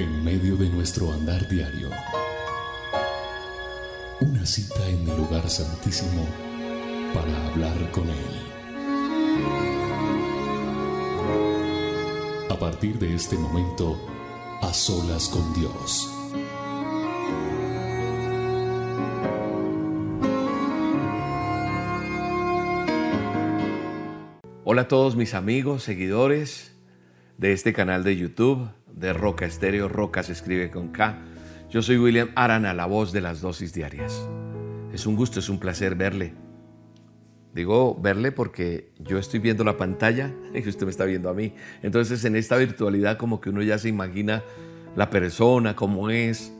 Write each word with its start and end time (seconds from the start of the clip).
En 0.00 0.24
medio 0.24 0.56
de 0.56 0.70
nuestro 0.70 1.12
andar 1.12 1.46
diario, 1.46 1.90
una 4.22 4.46
cita 4.46 4.88
en 4.88 5.06
el 5.06 5.14
lugar 5.14 5.46
santísimo 5.50 6.26
para 7.12 7.48
hablar 7.48 7.90
con 7.90 8.08
Él. 8.08 8.16
A 12.48 12.58
partir 12.58 12.98
de 12.98 13.14
este 13.14 13.36
momento, 13.36 14.00
a 14.62 14.72
solas 14.72 15.28
con 15.28 15.52
Dios. 15.52 16.10
Hola 24.64 24.80
a 24.80 24.88
todos 24.88 25.14
mis 25.14 25.34
amigos, 25.34 25.82
seguidores 25.82 26.74
de 27.36 27.52
este 27.52 27.74
canal 27.74 28.02
de 28.02 28.16
YouTube 28.16 28.79
de 29.00 29.12
Roca 29.14 29.46
Estéreo. 29.46 29.88
Roca 29.88 30.22
se 30.22 30.32
escribe 30.32 30.70
con 30.70 30.88
K. 30.88 31.18
Yo 31.70 31.82
soy 31.82 31.96
William 31.96 32.30
Arana, 32.34 32.74
la 32.74 32.86
voz 32.86 33.12
de 33.12 33.20
las 33.20 33.40
dosis 33.40 33.72
diarias. 33.72 34.28
Es 34.92 35.06
un 35.06 35.16
gusto, 35.16 35.40
es 35.40 35.48
un 35.48 35.58
placer 35.58 35.94
verle. 35.94 36.34
Digo 37.54 37.98
verle 38.00 38.30
porque 38.30 38.92
yo 38.98 39.18
estoy 39.18 39.40
viendo 39.40 39.64
la 39.64 39.76
pantalla 39.76 40.30
y 40.54 40.68
usted 40.68 40.84
me 40.84 40.90
está 40.90 41.04
viendo 41.04 41.30
a 41.30 41.34
mí. 41.34 41.54
Entonces 41.82 42.24
en 42.24 42.36
esta 42.36 42.56
virtualidad 42.56 43.16
como 43.16 43.40
que 43.40 43.50
uno 43.50 43.62
ya 43.62 43.78
se 43.78 43.88
imagina 43.88 44.44
la 44.94 45.10
persona, 45.10 45.74
cómo 45.74 46.10
es. 46.10 46.52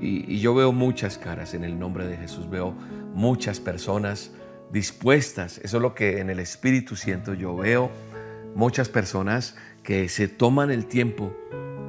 Y, 0.00 0.32
y 0.32 0.40
yo 0.40 0.54
veo 0.54 0.72
muchas 0.72 1.18
caras 1.18 1.54
en 1.54 1.62
el 1.62 1.78
nombre 1.78 2.06
de 2.06 2.16
Jesús. 2.16 2.48
Veo 2.48 2.74
muchas 3.14 3.60
personas 3.60 4.32
dispuestas. 4.72 5.58
Eso 5.58 5.76
es 5.76 5.82
lo 5.82 5.94
que 5.94 6.20
en 6.20 6.30
el 6.30 6.38
Espíritu 6.38 6.96
siento. 6.96 7.34
Yo 7.34 7.54
veo 7.54 7.90
muchas 8.54 8.88
personas 8.88 9.56
que 9.82 10.08
se 10.08 10.28
toman 10.28 10.70
el 10.70 10.86
tiempo 10.86 11.32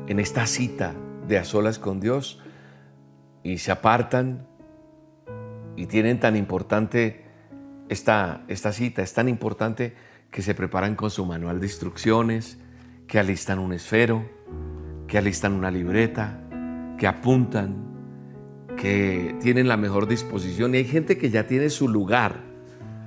en 0.07 0.19
esta 0.19 0.47
cita 0.47 0.93
de 1.27 1.37
a 1.37 1.43
solas 1.43 1.79
con 1.79 1.99
Dios 1.99 2.41
y 3.43 3.57
se 3.57 3.71
apartan 3.71 4.47
y 5.75 5.85
tienen 5.85 6.19
tan 6.19 6.35
importante 6.35 7.25
esta, 7.89 8.43
esta 8.47 8.71
cita, 8.71 9.01
es 9.01 9.13
tan 9.13 9.29
importante 9.29 9.93
que 10.31 10.41
se 10.41 10.55
preparan 10.55 10.95
con 10.95 11.09
su 11.09 11.25
manual 11.25 11.59
de 11.59 11.67
instrucciones, 11.67 12.57
que 13.07 13.19
alistan 13.19 13.59
un 13.59 13.73
esfero, 13.73 14.25
que 15.07 15.17
alistan 15.17 15.53
una 15.53 15.71
libreta, 15.71 16.41
que 16.97 17.07
apuntan, 17.07 17.87
que 18.75 19.35
tienen 19.41 19.67
la 19.67 19.77
mejor 19.77 20.07
disposición. 20.07 20.73
Y 20.73 20.79
hay 20.79 20.85
gente 20.85 21.17
que 21.17 21.29
ya 21.29 21.47
tiene 21.47 21.69
su 21.69 21.87
lugar 21.87 22.43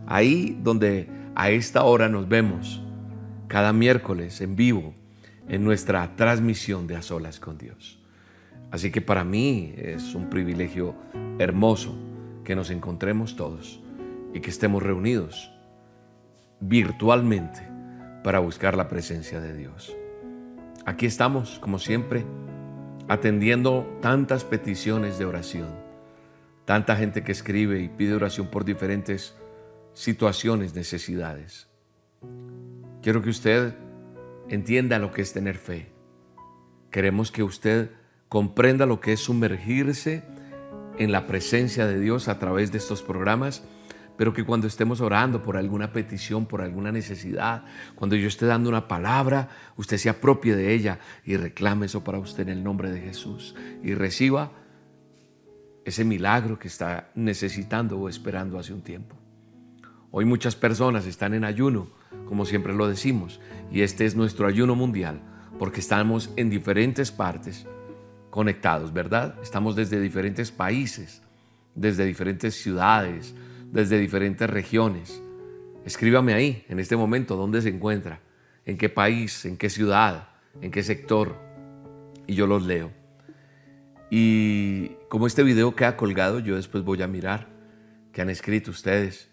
ahí 0.06 0.58
donde 0.62 1.08
a 1.34 1.50
esta 1.50 1.84
hora 1.84 2.08
nos 2.08 2.28
vemos, 2.28 2.82
cada 3.48 3.72
miércoles 3.72 4.40
en 4.40 4.56
vivo, 4.56 4.94
en 5.50 5.64
nuestra 5.64 6.14
transmisión 6.14 6.86
de 6.86 6.96
A 6.96 7.02
Solas 7.02 7.40
con 7.40 7.58
Dios. 7.58 7.98
Así 8.70 8.92
que 8.92 9.00
para 9.00 9.24
mí 9.24 9.74
es 9.76 10.14
un 10.14 10.30
privilegio 10.30 10.94
hermoso 11.40 11.98
que 12.44 12.54
nos 12.54 12.70
encontremos 12.70 13.34
todos 13.34 13.80
y 14.32 14.40
que 14.40 14.50
estemos 14.50 14.80
reunidos 14.82 15.50
virtualmente 16.60 17.68
para 18.22 18.38
buscar 18.38 18.76
la 18.76 18.88
presencia 18.88 19.40
de 19.40 19.56
Dios. 19.56 19.96
Aquí 20.86 21.06
estamos, 21.06 21.58
como 21.58 21.80
siempre, 21.80 22.24
atendiendo 23.08 23.98
tantas 24.00 24.44
peticiones 24.44 25.18
de 25.18 25.24
oración, 25.24 25.68
tanta 26.64 26.94
gente 26.94 27.24
que 27.24 27.32
escribe 27.32 27.80
y 27.80 27.88
pide 27.88 28.14
oración 28.14 28.46
por 28.46 28.64
diferentes 28.64 29.34
situaciones, 29.94 30.76
necesidades. 30.76 31.66
Quiero 33.02 33.20
que 33.20 33.30
usted 33.30 33.74
entienda 34.50 34.98
lo 34.98 35.12
que 35.12 35.22
es 35.22 35.32
tener 35.32 35.56
fe. 35.56 35.92
Queremos 36.90 37.30
que 37.30 37.42
usted 37.42 37.90
comprenda 38.28 38.84
lo 38.84 39.00
que 39.00 39.12
es 39.12 39.20
sumergirse 39.20 40.24
en 40.98 41.12
la 41.12 41.26
presencia 41.26 41.86
de 41.86 41.98
Dios 42.00 42.28
a 42.28 42.38
través 42.38 42.72
de 42.72 42.78
estos 42.78 43.02
programas, 43.02 43.62
pero 44.18 44.34
que 44.34 44.44
cuando 44.44 44.66
estemos 44.66 45.00
orando 45.00 45.40
por 45.40 45.56
alguna 45.56 45.92
petición, 45.92 46.46
por 46.46 46.60
alguna 46.60 46.90
necesidad, 46.92 47.64
cuando 47.94 48.16
yo 48.16 48.26
esté 48.26 48.44
dando 48.44 48.68
una 48.68 48.88
palabra, 48.88 49.48
usted 49.76 49.96
se 49.96 50.10
apropie 50.10 50.54
de 50.56 50.74
ella 50.74 50.98
y 51.24 51.36
reclame 51.36 51.86
eso 51.86 52.02
para 52.04 52.18
usted 52.18 52.42
en 52.42 52.58
el 52.58 52.64
nombre 52.64 52.90
de 52.90 53.00
Jesús 53.00 53.54
y 53.82 53.94
reciba 53.94 54.52
ese 55.84 56.04
milagro 56.04 56.58
que 56.58 56.68
está 56.68 57.10
necesitando 57.14 57.98
o 57.98 58.08
esperando 58.08 58.58
hace 58.58 58.74
un 58.74 58.82
tiempo. 58.82 59.16
Hoy 60.10 60.24
muchas 60.24 60.56
personas 60.56 61.06
están 61.06 61.34
en 61.34 61.44
ayuno, 61.44 61.88
como 62.26 62.44
siempre 62.44 62.74
lo 62.74 62.88
decimos, 62.88 63.40
y 63.70 63.82
este 63.82 64.04
es 64.04 64.16
nuestro 64.16 64.46
ayuno 64.46 64.74
mundial, 64.74 65.20
porque 65.58 65.80
estamos 65.80 66.30
en 66.36 66.50
diferentes 66.50 67.10
partes 67.10 67.66
conectados, 68.30 68.92
¿verdad? 68.92 69.36
Estamos 69.42 69.76
desde 69.76 70.00
diferentes 70.00 70.50
países, 70.50 71.22
desde 71.74 72.04
diferentes 72.04 72.54
ciudades, 72.54 73.34
desde 73.70 73.98
diferentes 73.98 74.48
regiones. 74.48 75.22
Escríbame 75.84 76.34
ahí, 76.34 76.64
en 76.68 76.80
este 76.80 76.96
momento, 76.96 77.36
dónde 77.36 77.62
se 77.62 77.68
encuentra, 77.68 78.20
en 78.64 78.76
qué 78.76 78.88
país, 78.88 79.44
en 79.44 79.56
qué 79.56 79.70
ciudad, 79.70 80.28
en 80.60 80.70
qué 80.70 80.82
sector, 80.82 81.36
y 82.26 82.34
yo 82.34 82.46
los 82.46 82.64
leo. 82.64 82.92
Y 84.10 84.88
como 85.08 85.26
este 85.26 85.42
video 85.42 85.74
queda 85.74 85.96
colgado, 85.96 86.40
yo 86.40 86.56
después 86.56 86.84
voy 86.84 87.02
a 87.02 87.06
mirar 87.06 87.48
qué 88.12 88.22
han 88.22 88.30
escrito 88.30 88.70
ustedes 88.70 89.30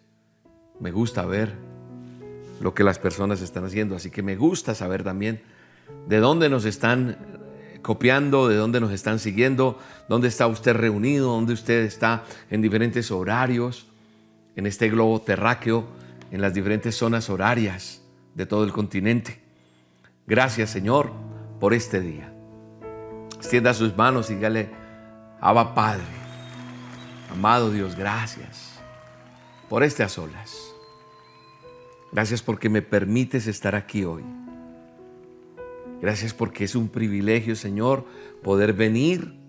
me 0.80 0.92
gusta 0.92 1.26
ver 1.26 1.56
lo 2.60 2.74
que 2.74 2.84
las 2.84 3.00
personas 3.00 3.42
están 3.42 3.66
haciendo, 3.66 3.96
así 3.96 4.10
que 4.10 4.24
me 4.24 4.36
gusta 4.36 4.76
saber 4.76 5.04
también 5.04 5.42
de 6.08 6.18
dónde 6.18 6.50
nos 6.50 6.66
están 6.66 7.12
eh, 7.12 7.80
copiando, 7.82 8.48
de 8.48 8.56
dónde 8.56 8.80
nos 8.80 8.92
están 8.92 9.20
siguiendo, 9.20 9.80
dónde 10.10 10.28
está 10.28 10.48
usted 10.48 10.74
reunido, 10.76 11.32
dónde 11.32 11.54
usted 11.54 11.84
está 11.84 12.24
en 12.50 12.62
diferentes 12.62 13.12
horarios, 13.12 13.88
en 14.56 14.66
este 14.66 14.90
globo 14.90 15.22
terráqueo, 15.22 15.86
en 16.32 16.42
las 16.42 16.54
diferentes 16.54 16.96
zonas 16.96 17.30
horarias 17.30 18.02
de 18.36 18.46
todo 18.46 18.64
el 18.64 18.74
continente. 18.74 19.40
Gracias 20.26 20.70
Señor 20.70 21.12
por 21.60 21.74
este 21.74 22.02
día. 22.02 22.34
Extienda 23.36 23.74
sus 23.74 23.96
manos 23.96 24.30
y 24.30 24.36
dígale, 24.36 24.70
Abba 25.40 25.76
Padre, 25.76 26.04
amado 27.32 27.70
Dios, 27.70 27.96
gracias 27.96 28.80
por 29.70 29.84
a 29.84 30.10
solas. 30.10 30.77
Gracias 32.12 32.42
porque 32.42 32.70
me 32.70 32.82
permites 32.82 33.48
estar 33.48 33.76
aquí 33.76 34.04
hoy. 34.06 34.24
Gracias 36.02 36.34
porque 36.34 36.64
es 36.64 36.76
un 36.76 36.90
privilegio, 36.90 37.56
Señor, 37.56 38.06
poder 38.44 38.74
venir 38.74 39.40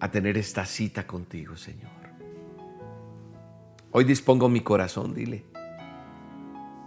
a 0.00 0.10
tener 0.10 0.36
esta 0.38 0.64
cita 0.64 1.06
contigo, 1.06 1.56
Señor. 1.56 1.90
Hoy 3.90 4.04
dispongo 4.04 4.48
mi 4.48 4.60
corazón, 4.60 5.14
dile. 5.14 5.44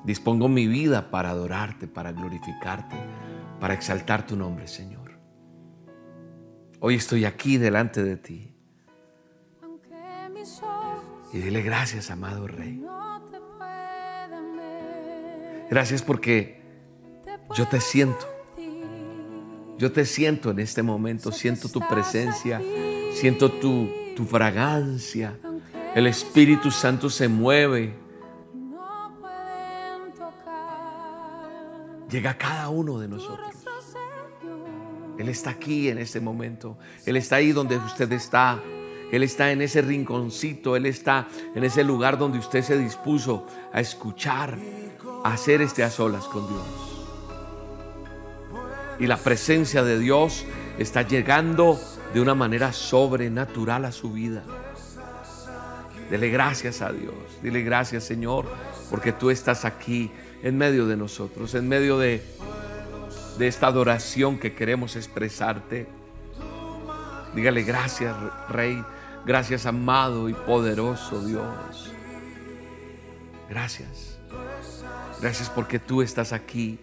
Dispongo 0.04 0.48
mi 0.48 0.68
vida 0.68 1.12
para 1.12 1.30
adorarte, 1.30 1.88
para 1.88 2.12
glorificarte, 2.12 2.96
para 3.60 3.74
exaltar 3.74 4.26
tu 4.26 4.36
nombre, 4.36 4.68
Señor. 4.68 5.12
Hoy 6.80 6.96
estoy 6.96 7.26
aquí 7.26 7.58
delante 7.58 8.04
de 8.04 8.18
ti. 8.18 8.56
Y 11.34 11.38
dile 11.38 11.62
gracias, 11.62 12.10
amado 12.10 12.48
Rey. 12.48 12.84
Gracias 15.72 16.02
porque 16.02 16.62
yo 17.56 17.66
te 17.66 17.80
siento. 17.80 18.28
Yo 19.78 19.90
te 19.94 20.06
siento 20.06 20.52
en 20.52 20.60
este 20.60 20.84
momento, 20.84 21.32
siento 21.32 21.70
tu 21.70 21.80
presencia, 21.80 22.62
siento 23.14 23.50
tu, 23.50 23.90
tu 24.18 24.26
fragancia. 24.26 25.40
El 25.96 26.08
Espíritu 26.08 26.72
Santo 26.72 27.10
se 27.10 27.30
mueve. 27.30 27.94
Llega 32.10 32.32
a 32.32 32.38
cada 32.38 32.68
uno 32.68 33.00
de 33.00 33.08
nosotros. 33.08 33.56
Él 35.18 35.30
está 35.30 35.52
aquí 35.52 35.88
en 35.88 36.00
este 36.00 36.20
momento. 36.20 36.78
Él 37.06 37.16
está 37.16 37.38
ahí 37.38 37.54
donde 37.54 37.78
usted 37.78 38.12
está. 38.12 38.62
Él 39.12 39.24
está 39.24 39.52
en 39.52 39.62
ese 39.62 39.82
rinconcito. 39.82 40.76
Él 40.76 40.86
está 40.86 41.28
en 41.54 41.64
ese 41.64 41.84
lugar 41.84 42.18
donde 42.18 42.40
usted 42.40 42.64
se 42.64 42.78
dispuso 42.78 43.46
a 43.74 43.82
escuchar 43.82 44.58
hacer 45.24 45.62
este 45.62 45.84
a 45.84 45.90
solas 45.90 46.26
con 46.26 46.48
Dios. 46.48 46.66
Y 49.00 49.08
la 49.08 49.18
presencia 49.18 49.84
de 49.84 50.00
Dios 50.00 50.46
está 50.78 51.02
llegando 51.02 51.80
de 52.14 52.22
una 52.22 52.36
manera 52.36 52.74
sobrenatural 52.74 53.86
a 53.86 53.92
su 53.92 54.12
vida. 54.12 54.44
Dele 56.10 56.30
gracias 56.30 56.82
a 56.82 56.92
Dios. 56.92 57.14
Dile 57.42 57.62
gracias 57.62 58.04
Señor 58.04 58.46
porque 58.90 59.12
tú 59.12 59.30
estás 59.30 59.66
aquí 59.66 60.12
en 60.44 60.58
medio 60.58 60.86
de 60.86 60.98
nosotros, 60.98 61.56
en 61.56 61.68
medio 61.68 61.98
de, 61.98 62.22
de 63.38 63.48
esta 63.48 63.68
adoración 63.68 64.38
que 64.38 64.54
queremos 64.54 64.96
expresarte. 64.96 65.88
Dígale 67.34 67.64
gracias 67.64 68.14
Rey, 68.50 68.84
gracias 69.26 69.66
amado 69.66 70.30
y 70.30 70.34
poderoso 70.34 71.24
Dios. 71.26 71.92
Gracias. 73.50 74.18
Gracias 75.22 75.50
porque 75.50 75.80
tú 75.80 76.02
estás 76.02 76.34
aquí. 76.34 76.80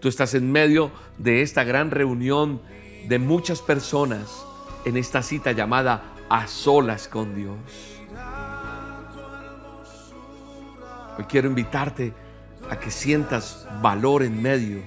Tú 0.00 0.08
estás 0.08 0.34
en 0.34 0.50
medio 0.50 0.90
de 1.18 1.42
esta 1.42 1.64
gran 1.64 1.90
reunión 1.90 2.60
de 3.08 3.18
muchas 3.18 3.62
personas 3.62 4.44
en 4.84 4.96
esta 4.96 5.22
cita 5.22 5.52
llamada 5.52 6.14
a 6.28 6.46
solas 6.46 7.08
con 7.08 7.34
Dios. 7.34 7.56
Hoy 11.16 11.24
quiero 11.24 11.48
invitarte 11.48 12.12
a 12.68 12.78
que 12.78 12.90
sientas 12.90 13.66
valor 13.80 14.22
en 14.22 14.42
medio 14.42 14.82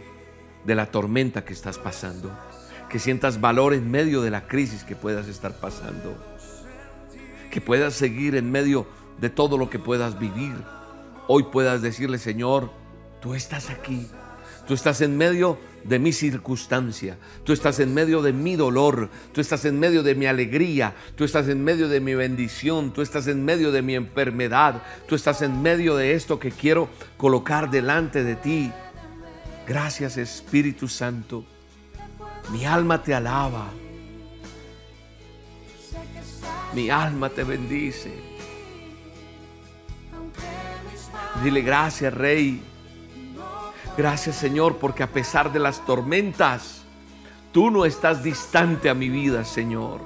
de 0.65 0.75
la 0.75 0.87
tormenta 0.87 1.45
que 1.45 1.53
estás 1.53 1.77
pasando, 1.77 2.31
que 2.89 2.99
sientas 2.99 3.39
valor 3.39 3.73
en 3.73 3.89
medio 3.89 4.21
de 4.21 4.31
la 4.31 4.45
crisis 4.47 4.83
que 4.83 4.95
puedas 4.95 5.27
estar 5.27 5.53
pasando, 5.53 6.17
que 7.49 7.61
puedas 7.61 7.93
seguir 7.93 8.35
en 8.35 8.51
medio 8.51 8.87
de 9.19 9.29
todo 9.29 9.57
lo 9.57 9.69
que 9.69 9.79
puedas 9.79 10.19
vivir. 10.19 10.55
Hoy 11.27 11.43
puedas 11.43 11.81
decirle, 11.81 12.17
Señor, 12.17 12.71
tú 13.21 13.33
estás 13.33 13.69
aquí, 13.69 14.07
tú 14.67 14.73
estás 14.73 15.01
en 15.01 15.17
medio 15.17 15.57
de 15.83 15.99
mi 15.99 16.11
circunstancia, 16.11 17.17
tú 17.43 17.53
estás 17.53 17.79
en 17.79 17.93
medio 17.93 18.21
de 18.21 18.33
mi 18.33 18.55
dolor, 18.55 19.09
tú 19.33 19.41
estás 19.41 19.65
en 19.65 19.79
medio 19.79 20.03
de 20.03 20.15
mi 20.15 20.25
alegría, 20.25 20.95
tú 21.15 21.23
estás 21.23 21.47
en 21.47 21.63
medio 21.63 21.87
de 21.87 21.99
mi 21.99 22.15
bendición, 22.15 22.91
tú 22.91 23.01
estás 23.01 23.27
en 23.27 23.43
medio 23.43 23.71
de 23.71 23.81
mi 23.81 23.95
enfermedad, 23.95 24.81
tú 25.07 25.15
estás 25.15 25.41
en 25.41 25.61
medio 25.61 25.95
de 25.95 26.13
esto 26.13 26.39
que 26.39 26.51
quiero 26.51 26.89
colocar 27.17 27.69
delante 27.69 28.23
de 28.23 28.35
ti. 28.35 28.71
Gracias 29.67 30.17
Espíritu 30.17 30.87
Santo, 30.87 31.43
mi 32.51 32.65
alma 32.65 33.03
te 33.03 33.13
alaba, 33.13 33.69
mi 36.77 36.91
alma 36.91 37.29
te 37.29 37.43
bendice. 37.43 38.11
Dile 41.43 41.61
gracias 41.61 42.13
Rey. 42.13 42.61
Gracias 43.97 44.35
Señor, 44.35 44.77
porque 44.77 45.01
a 45.01 45.11
pesar 45.11 45.51
de 45.51 45.57
las 45.57 45.83
tormentas, 45.87 46.83
tú 47.51 47.71
no 47.71 47.83
estás 47.83 48.21
distante 48.21 48.91
a 48.91 48.93
mi 48.93 49.09
vida, 49.09 49.43
Señor. 49.43 50.01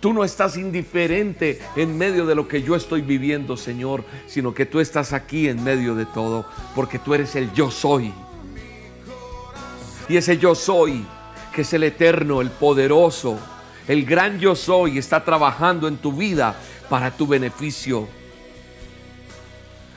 Tú 0.00 0.12
no 0.12 0.24
estás 0.24 0.56
indiferente 0.56 1.60
en 1.76 1.96
medio 1.96 2.26
de 2.26 2.34
lo 2.34 2.48
que 2.48 2.64
yo 2.64 2.74
estoy 2.74 3.02
viviendo, 3.02 3.56
Señor, 3.56 4.04
sino 4.26 4.52
que 4.52 4.66
tú 4.66 4.80
estás 4.80 5.12
aquí 5.12 5.46
en 5.46 5.62
medio 5.62 5.94
de 5.94 6.06
todo, 6.06 6.44
porque 6.74 6.98
tú 6.98 7.14
eres 7.14 7.36
el 7.36 7.52
yo 7.52 7.70
soy. 7.70 8.12
Y 10.08 10.16
ese 10.16 10.38
yo 10.38 10.56
soy, 10.56 11.06
que 11.54 11.62
es 11.62 11.72
el 11.72 11.84
eterno, 11.84 12.40
el 12.40 12.50
poderoso, 12.50 13.38
el 13.90 14.04
gran 14.04 14.38
yo 14.38 14.54
soy, 14.54 14.98
está 14.98 15.24
trabajando 15.24 15.88
en 15.88 15.96
tu 15.96 16.12
vida 16.12 16.54
para 16.88 17.10
tu 17.10 17.26
beneficio. 17.26 18.06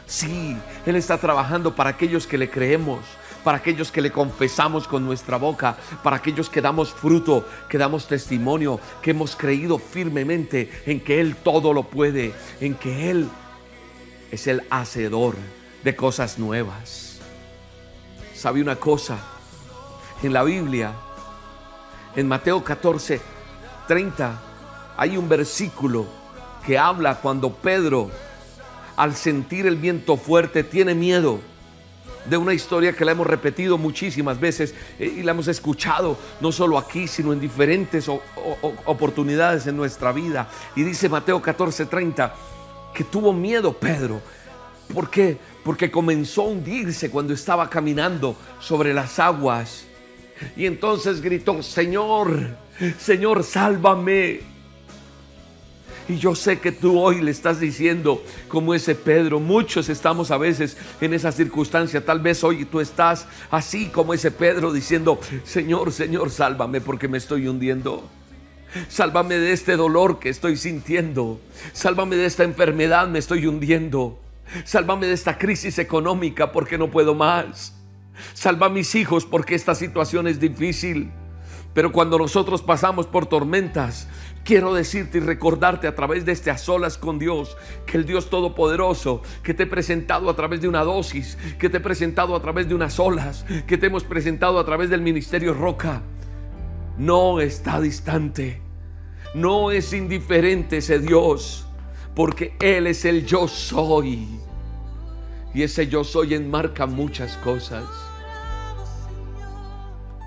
Sí, 0.08 0.58
Él 0.88 0.96
está 0.96 1.20
trabajando 1.20 1.76
para 1.76 1.92
aquellos 1.92 2.26
que 2.26 2.40
le 2.40 2.50
creemos, 2.50 3.02
para 3.44 3.60
aquellos 3.60 3.92
que 3.92 4.02
le 4.02 4.12
confesamos 4.12 4.88
con 4.88 5.06
nuestra 5.06 5.38
boca, 5.38 5.78
para 6.02 6.16
aquellos 6.16 6.50
que 6.50 6.60
damos 6.60 6.92
fruto, 6.92 7.48
que 7.70 7.78
damos 7.78 8.08
testimonio, 8.08 8.80
que 9.04 9.12
hemos 9.12 9.36
creído 9.36 9.78
firmemente 9.78 10.72
en 10.88 11.00
que 11.00 11.22
Él 11.22 11.36
todo 11.36 11.72
lo 11.72 11.84
puede, 11.84 12.34
en 12.62 12.74
que 12.74 13.12
Él 13.12 13.30
es 14.32 14.48
el 14.48 14.64
hacedor 14.72 15.36
de 15.84 15.96
cosas 15.96 16.40
nuevas. 16.40 17.20
¿Sabe 18.34 18.60
una 18.60 18.78
cosa? 18.78 19.20
En 20.24 20.34
la 20.34 20.42
Biblia, 20.42 20.94
en 22.16 22.28
Mateo 22.28 22.64
14, 22.64 23.33
30, 23.88 24.40
hay 24.98 25.18
un 25.18 25.28
versículo 25.28 26.06
que 26.66 26.78
habla 26.78 27.16
cuando 27.16 27.54
Pedro, 27.54 28.10
al 28.96 29.16
sentir 29.16 29.66
el 29.68 29.76
viento 29.76 30.18
fuerte, 30.18 30.64
tiene 30.64 30.96
miedo 30.96 31.40
de 32.26 32.38
una 32.38 32.54
historia 32.54 32.94
que 32.94 33.04
la 33.04 33.12
hemos 33.12 33.28
repetido 33.28 33.78
muchísimas 33.78 34.40
veces 34.40 34.74
eh, 35.00 35.14
y 35.18 35.24
la 35.24 35.32
hemos 35.32 35.48
escuchado 35.48 36.18
no 36.40 36.52
solo 36.52 36.78
aquí, 36.78 37.08
sino 37.08 37.34
en 37.34 37.40
diferentes 37.40 38.08
oportunidades 38.86 39.68
en 39.68 39.76
nuestra 39.76 40.12
vida. 40.12 40.48
Y 40.76 40.84
dice 40.84 41.10
Mateo 41.10 41.42
14:30 41.42 42.32
que 42.94 43.04
tuvo 43.04 43.34
miedo 43.34 43.74
Pedro. 43.74 44.22
¿Por 44.94 45.10
qué? 45.10 45.38
Porque 45.64 45.90
comenzó 45.90 46.44
a 46.44 46.48
hundirse 46.48 47.10
cuando 47.10 47.34
estaba 47.34 47.70
caminando 47.70 48.36
sobre 48.60 48.94
las 48.94 49.18
aguas. 49.20 49.86
Y 50.56 50.66
entonces 50.66 51.22
gritó, 51.22 51.64
Señor, 51.64 52.56
Señor, 52.98 53.44
sálvame. 53.44 54.42
Y 56.10 56.18
yo 56.18 56.36
sé 56.36 56.60
que 56.60 56.74
tú 56.74 57.00
hoy 57.00 57.22
le 57.22 57.32
estás 57.32 57.62
diciendo, 57.62 58.22
como 58.50 58.74
ese 58.74 58.94
Pedro, 58.94 59.40
muchos 59.40 59.88
estamos 59.88 60.32
a 60.32 60.38
veces 60.38 60.78
en 61.00 61.14
esa 61.14 61.32
circunstancia. 61.32 62.04
Tal 62.04 62.20
vez 62.20 62.44
hoy 62.44 62.66
tú 62.66 62.82
estás 62.82 63.26
así 63.50 63.88
como 63.88 64.14
ese 64.14 64.32
Pedro 64.32 64.74
diciendo, 64.74 65.20
Señor, 65.46 65.94
Señor, 65.94 66.30
sálvame 66.30 66.82
porque 66.82 67.08
me 67.08 67.18
estoy 67.18 67.48
hundiendo. 67.48 68.10
Sálvame 68.90 69.38
de 69.38 69.54
este 69.54 69.78
dolor 69.78 70.20
que 70.20 70.30
estoy 70.30 70.58
sintiendo. 70.58 71.40
Sálvame 71.72 72.18
de 72.18 72.26
esta 72.26 72.44
enfermedad, 72.44 73.08
me 73.08 73.20
estoy 73.20 73.48
hundiendo. 73.48 74.20
Sálvame 74.66 75.08
de 75.08 75.14
esta 75.14 75.38
crisis 75.38 75.80
económica 75.80 76.52
porque 76.52 76.78
no 76.78 76.92
puedo 76.92 77.16
más. 77.16 77.76
Salva 78.34 78.68
a 78.68 78.70
mis 78.70 78.94
hijos 78.96 79.26
porque 79.26 79.56
esta 79.56 79.74
situación 79.76 80.28
es 80.28 80.40
difícil. 80.40 81.12
Pero 81.74 81.92
cuando 81.92 82.20
nosotros 82.20 82.62
pasamos 82.62 83.08
por 83.08 83.26
tormentas, 83.26 84.08
quiero 84.44 84.74
decirte 84.74 85.18
y 85.18 85.22
recordarte 85.22 85.88
a 85.88 85.96
través 85.96 86.24
de 86.24 86.32
este 86.32 86.52
a 86.52 86.58
solas 86.58 86.98
con 86.98 87.18
Dios, 87.18 87.58
que 87.86 87.98
el 87.98 88.06
Dios 88.06 88.30
Todopoderoso, 88.30 89.22
que 89.42 89.54
te 89.54 89.64
he 89.64 89.68
presentado 89.68 90.30
a 90.30 90.36
través 90.36 90.62
de 90.62 90.68
una 90.68 90.84
dosis, 90.84 91.38
que 91.58 91.70
te 91.70 91.78
he 91.78 91.82
presentado 91.82 92.36
a 92.36 92.42
través 92.42 92.68
de 92.70 92.76
unas 92.76 93.00
olas, 93.00 93.46
que 93.66 93.78
te 93.78 93.88
hemos 93.88 94.04
presentado 94.04 94.60
a 94.60 94.66
través 94.66 94.90
del 94.90 95.02
ministerio 95.02 95.54
Roca, 95.54 96.04
no 96.98 97.40
está 97.40 97.82
distante, 97.82 98.62
no 99.34 99.72
es 99.72 99.94
indiferente 99.94 100.78
ese 100.78 101.00
Dios, 101.00 101.66
porque 102.14 102.56
Él 102.60 102.86
es 102.86 103.04
el 103.06 103.26
yo 103.26 103.48
soy. 103.48 104.28
Y 105.56 105.64
ese 105.64 105.88
yo 105.88 106.04
soy 106.04 106.34
enmarca 106.36 106.86
muchas 106.86 107.38
cosas. 107.38 108.13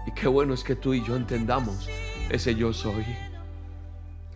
Y 0.06 0.12
qué 0.12 0.28
bueno 0.28 0.54
es 0.54 0.62
que 0.62 0.76
tú 0.76 0.94
y 0.94 1.04
yo 1.04 1.16
entendamos 1.16 1.88
ese 2.30 2.54
yo 2.54 2.72
soy. 2.72 3.04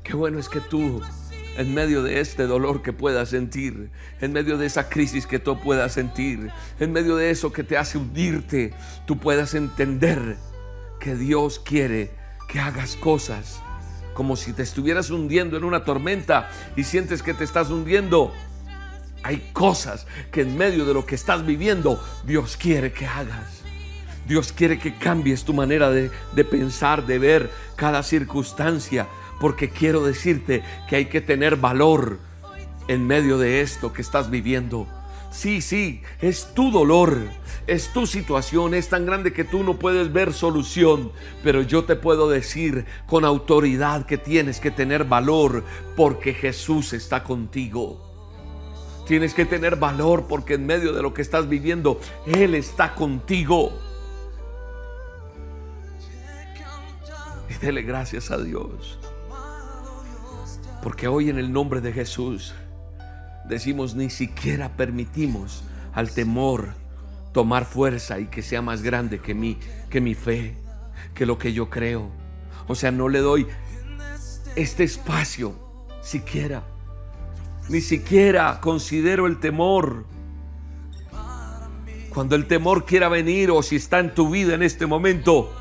Qué 0.03 0.15
bueno 0.15 0.39
es 0.39 0.49
que 0.49 0.61
tú, 0.61 1.01
en 1.57 1.75
medio 1.75 2.03
de 2.03 2.21
este 2.21 2.47
dolor 2.47 2.83
que 2.83 2.93
puedas 2.93 3.29
sentir, 3.29 3.91
en 4.21 4.33
medio 4.33 4.59
de 4.59 4.67
esa 4.67 4.89
crisis 4.89 5.27
que 5.27 5.39
tú 5.39 5.59
puedas 5.61 5.93
sentir, 5.93 6.51
en 6.81 6.93
medio 6.93 7.17
de 7.17 7.31
eso 7.31 7.53
que 7.53 7.65
te 7.65 7.77
hace 7.77 7.99
hundirte, 7.99 8.73
tú 9.07 9.19
puedas 9.19 9.55
entender 9.55 10.37
que 10.99 11.15
Dios 11.15 11.59
quiere 11.61 12.11
que 12.49 12.61
hagas 12.61 12.97
cosas 12.97 13.63
como 14.15 14.37
si 14.37 14.53
te 14.53 14.63
estuvieras 14.63 15.11
hundiendo 15.11 15.57
en 15.57 15.65
una 15.65 15.85
tormenta 15.85 16.51
y 16.77 16.85
sientes 16.85 17.23
que 17.23 17.33
te 17.33 17.45
estás 17.45 17.71
hundiendo. 17.71 18.33
Hay 19.23 19.51
cosas 19.53 20.07
que 20.33 20.43
en 20.43 20.57
medio 20.57 20.85
de 20.85 20.95
lo 20.95 21.07
que 21.07 21.15
estás 21.15 21.45
viviendo 21.47 22.03
Dios 22.27 22.57
quiere 22.57 22.93
que 22.93 23.07
hagas. 23.07 23.60
Dios 24.31 24.53
quiere 24.53 24.79
que 24.79 24.95
cambies 24.95 25.43
tu 25.43 25.53
manera 25.53 25.91
de, 25.91 26.09
pensar, 26.45 27.05
de 27.05 27.19
ver 27.19 27.51
cada 27.75 28.05
circunstancia, 28.05 29.09
porque 29.41 29.71
quiero 29.71 30.05
decirte 30.05 30.63
que 30.89 30.95
hay 30.95 31.07
que 31.07 31.21
tener 31.21 31.57
valor 31.57 32.21
en 32.87 33.09
medio 33.09 33.39
de 33.39 33.61
esto 33.61 33.93
que 33.93 34.03
estás 34.03 34.31
viviendo. 34.31 34.87
Sí, 35.33 35.61
sí, 35.61 36.03
es 36.21 36.55
tu 36.55 36.71
dolor, 36.71 37.19
es 37.67 37.93
tu 37.93 38.07
situación, 38.07 38.75
es 38.75 38.89
tan 38.89 39.05
grande 39.05 39.33
que 39.33 39.43
tú 39.43 39.65
no 39.65 39.81
puedes 39.81 40.13
ver 40.13 40.33
solución, 40.33 41.11
pero 41.43 41.63
yo 41.63 41.83
te 41.83 41.97
puedo 41.97 42.31
decir 42.31 42.85
con 43.09 43.25
autoridad 43.25 44.07
que 44.07 44.17
tienes 44.17 44.61
que 44.61 44.71
tener 44.71 45.07
valor 45.07 45.65
porque 45.97 46.35
Jesús 46.35 46.93
está 46.93 47.25
contigo. 47.25 48.01
Tienes 49.09 49.35
que 49.35 49.45
tener 49.45 49.75
valor 49.75 50.27
porque 50.29 50.55
en 50.55 50.67
medio 50.67 50.93
de 50.93 51.03
lo 51.03 51.15
que 51.15 51.23
estás 51.23 51.49
viviendo, 51.49 51.99
Él 52.27 52.55
está 52.55 52.95
contigo. 52.95 53.90
Dele 57.61 57.83
gracias 57.83 58.31
a 58.31 58.39
Dios. 58.39 58.99
Porque 60.83 61.09
hoy 61.09 61.29
en 61.29 61.39
el 61.39 61.53
nombre 61.53 61.81
de 61.81 61.93
Jesús 61.93 62.55
decimos 63.49 63.95
ni 63.95 64.09
siquiera 64.09 64.77
permitimos 64.77 65.65
al 65.93 66.11
temor 66.11 66.75
tomar 67.33 67.65
fuerza 67.65 68.19
y 68.19 68.27
que 68.27 68.43
sea 68.43 68.63
más 68.63 68.83
grande 68.83 69.19
que 69.19 69.35
mi, 69.35 69.59
que 69.91 70.01
mi 70.01 70.15
fe, 70.15 70.57
que 71.15 71.27
lo 71.27 71.39
que 71.39 71.53
yo 71.53 71.69
creo. 71.69 72.11
O 72.67 72.75
sea, 72.75 72.91
no 72.91 73.09
le 73.09 73.19
doy 73.19 73.47
este 74.57 74.85
espacio 74.85 75.55
siquiera. 76.01 76.65
Ni 77.69 77.81
siquiera 77.81 78.59
considero 78.61 79.27
el 79.27 79.39
temor. 79.39 80.07
Cuando 82.09 82.35
el 82.37 82.47
temor 82.47 82.87
quiera 82.87 83.09
venir 83.09 83.51
o 83.51 83.63
si 83.63 83.77
está 83.77 84.01
en 84.01 84.15
tu 84.15 84.31
vida 84.31 84.55
en 84.55 84.63
este 84.63 84.87
momento, 84.87 85.55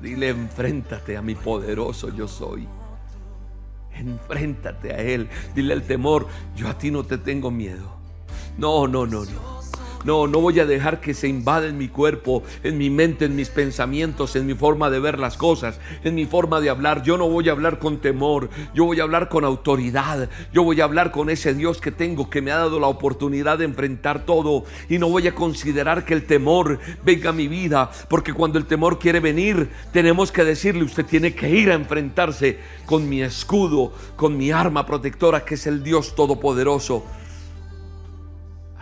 Dile, 0.00 0.28
enfréntate 0.28 1.16
a 1.16 1.22
mi 1.22 1.34
poderoso 1.34 2.14
yo 2.14 2.26
soy. 2.26 2.66
Enfréntate 3.92 4.92
a 4.92 4.98
Él. 4.98 5.28
Dile 5.54 5.74
al 5.74 5.82
temor, 5.82 6.26
yo 6.56 6.68
a 6.68 6.78
ti 6.78 6.90
no 6.90 7.04
te 7.04 7.18
tengo 7.18 7.50
miedo. 7.50 7.98
No, 8.56 8.86
no, 8.86 9.06
no, 9.06 9.24
no. 9.24 9.59
No, 10.04 10.26
no 10.26 10.40
voy 10.40 10.58
a 10.60 10.66
dejar 10.66 11.00
que 11.00 11.12
se 11.12 11.28
invada 11.28 11.66
en 11.66 11.76
mi 11.76 11.88
cuerpo, 11.88 12.42
en 12.62 12.78
mi 12.78 12.88
mente, 12.88 13.26
en 13.26 13.36
mis 13.36 13.50
pensamientos, 13.50 14.34
en 14.34 14.46
mi 14.46 14.54
forma 14.54 14.88
de 14.88 14.98
ver 14.98 15.18
las 15.18 15.36
cosas, 15.36 15.78
en 16.04 16.14
mi 16.14 16.24
forma 16.24 16.60
de 16.60 16.70
hablar. 16.70 17.02
Yo 17.02 17.18
no 17.18 17.28
voy 17.28 17.48
a 17.48 17.52
hablar 17.52 17.78
con 17.78 17.98
temor, 17.98 18.48
yo 18.74 18.84
voy 18.84 19.00
a 19.00 19.02
hablar 19.02 19.28
con 19.28 19.44
autoridad, 19.44 20.30
yo 20.52 20.62
voy 20.62 20.80
a 20.80 20.84
hablar 20.84 21.10
con 21.10 21.28
ese 21.28 21.54
Dios 21.54 21.80
que 21.80 21.90
tengo, 21.90 22.30
que 22.30 22.40
me 22.40 22.50
ha 22.50 22.56
dado 22.56 22.80
la 22.80 22.86
oportunidad 22.86 23.58
de 23.58 23.66
enfrentar 23.66 24.24
todo 24.24 24.64
y 24.88 24.98
no 24.98 25.08
voy 25.08 25.28
a 25.28 25.34
considerar 25.34 26.04
que 26.04 26.14
el 26.14 26.26
temor 26.26 26.78
venga 27.04 27.30
a 27.30 27.34
mi 27.34 27.48
vida, 27.48 27.90
porque 28.08 28.32
cuando 28.32 28.58
el 28.58 28.66
temor 28.66 28.98
quiere 28.98 29.20
venir, 29.20 29.68
tenemos 29.92 30.32
que 30.32 30.44
decirle, 30.44 30.84
usted 30.84 31.04
tiene 31.04 31.34
que 31.34 31.50
ir 31.50 31.70
a 31.70 31.74
enfrentarse 31.74 32.58
con 32.86 33.08
mi 33.08 33.22
escudo, 33.22 33.92
con 34.16 34.36
mi 34.36 34.50
arma 34.50 34.86
protectora, 34.86 35.44
que 35.44 35.54
es 35.54 35.66
el 35.66 35.82
Dios 35.82 36.14
Todopoderoso. 36.14 37.04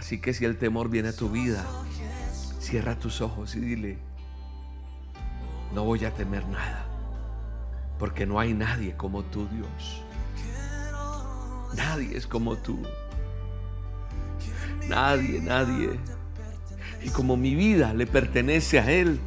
Así 0.08 0.20
que 0.20 0.32
si 0.32 0.46
el 0.46 0.56
temor 0.56 0.88
viene 0.88 1.10
a 1.10 1.12
tu 1.12 1.28
vida, 1.28 1.62
cierra 2.58 2.98
tus 2.98 3.20
ojos 3.20 3.54
y 3.54 3.60
dile, 3.60 3.98
no 5.74 5.84
voy 5.84 6.02
a 6.06 6.14
temer 6.14 6.48
nada, 6.48 6.86
porque 7.98 8.24
no 8.24 8.40
hay 8.40 8.54
nadie 8.54 8.96
como 8.96 9.22
tú, 9.22 9.46
Dios. 9.48 10.02
Nadie 11.76 12.16
es 12.16 12.26
como 12.26 12.56
tú. 12.56 12.80
Nadie, 14.88 15.42
nadie. 15.42 15.90
Y 17.04 17.10
como 17.10 17.36
mi 17.36 17.54
vida 17.54 17.92
le 17.92 18.06
pertenece 18.06 18.80
a 18.80 18.90
Él, 18.90 19.20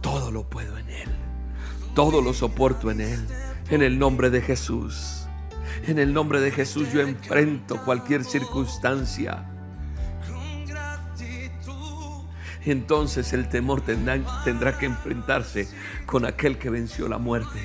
todo 0.00 0.30
lo 0.30 0.48
puedo 0.48 0.78
en 0.78 0.88
Él. 0.88 1.10
Todo 1.94 2.22
lo 2.22 2.32
soporto 2.32 2.90
en 2.90 3.02
Él. 3.02 3.28
En 3.68 3.82
el 3.82 3.98
nombre 3.98 4.30
de 4.30 4.40
Jesús. 4.40 5.26
En 5.86 5.98
el 5.98 6.14
nombre 6.14 6.40
de 6.40 6.50
Jesús 6.50 6.90
yo 6.94 7.02
enfrento 7.02 7.84
cualquier 7.84 8.24
circunstancia. 8.24 9.57
Entonces 12.70 13.32
el 13.32 13.48
temor 13.48 13.80
tendrá, 13.80 14.18
tendrá, 14.44 14.78
que 14.78 14.86
enfrentarse 14.86 15.68
con 16.06 16.26
aquel 16.26 16.58
que 16.58 16.70
venció 16.70 17.08
la 17.08 17.18
muerte, 17.18 17.60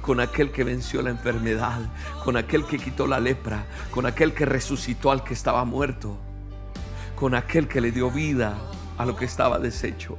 con 0.00 0.20
aquel 0.20 0.50
que 0.50 0.64
venció 0.64 1.00
la 1.02 1.10
enfermedad, 1.10 1.80
con 2.24 2.36
aquel 2.36 2.66
que 2.66 2.78
quitó 2.78 3.06
la 3.06 3.20
lepra, 3.20 3.66
con 3.90 4.06
aquel 4.06 4.34
que 4.34 4.46
resucitó 4.46 5.10
al 5.10 5.22
que 5.22 5.34
estaba 5.34 5.64
muerto, 5.64 6.18
con 7.14 7.34
aquel 7.34 7.68
que 7.68 7.80
le 7.80 7.92
dio 7.92 8.10
vida 8.10 8.58
a 8.96 9.06
lo 9.06 9.16
que 9.16 9.24
estaba 9.24 9.58
deshecho, 9.58 10.16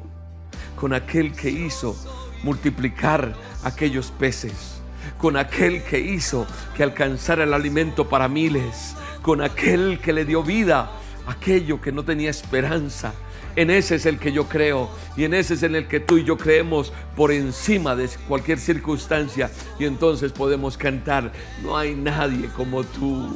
con 0.76 0.94
aquel 0.94 1.34
que 1.34 1.50
hizo 1.50 1.96
multiplicar 2.44 3.34
aquellos 3.64 4.12
peces, 4.12 4.82
con 5.18 5.36
aquel 5.36 5.84
que 5.84 6.00
hizo 6.00 6.48
que 6.76 6.84
alcanzara 6.84 7.44
el 7.44 7.54
alimento 7.54 8.08
para 8.08 8.30
miles, 8.30 8.96
con 9.22 9.42
aquel 9.42 10.00
que 10.00 10.14
le 10.14 10.24
dio 10.24 10.44
vida 10.44 10.90
a 11.28 11.32
aquello 11.32 11.82
que 11.82 11.92
no 11.92 12.04
tenía 12.04 12.30
esperanza. 12.30 13.14
En 13.60 13.70
ese 13.70 13.96
es 13.96 14.06
el 14.06 14.20
que 14.20 14.32
yo 14.32 14.48
creo 14.48 14.90
y 15.18 15.26
en 15.26 15.34
ese 15.34 15.56
es 15.56 15.64
en 15.64 15.76
el 15.76 15.86
que 15.86 16.00
tú 16.00 16.18
y 16.18 16.24
yo 16.24 16.38
creemos 16.38 16.94
por 17.14 17.30
encima 17.30 17.94
de 17.94 18.10
cualquier 18.26 18.58
circunstancia 18.58 19.52
y 19.78 19.84
entonces 19.84 20.32
podemos 20.32 20.78
cantar, 20.78 21.34
no 21.62 21.76
hay 21.76 21.94
nadie 21.94 22.48
como 22.56 22.86
tú, 22.86 23.36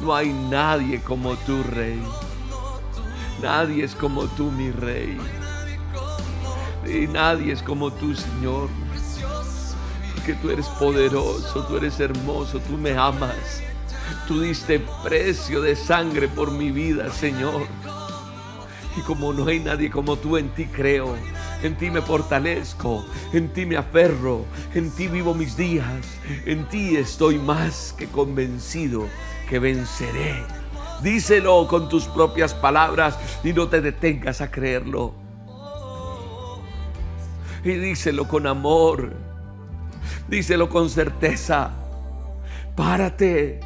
no 0.00 0.14
hay 0.14 0.32
nadie 0.32 1.00
como 1.00 1.34
tú, 1.34 1.64
Rey. 1.64 2.00
Nadie 3.42 3.82
es 3.82 3.96
como 3.96 4.28
tú, 4.28 4.52
mi 4.52 4.70
Rey. 4.70 5.18
Y 6.86 7.08
nadie 7.08 7.52
es 7.52 7.60
como 7.60 7.92
tú, 7.92 8.14
Señor. 8.14 8.68
Porque 10.14 10.34
tú 10.34 10.50
eres 10.50 10.68
poderoso, 10.68 11.64
tú 11.66 11.76
eres 11.76 11.98
hermoso, 11.98 12.60
tú 12.60 12.78
me 12.78 12.96
amas. 12.96 13.64
Tú 14.28 14.42
diste 14.42 14.80
precio 15.02 15.60
de 15.60 15.74
sangre 15.74 16.28
por 16.28 16.52
mi 16.52 16.70
vida, 16.70 17.10
Señor. 17.10 17.66
Y 19.00 19.02
como 19.02 19.32
no 19.32 19.46
hay 19.46 19.60
nadie 19.60 19.90
como 19.90 20.16
tú, 20.16 20.36
en 20.36 20.50
ti 20.50 20.66
creo, 20.66 21.16
en 21.62 21.74
ti 21.78 21.90
me 21.90 22.02
fortalezco, 22.02 23.02
en 23.32 23.48
ti 23.48 23.64
me 23.64 23.78
aferro, 23.78 24.44
en 24.74 24.90
ti 24.90 25.08
vivo 25.08 25.32
mis 25.32 25.56
días, 25.56 26.18
en 26.44 26.68
ti 26.68 26.98
estoy 26.98 27.38
más 27.38 27.94
que 27.96 28.08
convencido 28.08 29.06
que 29.48 29.58
venceré. 29.58 30.44
Díselo 31.02 31.66
con 31.66 31.88
tus 31.88 32.04
propias 32.08 32.52
palabras 32.52 33.18
y 33.42 33.54
no 33.54 33.68
te 33.68 33.80
detengas 33.80 34.42
a 34.42 34.50
creerlo. 34.50 35.14
Y 37.64 37.70
díselo 37.70 38.28
con 38.28 38.46
amor, 38.46 39.14
díselo 40.28 40.68
con 40.68 40.90
certeza. 40.90 41.70
Párate 42.76 43.60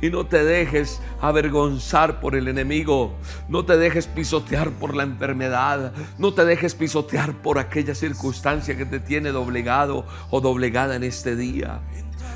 y 0.00 0.10
no 0.10 0.26
te 0.26 0.44
dejes 0.44 1.00
avergonzar 1.20 2.20
por 2.20 2.34
el 2.34 2.48
enemigo, 2.48 3.14
no 3.48 3.64
te 3.64 3.76
dejes 3.76 4.06
pisotear 4.06 4.70
por 4.72 4.94
la 4.94 5.02
enfermedad, 5.02 5.92
no 6.18 6.34
te 6.34 6.44
dejes 6.44 6.74
pisotear 6.74 7.34
por 7.34 7.58
aquella 7.58 7.94
circunstancia 7.94 8.76
que 8.76 8.86
te 8.86 9.00
tiene 9.00 9.30
doblegado 9.30 10.06
o 10.30 10.40
doblegada 10.40 10.96
en 10.96 11.04
este 11.04 11.36
día, 11.36 11.80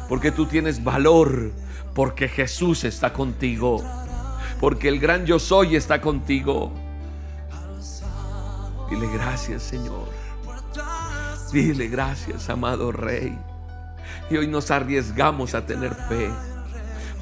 porque 0.08 0.30
tú 0.30 0.46
tienes 0.46 0.82
valor, 0.82 1.52
porque 1.94 2.28
Jesús 2.28 2.84
está 2.84 3.12
contigo, 3.12 3.84
porque 4.58 4.88
el 4.88 4.98
gran 4.98 5.26
yo 5.26 5.38
soy 5.38 5.76
está 5.76 6.00
contigo. 6.00 6.72
Dile 8.88 9.06
gracias 9.12 9.62
Señor, 9.62 10.08
dile 11.52 11.88
gracias 11.88 12.48
amado 12.48 12.90
Rey. 12.90 13.38
Y 14.30 14.36
hoy 14.36 14.46
nos 14.46 14.70
arriesgamos 14.70 15.54
a 15.54 15.66
tener 15.66 15.92
fe. 15.92 16.30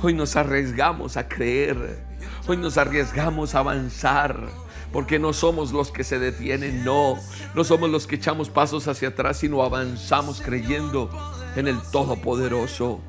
Hoy 0.01 0.15
nos 0.15 0.37
arriesgamos 0.37 1.17
a 1.17 1.29
creer. 1.29 2.07
Hoy 2.47 2.57
nos 2.57 2.79
arriesgamos 2.79 3.55
a 3.55 3.61
avanzar. 3.61 4.49
Porque 4.93 5.19
no 5.19 5.33
somos 5.33 5.73
los 5.73 5.91
que 5.91 6.05
se 6.05 6.19
detienen, 6.19 6.85
no. 6.85 7.17
No 7.55 7.65
somos 7.65 7.91
los 7.91 8.07
que 8.07 8.15
echamos 8.17 8.49
pasos 8.49 8.87
hacia 8.89 9.09
atrás, 9.09 9.39
sino 9.39 9.63
avanzamos 9.63 10.41
creyendo 10.41 11.11
en 11.57 11.69
el 11.69 11.81
Todopoderoso. 11.91 13.01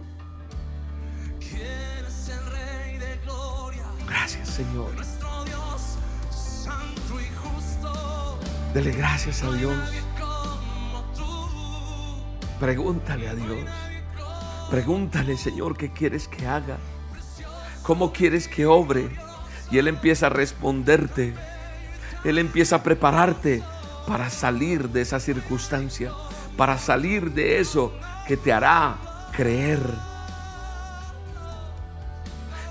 Gracias, 4.08 4.50
Señor. 4.50 4.92
Dele 8.74 8.92
gracias 8.92 9.44
a 9.44 9.52
Dios. 9.52 9.78
Pregúntale 12.60 13.30
a 13.30 13.36
Dios. 13.36 13.89
Pregúntale, 14.70 15.36
Señor, 15.36 15.76
¿qué 15.76 15.92
quieres 15.92 16.28
que 16.28 16.46
haga? 16.46 16.78
¿Cómo 17.82 18.14
quieres 18.14 18.48
que 18.48 18.68
obre? 18.68 19.10
Y 19.72 19.80
Él 19.80 19.88
empieza 19.88 20.28
a 20.28 20.30
responderte. 20.30 21.34
Él 22.24 22.38
empieza 22.38 22.76
a 22.76 22.84
prepararte 22.84 23.64
para 24.08 24.30
salir 24.30 24.90
de 24.90 25.02
esa 25.02 25.20
circunstancia, 25.20 26.12
para 26.56 26.78
salir 26.78 27.32
de 27.32 27.60
eso 27.60 27.92
que 28.28 28.38
te 28.38 28.54
hará 28.54 28.98
creer. 29.36 29.80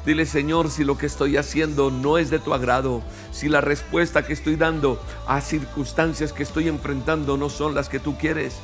Dile, 0.07 0.25
Señor, 0.25 0.71
si 0.71 0.85
lo 0.85 0.97
que 0.97 1.07
estoy 1.07 1.37
haciendo 1.37 1.91
no 1.91 2.17
es 2.17 2.31
de 2.31 2.39
tu 2.39 2.55
agrado, 2.55 3.03
si 3.33 3.49
la 3.49 3.61
respuesta 3.61 4.25
que 4.25 4.35
estoy 4.35 4.55
dando 4.55 5.03
a 5.27 5.41
circunstancias 5.41 6.33
que 6.33 6.45
estoy 6.45 6.69
enfrentando 6.69 7.37
no 7.37 7.51
son 7.51 7.75
las 7.75 7.89
que 7.89 7.99
tú 7.99 8.17
quieres, 8.17 8.55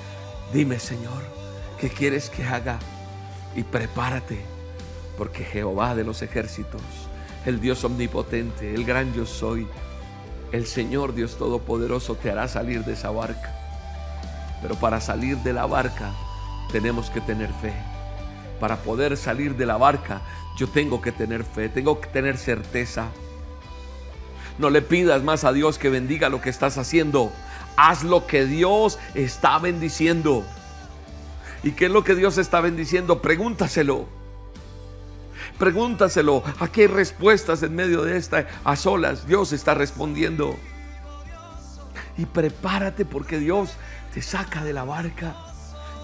dime, 0.52 0.78
Señor, 0.78 1.22
¿qué 1.80 1.90
quieres 1.90 2.30
que 2.30 2.44
haga? 2.44 2.78
Y 3.56 3.62
prepárate, 3.62 4.40
porque 5.16 5.44
Jehová 5.44 5.94
de 5.94 6.04
los 6.04 6.22
ejércitos, 6.22 6.82
el 7.46 7.60
Dios 7.60 7.84
omnipotente, 7.84 8.74
el 8.74 8.84
gran 8.84 9.12
yo 9.14 9.26
soy, 9.26 9.66
el 10.52 10.66
Señor 10.66 11.14
Dios 11.14 11.36
Todopoderoso 11.36 12.14
te 12.14 12.30
hará 12.30 12.48
salir 12.48 12.84
de 12.84 12.92
esa 12.92 13.10
barca. 13.10 13.52
Pero 14.62 14.76
para 14.76 15.00
salir 15.00 15.36
de 15.38 15.52
la 15.52 15.66
barca 15.66 16.12
tenemos 16.70 17.10
que 17.10 17.20
tener 17.20 17.50
fe. 17.60 17.72
Para 18.60 18.76
poder 18.76 19.16
salir 19.16 19.56
de 19.56 19.66
la 19.66 19.76
barca 19.76 20.22
yo 20.56 20.68
tengo 20.68 21.02
que 21.02 21.12
tener 21.12 21.44
fe, 21.44 21.68
tengo 21.68 22.00
que 22.00 22.08
tener 22.08 22.38
certeza. 22.38 23.08
No 24.58 24.70
le 24.70 24.82
pidas 24.82 25.22
más 25.22 25.44
a 25.44 25.52
Dios 25.52 25.78
que 25.78 25.90
bendiga 25.90 26.28
lo 26.28 26.40
que 26.40 26.50
estás 26.50 26.78
haciendo. 26.78 27.32
Haz 27.76 28.04
lo 28.04 28.26
que 28.26 28.46
Dios 28.46 29.00
está 29.14 29.58
bendiciendo. 29.58 30.44
¿Y 31.64 31.72
qué 31.72 31.86
es 31.86 31.90
lo 31.90 32.04
que 32.04 32.14
Dios 32.14 32.36
está 32.36 32.60
bendiciendo? 32.60 33.22
Pregúntaselo. 33.22 34.06
Pregúntaselo. 35.58 36.44
Aquí 36.60 36.82
hay 36.82 36.88
respuestas 36.88 37.62
en 37.62 37.74
medio 37.74 38.02
de 38.02 38.18
esta 38.18 38.46
a 38.64 38.76
solas. 38.76 39.26
Dios 39.26 39.50
está 39.54 39.72
respondiendo. 39.72 40.56
Y 42.18 42.26
prepárate 42.26 43.06
porque 43.06 43.38
Dios 43.38 43.72
te 44.12 44.20
saca 44.20 44.62
de 44.62 44.74
la 44.74 44.84
barca. 44.84 45.34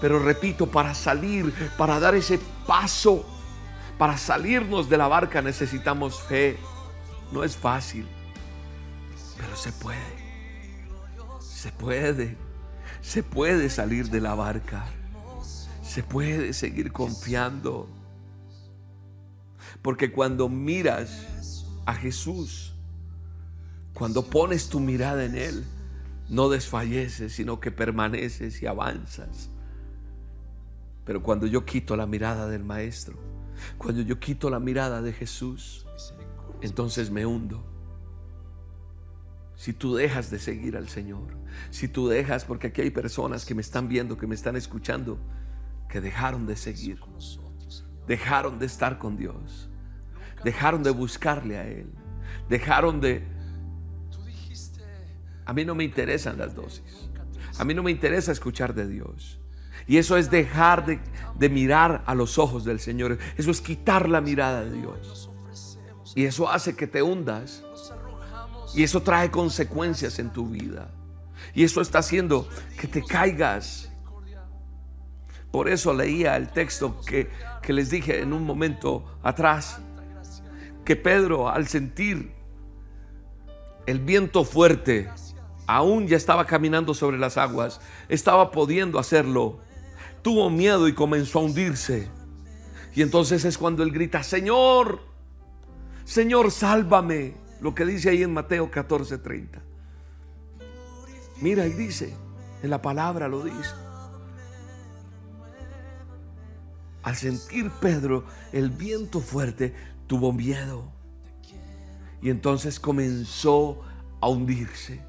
Pero 0.01 0.17
repito, 0.17 0.65
para 0.65 0.95
salir, 0.95 1.53
para 1.77 1.99
dar 1.99 2.15
ese 2.15 2.39
paso, 2.65 3.23
para 3.99 4.17
salirnos 4.17 4.89
de 4.89 4.97
la 4.97 5.07
barca 5.07 5.43
necesitamos 5.43 6.23
fe. 6.23 6.57
No 7.31 7.43
es 7.43 7.55
fácil, 7.55 8.07
pero 9.37 9.55
se 9.55 9.71
puede. 9.71 9.99
Se 11.39 11.71
puede. 11.71 12.35
Se 13.01 13.21
puede 13.21 13.69
salir 13.69 14.09
de 14.09 14.21
la 14.21 14.33
barca 14.33 14.85
se 15.91 16.03
puede 16.03 16.53
seguir 16.53 16.93
confiando. 16.93 17.89
Porque 19.81 20.09
cuando 20.09 20.47
miras 20.47 21.65
a 21.85 21.93
Jesús, 21.93 22.69
Cuando 23.93 24.23
pones 24.23 24.69
tu 24.69 24.79
mirada 24.79 25.25
en 25.25 25.35
Él, 25.35 25.65
no 26.29 26.47
desfalleces, 26.47 27.33
sino 27.33 27.59
que 27.59 27.71
permaneces 27.71 28.61
y 28.61 28.65
avanzas. 28.65 29.49
Pero 31.05 31.21
cuando 31.21 31.45
yo 31.45 31.65
quito 31.65 31.97
la 31.97 32.07
mirada 32.07 32.47
del 32.47 32.63
Maestro, 32.63 33.19
cuando 33.77 34.01
yo 34.01 34.17
quito 34.17 34.49
la 34.49 34.61
mirada 34.61 35.01
de 35.01 35.11
Jesús, 35.11 35.85
entonces 36.61 37.11
me 37.11 37.25
hundo. 37.25 37.63
Si 39.55 39.73
tú 39.73 39.93
dejas 39.93 40.31
de 40.31 40.39
seguir 40.39 40.77
al 40.77 40.87
Señor, 40.87 41.37
si 41.69 41.89
tú 41.89 42.07
dejas, 42.07 42.45
porque 42.45 42.67
aquí 42.67 42.81
hay 42.81 42.91
personas 42.91 43.45
que 43.45 43.53
me 43.53 43.61
están 43.61 43.89
viendo, 43.89 44.17
que 44.17 44.25
me 44.25 44.35
están 44.35 44.55
escuchando, 44.55 45.19
que 45.91 46.01
dejaron 46.01 46.47
de 46.47 46.55
seguir, 46.55 46.99
dejaron 48.07 48.57
de 48.57 48.65
estar 48.65 48.97
con 48.97 49.17
Dios, 49.17 49.69
dejaron 50.43 50.81
de 50.83 50.89
buscarle 50.91 51.57
a 51.57 51.67
Él, 51.67 51.91
dejaron 52.49 53.01
de... 53.01 53.27
A 55.45 55.53
mí 55.53 55.65
no 55.65 55.75
me 55.75 55.83
interesan 55.83 56.37
las 56.37 56.55
dosis, 56.55 57.09
a 57.59 57.65
mí 57.65 57.73
no 57.73 57.83
me 57.83 57.91
interesa 57.91 58.31
escuchar 58.31 58.73
de 58.73 58.87
Dios. 58.87 59.37
Y 59.87 59.97
eso 59.97 60.15
es 60.15 60.29
dejar 60.29 60.85
de, 60.85 61.49
mirar 61.49 62.03
a 62.05 62.15
los 62.15 62.37
ojos 62.37 62.63
del 62.63 62.79
Señor, 62.79 63.17
eso 63.37 63.51
es 63.51 63.61
quitar 63.61 64.07
la 64.07 64.21
mirada 64.21 64.63
de 64.63 64.71
Dios. 64.71 65.29
Y 66.15 66.25
eso 66.25 66.49
hace 66.49 66.75
que 66.75 66.87
te 66.87 67.01
hundas. 67.01 67.63
Y 68.73 68.83
eso 68.83 69.01
trae 69.01 69.29
consecuencias 69.29 70.19
en 70.19 70.31
tu 70.31 70.47
vida. 70.47 70.89
Y 71.53 71.63
eso 71.63 71.81
está 71.81 71.99
haciendo 71.99 72.47
que 72.79 72.87
te 72.87 73.03
caigas. 73.03 73.90
Por 75.51 75.67
eso 75.67 75.93
leía 75.93 76.37
el 76.37 76.49
texto 76.49 76.99
que, 77.01 77.29
que 77.61 77.73
les 77.73 77.89
dije 77.89 78.21
en 78.21 78.33
un 78.33 78.45
momento 78.45 79.03
atrás. 79.21 79.79
Que 80.85 80.95
Pedro 80.95 81.49
al 81.49 81.67
sentir 81.67 82.31
el 83.85 83.99
viento 83.99 84.43
fuerte, 84.43 85.09
aún 85.67 86.07
ya 86.07 86.17
estaba 86.17 86.45
caminando 86.45 86.93
sobre 86.93 87.17
las 87.17 87.37
aguas, 87.37 87.81
estaba 88.09 88.51
pudiendo 88.51 88.99
hacerlo. 88.99 89.59
Tuvo 90.21 90.49
miedo 90.49 90.87
y 90.87 90.93
comenzó 90.93 91.39
a 91.39 91.43
hundirse. 91.43 92.09
Y 92.93 93.01
entonces 93.01 93.45
es 93.45 93.57
cuando 93.57 93.83
él 93.83 93.91
grita, 93.91 94.23
Señor, 94.23 95.01
Señor, 96.03 96.51
sálvame. 96.51 97.35
Lo 97.61 97.75
que 97.75 97.85
dice 97.85 98.09
ahí 98.09 98.23
en 98.23 98.33
Mateo 98.33 98.69
14:30. 98.71 99.61
Mira 101.41 101.65
y 101.65 101.73
dice, 101.73 102.13
en 102.61 102.69
la 102.69 102.81
palabra 102.81 103.27
lo 103.27 103.43
dice. 103.43 103.80
Al 107.03 107.15
sentir 107.15 107.71
Pedro 107.81 108.25
el 108.51 108.69
viento 108.69 109.19
fuerte, 109.19 109.73
tuvo 110.07 110.31
miedo. 110.33 110.91
Y 112.21 112.29
entonces 112.29 112.79
comenzó 112.79 113.81
a 114.19 114.27
hundirse. 114.27 115.01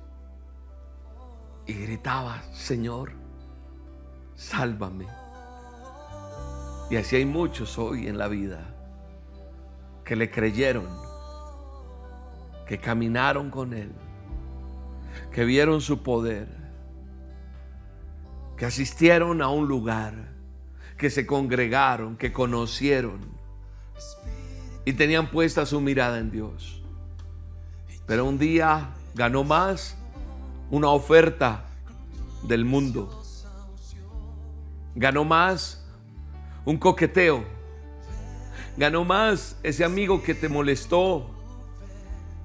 Y 1.67 1.75
gritaba, 1.75 2.43
Señor, 2.53 3.13
sálvame. 4.35 5.07
Y 6.91 6.97
así 6.97 7.17
hay 7.17 7.25
muchos 7.25 7.79
hoy 7.79 8.09
en 8.09 8.19
la 8.19 8.29
vida 8.29 8.75
que 10.05 10.17
le 10.17 10.31
creyeron, 10.31 10.89
que 12.67 12.79
caminaron 12.79 13.51
con 13.51 13.73
Él, 13.73 13.93
que 15.31 15.45
vieron 15.45 15.81
su 15.81 16.03
poder, 16.03 16.49
que 18.57 18.67
asistieron 18.67 19.43
a 19.43 19.49
un 19.49 19.69
lugar, 19.69 20.32
que 21.03 21.11
se 21.11 21.27
congregaron, 21.27 22.17
que 22.17 22.33
conocieron 22.33 23.19
y 24.85 24.93
tenían 24.93 25.31
puesta 25.31 25.67
su 25.67 25.81
mirada 25.81 26.19
en 26.19 26.31
Dios. 26.31 26.81
Pero 28.07 28.25
un 28.25 28.39
día 28.39 28.91
ganó 29.15 29.43
más 29.43 29.99
una 30.71 30.91
oferta 30.91 31.67
del 32.45 32.65
mundo. 32.65 33.21
Ganó 34.95 35.25
más 35.25 35.85
un 36.65 36.77
coqueteo 36.79 37.45
Ganó 38.77 39.05
más 39.05 39.57
ese 39.63 39.85
amigo 39.85 40.23
que 40.23 40.35
te 40.35 40.49
molestó 40.49 41.29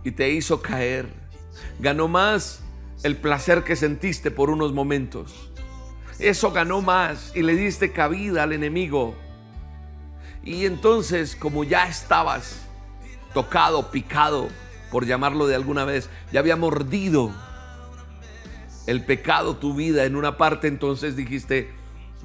y 0.04 0.12
te 0.12 0.30
hizo 0.32 0.62
caer. 0.62 1.08
Ganó 1.80 2.08
más 2.08 2.62
el 3.04 3.18
placer 3.18 3.64
que 3.64 3.76
sentiste 3.76 4.32
por 4.32 4.50
unos 4.50 4.74
momentos. 4.74 5.47
Eso 6.20 6.52
ganó 6.52 6.82
más 6.82 7.32
y 7.36 7.44
le 7.44 7.56
diste 7.56 7.92
cabida 7.92 8.44
al 8.44 8.54
enemigo. 8.54 9.16
Y 10.44 10.66
entonces, 10.66 11.36
como 11.36 11.64
ya 11.64 11.88
estabas 11.88 12.62
tocado, 13.34 13.92
picado, 13.92 14.50
por 14.92 15.06
llamarlo 15.06 15.48
de 15.48 15.56
alguna 15.56 15.86
vez, 15.86 16.10
ya 16.32 16.40
había 16.40 16.56
mordido 16.56 17.32
el 18.88 19.04
pecado 19.04 19.58
tu 19.58 19.76
vida 19.76 20.06
en 20.06 20.16
una 20.16 20.38
parte, 20.38 20.68
entonces 20.68 21.16
dijiste, 21.16 21.70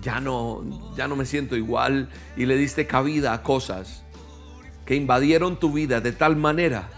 ya 0.01 0.21
no, 0.21 0.65
ya 0.97 1.09
no 1.09 1.17
me 1.17 1.27
siento 1.27 1.57
igual 1.57 2.09
y 2.37 2.47
le 2.47 2.57
diste 2.57 2.87
cabida 2.87 3.33
a 3.33 3.43
cosas 3.43 4.05
que 4.87 4.95
invadieron 4.95 5.59
tu 5.59 5.73
vida 5.73 6.01
de 6.01 6.13
tal 6.13 6.37
manera 6.37 6.89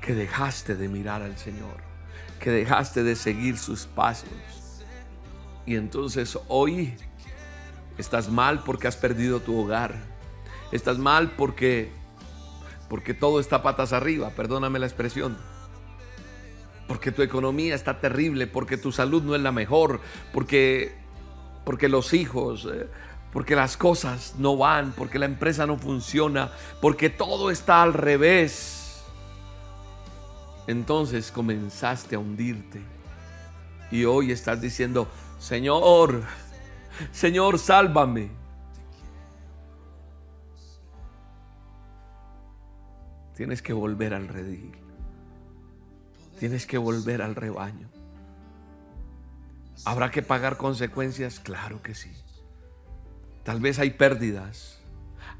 que 0.00 0.14
dejaste 0.14 0.74
de 0.74 0.88
mirar 0.88 1.22
al 1.22 1.38
Señor, 1.38 1.76
que 2.40 2.50
dejaste 2.50 3.02
de 3.04 3.14
seguir 3.14 3.56
sus 3.56 3.86
pasos. 3.86 4.28
Y 5.66 5.76
entonces 5.76 6.38
hoy 6.48 6.94
estás 7.98 8.28
mal 8.28 8.62
porque 8.64 8.88
has 8.88 8.96
perdido 8.96 9.40
tu 9.40 9.58
hogar. 9.58 9.94
Estás 10.72 10.98
mal 10.98 11.32
porque 11.36 11.92
porque 12.88 13.14
todo 13.14 13.40
está 13.40 13.62
patas 13.62 13.94
arriba, 13.94 14.30
perdóname 14.30 14.78
la 14.78 14.86
expresión. 14.86 15.38
Porque 16.86 17.10
tu 17.10 17.22
economía 17.22 17.74
está 17.74 18.00
terrible, 18.00 18.46
porque 18.46 18.76
tu 18.76 18.92
salud 18.92 19.22
no 19.22 19.34
es 19.34 19.40
la 19.40 19.52
mejor, 19.52 20.00
porque 20.32 20.94
porque 21.64 21.88
los 21.88 22.12
hijos, 22.12 22.68
eh, 22.70 22.88
porque 23.32 23.56
las 23.56 23.76
cosas 23.76 24.34
no 24.38 24.56
van, 24.56 24.92
porque 24.92 25.18
la 25.18 25.26
empresa 25.26 25.66
no 25.66 25.78
funciona, 25.78 26.50
porque 26.80 27.08
todo 27.08 27.50
está 27.50 27.82
al 27.82 27.94
revés. 27.94 29.02
Entonces 30.66 31.32
comenzaste 31.32 32.16
a 32.16 32.18
hundirte 32.18 32.80
y 33.90 34.04
hoy 34.04 34.32
estás 34.32 34.60
diciendo, 34.60 35.08
Señor, 35.42 36.22
Señor, 37.10 37.58
sálvame. 37.58 38.30
Tienes 43.34 43.60
que 43.60 43.72
volver 43.72 44.14
al 44.14 44.28
redil. 44.28 44.70
Tienes 46.38 46.64
que 46.64 46.78
volver 46.78 47.22
al 47.22 47.34
rebaño. 47.34 47.88
¿Habrá 49.84 50.12
que 50.12 50.22
pagar 50.22 50.58
consecuencias? 50.58 51.40
Claro 51.40 51.82
que 51.82 51.96
sí. 51.96 52.12
Tal 53.42 53.58
vez 53.58 53.80
hay 53.80 53.90
pérdidas, 53.90 54.78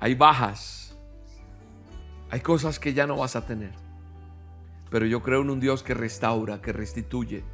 hay 0.00 0.16
bajas, 0.16 0.98
hay 2.28 2.40
cosas 2.40 2.80
que 2.80 2.92
ya 2.92 3.06
no 3.06 3.18
vas 3.18 3.36
a 3.36 3.46
tener. 3.46 3.74
Pero 4.90 5.06
yo 5.06 5.22
creo 5.22 5.42
en 5.42 5.50
un 5.50 5.60
Dios 5.60 5.84
que 5.84 5.94
restaura, 5.94 6.60
que 6.60 6.72
restituye 6.72 7.44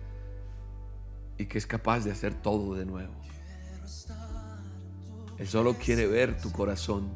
y 1.39 1.47
que 1.47 1.59
es 1.59 1.67
capaz 1.67 2.01
de 2.01 2.11
hacer 2.11 2.35
todo 2.35 2.75
de 2.75 2.85
nuevo. 2.85 3.15
Él 5.39 5.47
solo 5.47 5.75
quiere 5.75 6.07
ver 6.07 6.41
tu 6.41 6.51
corazón 6.51 7.11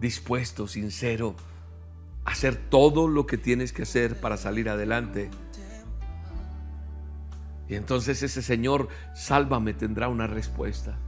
dispuesto, 0.00 0.68
sincero, 0.68 1.34
a 2.24 2.30
hacer 2.30 2.56
todo 2.56 3.08
lo 3.08 3.26
que 3.26 3.36
tienes 3.36 3.72
que 3.72 3.82
hacer 3.82 4.20
para 4.20 4.36
salir 4.36 4.68
adelante 4.68 5.30
y 7.70 7.76
entonces 7.76 8.20
ese 8.24 8.42
Señor, 8.42 8.88
sálvame, 9.14 9.74
tendrá 9.74 10.08
una 10.08 10.26
respuesta. 10.26 10.98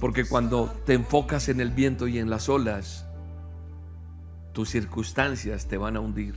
Porque 0.00 0.24
cuando 0.24 0.74
te 0.86 0.94
enfocas 0.94 1.50
en 1.50 1.60
el 1.60 1.70
viento 1.70 2.08
y 2.08 2.18
en 2.18 2.30
las 2.30 2.48
olas, 2.48 3.04
tus 4.54 4.70
circunstancias 4.70 5.66
te 5.66 5.76
van 5.76 5.96
a 5.96 6.00
hundir, 6.00 6.34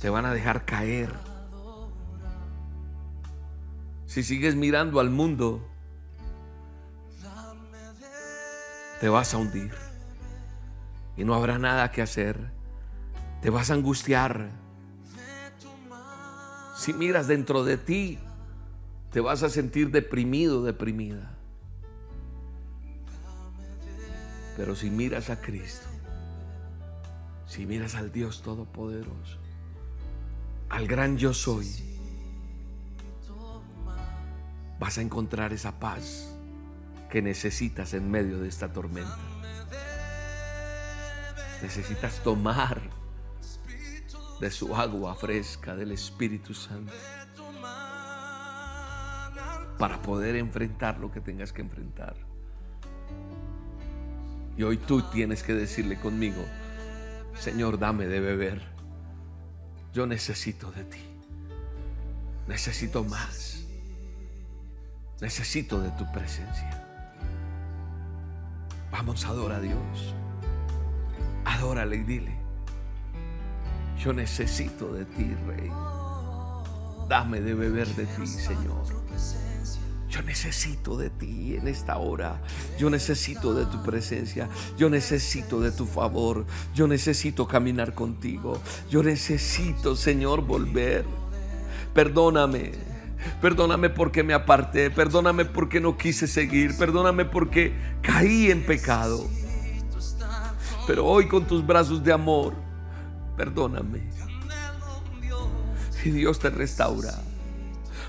te 0.00 0.08
van 0.08 0.24
a 0.24 0.32
dejar 0.32 0.64
caer. 0.64 1.12
Si 4.06 4.22
sigues 4.22 4.54
mirando 4.54 5.00
al 5.00 5.10
mundo, 5.10 5.66
te 9.00 9.08
vas 9.08 9.34
a 9.34 9.38
hundir 9.38 9.72
y 11.16 11.24
no 11.24 11.34
habrá 11.34 11.58
nada 11.58 11.90
que 11.90 12.02
hacer. 12.02 12.38
Te 13.42 13.50
vas 13.50 13.70
a 13.70 13.74
angustiar 13.74 14.50
si 16.76 16.92
miras 16.92 17.26
dentro 17.26 17.64
de 17.64 17.78
ti, 17.78 18.18
te 19.10 19.20
vas 19.20 19.42
a 19.42 19.48
sentir 19.48 19.90
deprimido, 19.90 20.62
deprimida. 20.62 21.34
Pero 24.56 24.76
si 24.76 24.90
miras 24.90 25.30
a 25.30 25.40
Cristo, 25.40 25.88
si 27.46 27.64
miras 27.66 27.94
al 27.94 28.12
Dios 28.12 28.42
Todopoderoso, 28.42 29.38
al 30.68 30.86
gran 30.86 31.16
yo 31.16 31.32
soy, 31.32 31.66
vas 34.78 34.98
a 34.98 35.02
encontrar 35.02 35.52
esa 35.52 35.78
paz 35.78 36.32
que 37.10 37.22
necesitas 37.22 37.94
en 37.94 38.10
medio 38.10 38.38
de 38.38 38.48
esta 38.48 38.72
tormenta. 38.72 39.18
Necesitas 41.62 42.22
tomar 42.22 42.80
de 44.40 44.50
su 44.50 44.74
agua 44.76 45.14
fresca 45.14 45.74
del 45.74 45.92
Espíritu 45.92 46.52
Santo 46.52 46.92
para 49.78 50.00
poder 50.02 50.36
enfrentar 50.36 50.98
lo 50.98 51.10
que 51.10 51.20
tengas 51.20 51.52
que 51.52 51.62
enfrentar. 51.62 52.16
Y 54.56 54.62
hoy 54.62 54.78
tú 54.78 55.02
tienes 55.02 55.42
que 55.42 55.54
decirle 55.54 55.98
conmigo, 55.98 56.42
Señor, 57.38 57.78
dame 57.78 58.06
de 58.06 58.20
beber. 58.20 58.62
Yo 59.92 60.06
necesito 60.06 60.70
de 60.72 60.84
ti. 60.84 61.00
Necesito 62.48 63.04
más. 63.04 63.55
Necesito 65.20 65.80
de 65.80 65.90
tu 65.92 66.10
presencia. 66.12 66.82
Vamos, 68.90 69.24
adora 69.24 69.56
a 69.56 69.60
Dios. 69.60 70.14
Adórale 71.44 71.96
y 71.96 72.02
dile. 72.02 72.36
Yo 73.98 74.12
necesito 74.12 74.92
de 74.92 75.04
ti, 75.06 75.34
Rey. 75.46 75.70
Dame 77.08 77.40
de 77.40 77.54
beber 77.54 77.88
de 77.88 78.04
ti, 78.04 78.26
Señor. 78.26 78.84
Yo 80.08 80.22
necesito 80.22 80.96
de 80.96 81.10
ti 81.10 81.56
en 81.56 81.68
esta 81.68 81.98
hora. 81.98 82.40
Yo 82.78 82.90
necesito 82.90 83.54
de 83.54 83.66
tu 83.66 83.82
presencia. 83.82 84.48
Yo 84.76 84.88
necesito 84.88 85.60
de 85.60 85.72
tu 85.72 85.86
favor. 85.86 86.46
Yo 86.74 86.86
necesito 86.86 87.46
caminar 87.46 87.94
contigo. 87.94 88.60
Yo 88.90 89.02
necesito, 89.02 89.96
Señor, 89.96 90.42
volver. 90.42 91.04
Perdóname. 91.94 92.95
Perdóname 93.40 93.90
porque 93.90 94.22
me 94.22 94.34
aparté. 94.34 94.90
Perdóname 94.90 95.44
porque 95.44 95.80
no 95.80 95.96
quise 95.96 96.26
seguir. 96.26 96.76
Perdóname 96.76 97.24
porque 97.24 97.74
caí 98.02 98.50
en 98.50 98.64
pecado. 98.64 99.28
Pero 100.86 101.04
hoy 101.04 101.26
con 101.26 101.44
tus 101.44 101.66
brazos 101.66 102.02
de 102.04 102.12
amor, 102.12 102.54
perdóname. 103.36 104.08
Y 106.04 106.10
Dios 106.10 106.38
te 106.38 106.50
restaura. 106.50 107.14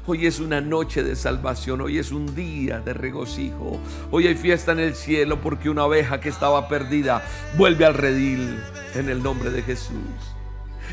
Hoy 0.05 0.25
es 0.25 0.39
una 0.39 0.61
noche 0.61 1.03
de 1.03 1.15
salvación, 1.15 1.81
hoy 1.81 1.97
es 1.97 2.11
un 2.11 2.33
día 2.33 2.79
de 2.79 2.93
regocijo. 2.93 3.79
Hoy 4.11 4.27
hay 4.27 4.35
fiesta 4.35 4.71
en 4.71 4.79
el 4.79 4.95
cielo 4.95 5.41
porque 5.41 5.69
una 5.69 5.83
oveja 5.85 6.21
que 6.21 6.29
estaba 6.29 6.69
perdida 6.69 7.23
vuelve 7.57 7.83
al 7.83 7.95
redil 7.95 8.57
en 8.93 9.09
el 9.09 9.21
nombre 9.21 9.49
de 9.49 9.63
Jesús. 9.63 9.97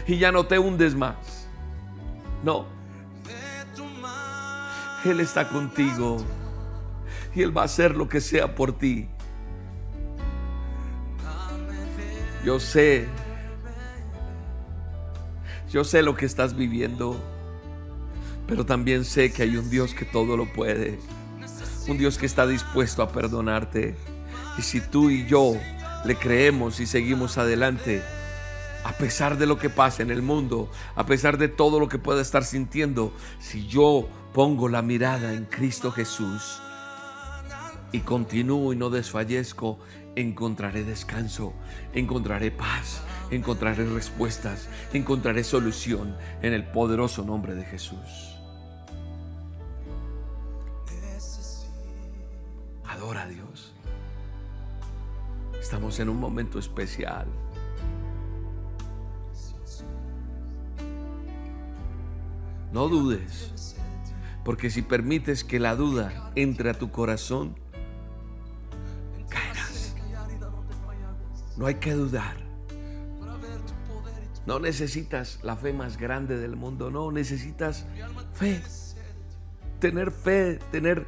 Y 0.08 0.18
ya 0.18 0.32
no 0.32 0.46
te 0.46 0.58
hundes 0.58 0.94
más. 0.94 1.46
No. 2.42 2.66
Él 5.04 5.20
está 5.20 5.48
contigo 5.48 6.16
y 7.34 7.42
Él 7.42 7.56
va 7.56 7.62
a 7.62 7.64
hacer 7.66 7.96
lo 7.96 8.08
que 8.08 8.20
sea 8.20 8.54
por 8.54 8.78
ti. 8.78 9.08
Yo 12.44 12.60
sé, 12.60 13.06
yo 15.70 15.82
sé 15.84 16.02
lo 16.02 16.14
que 16.16 16.26
estás 16.26 16.54
viviendo. 16.54 17.16
Pero 18.46 18.66
también 18.66 19.04
sé 19.04 19.32
que 19.32 19.42
hay 19.42 19.56
un 19.56 19.70
Dios 19.70 19.94
que 19.94 20.04
todo 20.04 20.36
lo 20.36 20.52
puede. 20.52 20.98
Un 21.88 21.98
Dios 21.98 22.18
que 22.18 22.26
está 22.26 22.46
dispuesto 22.46 23.02
a 23.02 23.10
perdonarte. 23.10 23.96
Y 24.58 24.62
si 24.62 24.80
tú 24.80 25.10
y 25.10 25.26
yo 25.26 25.54
le 26.04 26.16
creemos 26.16 26.80
y 26.80 26.86
seguimos 26.86 27.38
adelante, 27.38 28.02
a 28.84 28.92
pesar 28.92 29.38
de 29.38 29.46
lo 29.46 29.58
que 29.58 29.70
pasa 29.70 30.02
en 30.02 30.10
el 30.10 30.20
mundo, 30.20 30.70
a 30.94 31.06
pesar 31.06 31.38
de 31.38 31.48
todo 31.48 31.80
lo 31.80 31.88
que 31.88 31.98
pueda 31.98 32.20
estar 32.20 32.44
sintiendo, 32.44 33.12
si 33.40 33.66
yo 33.66 34.08
pongo 34.34 34.68
la 34.68 34.82
mirada 34.82 35.32
en 35.32 35.44
Cristo 35.44 35.92
Jesús 35.92 36.60
y 37.92 38.00
continúo 38.00 38.72
y 38.72 38.76
no 38.76 38.90
desfallezco, 38.90 39.78
encontraré 40.16 40.82
descanso, 40.82 41.54
encontraré 41.92 42.50
paz, 42.50 43.00
encontraré 43.30 43.86
respuestas, 43.86 44.68
encontraré 44.92 45.44
solución 45.44 46.16
en 46.42 46.52
el 46.52 46.66
poderoso 46.66 47.24
nombre 47.24 47.54
de 47.54 47.64
Jesús. 47.64 48.36
Adora 52.88 53.22
a 53.22 53.28
Dios. 53.28 53.72
Estamos 55.60 56.00
en 56.00 56.08
un 56.08 56.18
momento 56.18 56.58
especial. 56.58 57.26
No 62.72 62.88
dudes, 62.88 63.54
porque 64.44 64.70
si 64.70 64.82
permites 64.82 65.42
que 65.42 65.58
la 65.58 65.74
duda 65.74 66.30
entre 66.34 66.70
a 66.70 66.74
tu 66.74 66.90
corazón, 66.90 67.56
caerás. 69.28 69.94
No 71.56 71.66
hay 71.66 71.76
que 71.76 71.92
dudar. 71.92 72.36
No 74.46 74.58
necesitas 74.58 75.40
la 75.42 75.56
fe 75.56 75.72
más 75.72 75.96
grande 75.96 76.36
del 76.36 76.54
mundo, 76.56 76.90
no, 76.90 77.10
necesitas 77.10 77.86
fe. 78.34 78.62
Tener 79.80 80.10
fe, 80.10 80.58
tener 80.70 81.06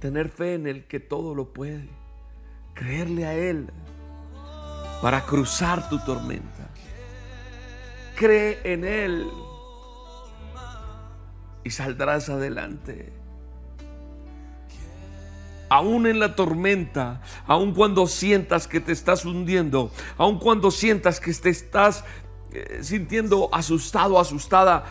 tener 0.00 0.30
fe 0.30 0.54
en 0.54 0.66
el 0.66 0.86
que 0.86 0.98
todo 0.98 1.34
lo 1.34 1.52
puede, 1.52 1.88
creerle 2.74 3.26
a 3.26 3.34
Él 3.34 3.70
para 5.02 5.24
cruzar 5.24 5.88
tu 5.88 5.98
tormenta. 6.00 6.70
Cree 8.16 8.60
en 8.64 8.84
Él 8.84 9.26
y 11.64 11.70
saldrás 11.70 12.28
adelante. 12.28 13.12
Aún 15.68 16.06
en 16.06 16.18
la 16.18 16.34
tormenta, 16.34 17.22
aun 17.46 17.74
cuando 17.74 18.06
sientas 18.06 18.66
que 18.66 18.80
te 18.80 18.92
estás 18.92 19.24
hundiendo, 19.24 19.92
aun 20.18 20.38
cuando 20.38 20.70
sientas 20.70 21.20
que 21.20 21.32
te 21.32 21.50
estás 21.50 22.04
eh, 22.52 22.80
sintiendo 22.82 23.48
asustado, 23.52 24.18
asustada, 24.18 24.84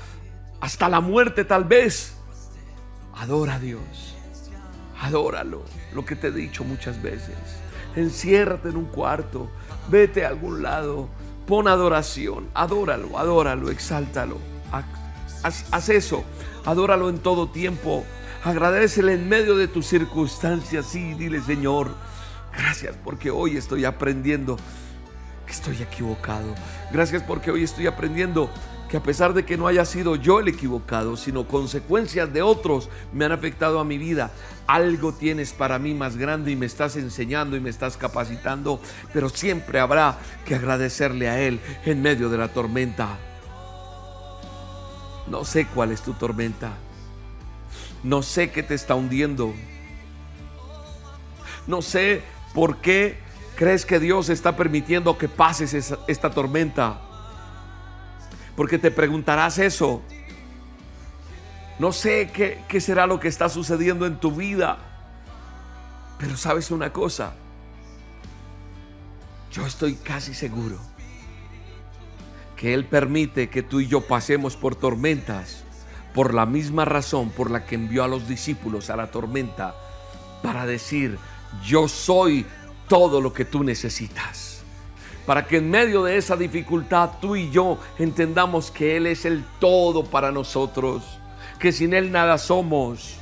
hasta 0.61 0.87
la 0.87 1.01
muerte 1.01 1.43
tal 1.43 1.65
vez, 1.65 2.15
adora 3.15 3.55
a 3.55 3.59
Dios. 3.59 4.15
Adóralo, 5.01 5.63
lo 5.93 6.05
que 6.05 6.15
te 6.15 6.27
he 6.27 6.31
dicho 6.31 6.63
muchas 6.63 7.01
veces. 7.01 7.35
Enciérrate 7.95 8.69
en 8.69 8.77
un 8.77 8.85
cuarto, 8.85 9.49
vete 9.89 10.25
a 10.25 10.29
algún 10.29 10.61
lado, 10.61 11.09
pon 11.45 11.67
adoración, 11.67 12.49
adóralo, 12.53 13.17
adóralo, 13.17 13.69
exáltalo. 13.71 14.37
Haz 15.41 15.89
eso, 15.89 16.23
adóralo 16.69 17.09
en 17.09 17.19
todo 17.19 17.49
tiempo. 17.49 18.05
Agradecele 18.43 19.13
en 19.13 19.27
medio 19.27 19.55
de 19.55 19.67
tus 19.67 19.87
circunstancias. 19.87 20.85
Sí, 20.85 21.13
dile, 21.15 21.41
Señor, 21.41 21.93
gracias 22.55 22.95
porque 23.03 23.31
hoy 23.31 23.57
estoy 23.57 23.85
aprendiendo 23.85 24.57
que 25.45 25.51
estoy 25.51 25.81
equivocado. 25.81 26.53
Gracias 26.91 27.23
porque 27.23 27.51
hoy 27.51 27.63
estoy 27.63 27.87
aprendiendo 27.87 28.49
que 28.87 28.97
a 28.97 29.03
pesar 29.03 29.33
de 29.33 29.45
que 29.45 29.57
no 29.57 29.67
haya 29.67 29.85
sido 29.85 30.15
yo 30.15 30.39
el 30.39 30.47
equivocado, 30.47 31.15
sino 31.15 31.47
consecuencias 31.47 32.31
de 32.33 32.41
otros 32.41 32.89
me 33.13 33.25
han 33.25 33.31
afectado 33.31 33.79
a 33.79 33.83
mi 33.83 33.97
vida, 33.97 34.31
algo 34.65 35.13
tienes 35.13 35.53
para 35.53 35.77
mí 35.77 35.93
más 35.93 36.17
grande 36.17 36.51
y 36.51 36.55
me 36.55 36.65
estás 36.65 36.95
enseñando 36.95 37.55
y 37.55 37.59
me 37.59 37.69
estás 37.69 37.97
capacitando, 37.97 38.79
pero 39.13 39.29
siempre 39.29 39.79
habrá 39.79 40.17
que 40.45 40.55
agradecerle 40.55 41.29
a 41.29 41.39
Él 41.39 41.59
en 41.85 42.01
medio 42.01 42.29
de 42.29 42.37
la 42.39 42.47
tormenta. 42.47 43.28
No 45.29 45.45
sé 45.45 45.65
cuál 45.67 45.91
es 45.91 46.01
tu 46.01 46.13
tormenta. 46.13 46.71
No 48.03 48.21
sé 48.21 48.51
qué 48.51 48.63
te 48.63 48.73
está 48.73 48.95
hundiendo. 48.95 49.53
No 51.67 51.81
sé 51.81 52.23
por 52.53 52.77
qué 52.77 53.19
crees 53.55 53.85
que 53.85 53.99
Dios 53.99 54.29
está 54.29 54.55
permitiendo 54.55 55.17
que 55.17 55.27
pases 55.27 55.93
esta 56.07 56.31
tormenta 56.31 57.01
porque 58.59 58.77
te 58.77 58.91
preguntarás 58.91 59.57
eso. 59.57 60.01
No 61.79 61.93
sé 61.93 62.29
qué, 62.33 62.81
será 62.81 63.07
lo 63.07 63.17
que 63.17 63.29
está 63.29 63.47
sucediendo 63.47 64.05
en 64.05 64.19
tu 64.19 64.33
vida, 64.33 64.79
pero 66.17 66.35
sabes 66.35 66.69
una 66.69 66.91
cosa, 66.91 67.35
yo 69.49 69.65
estoy 69.65 69.95
casi 69.95 70.33
seguro 70.33 70.77
que 72.59 72.73
Él 72.73 72.83
permite 72.83 73.49
que 73.49 73.63
tú 73.63 73.79
y 73.79 73.87
yo 73.87 74.01
pasemos 74.01 74.57
por 74.57 74.75
tormentas 74.75 75.63
por 76.13 76.33
la 76.33 76.45
misma 76.45 76.83
razón 76.83 77.29
por 77.29 77.49
la 77.49 77.65
que 77.65 77.75
envió 77.75 78.03
a 78.03 78.09
los 78.09 78.27
discípulos 78.27 78.89
a 78.89 78.97
la 78.97 79.11
tormenta 79.11 79.75
para 80.43 80.65
decir, 80.65 81.17
yo 81.63 81.87
soy 81.87 82.45
todo 82.89 83.21
lo 83.21 83.31
que 83.31 83.45
tú 83.45 83.63
necesitas 83.63 84.61
para 85.25 85.45
que 85.45 85.57
en 85.57 85.69
medio 85.69 86.03
de 86.03 86.17
esa 86.17 86.35
dificultad 86.35 87.11
tú 87.21 87.37
y 87.37 87.49
yo 87.49 87.77
entendamos 87.97 88.71
que 88.71 88.97
Él 88.97 89.07
es 89.07 89.23
el 89.23 89.45
todo 89.59 90.03
para 90.03 90.31
nosotros, 90.31 91.03
que 91.59 91.71
sin 91.71 91.93
Él 91.93 92.11
nada 92.11 92.37
somos. 92.39 93.15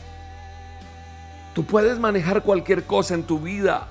Tú 1.54 1.64
puedes 1.64 2.00
manejar 2.00 2.42
cualquier 2.44 2.86
cosa 2.86 3.14
en 3.14 3.24
tu 3.24 3.40
vida. 3.40 3.88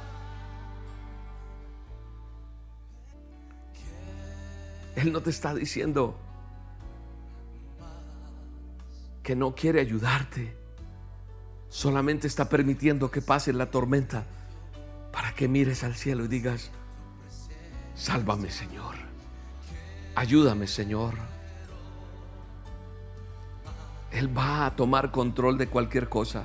Él 4.96 5.12
no 5.12 5.20
te 5.20 5.30
está 5.30 5.54
diciendo 5.54 6.18
que 9.22 9.36
no 9.36 9.54
quiere 9.54 9.80
ayudarte. 9.80 10.56
Solamente 11.68 12.26
está 12.26 12.48
permitiendo 12.48 13.10
que 13.10 13.20
pase 13.22 13.52
la 13.52 13.70
tormenta 13.70 14.24
para 15.12 15.34
que 15.34 15.48
mires 15.48 15.84
al 15.84 15.94
cielo 15.94 16.24
y 16.24 16.28
digas, 16.28 16.70
Sálvame, 17.94 18.50
Señor. 18.50 18.94
Ayúdame, 20.14 20.66
Señor. 20.66 21.14
Él 24.12 24.36
va 24.36 24.66
a 24.66 24.76
tomar 24.76 25.10
control 25.10 25.58
de 25.58 25.66
cualquier 25.66 26.08
cosa. 26.08 26.44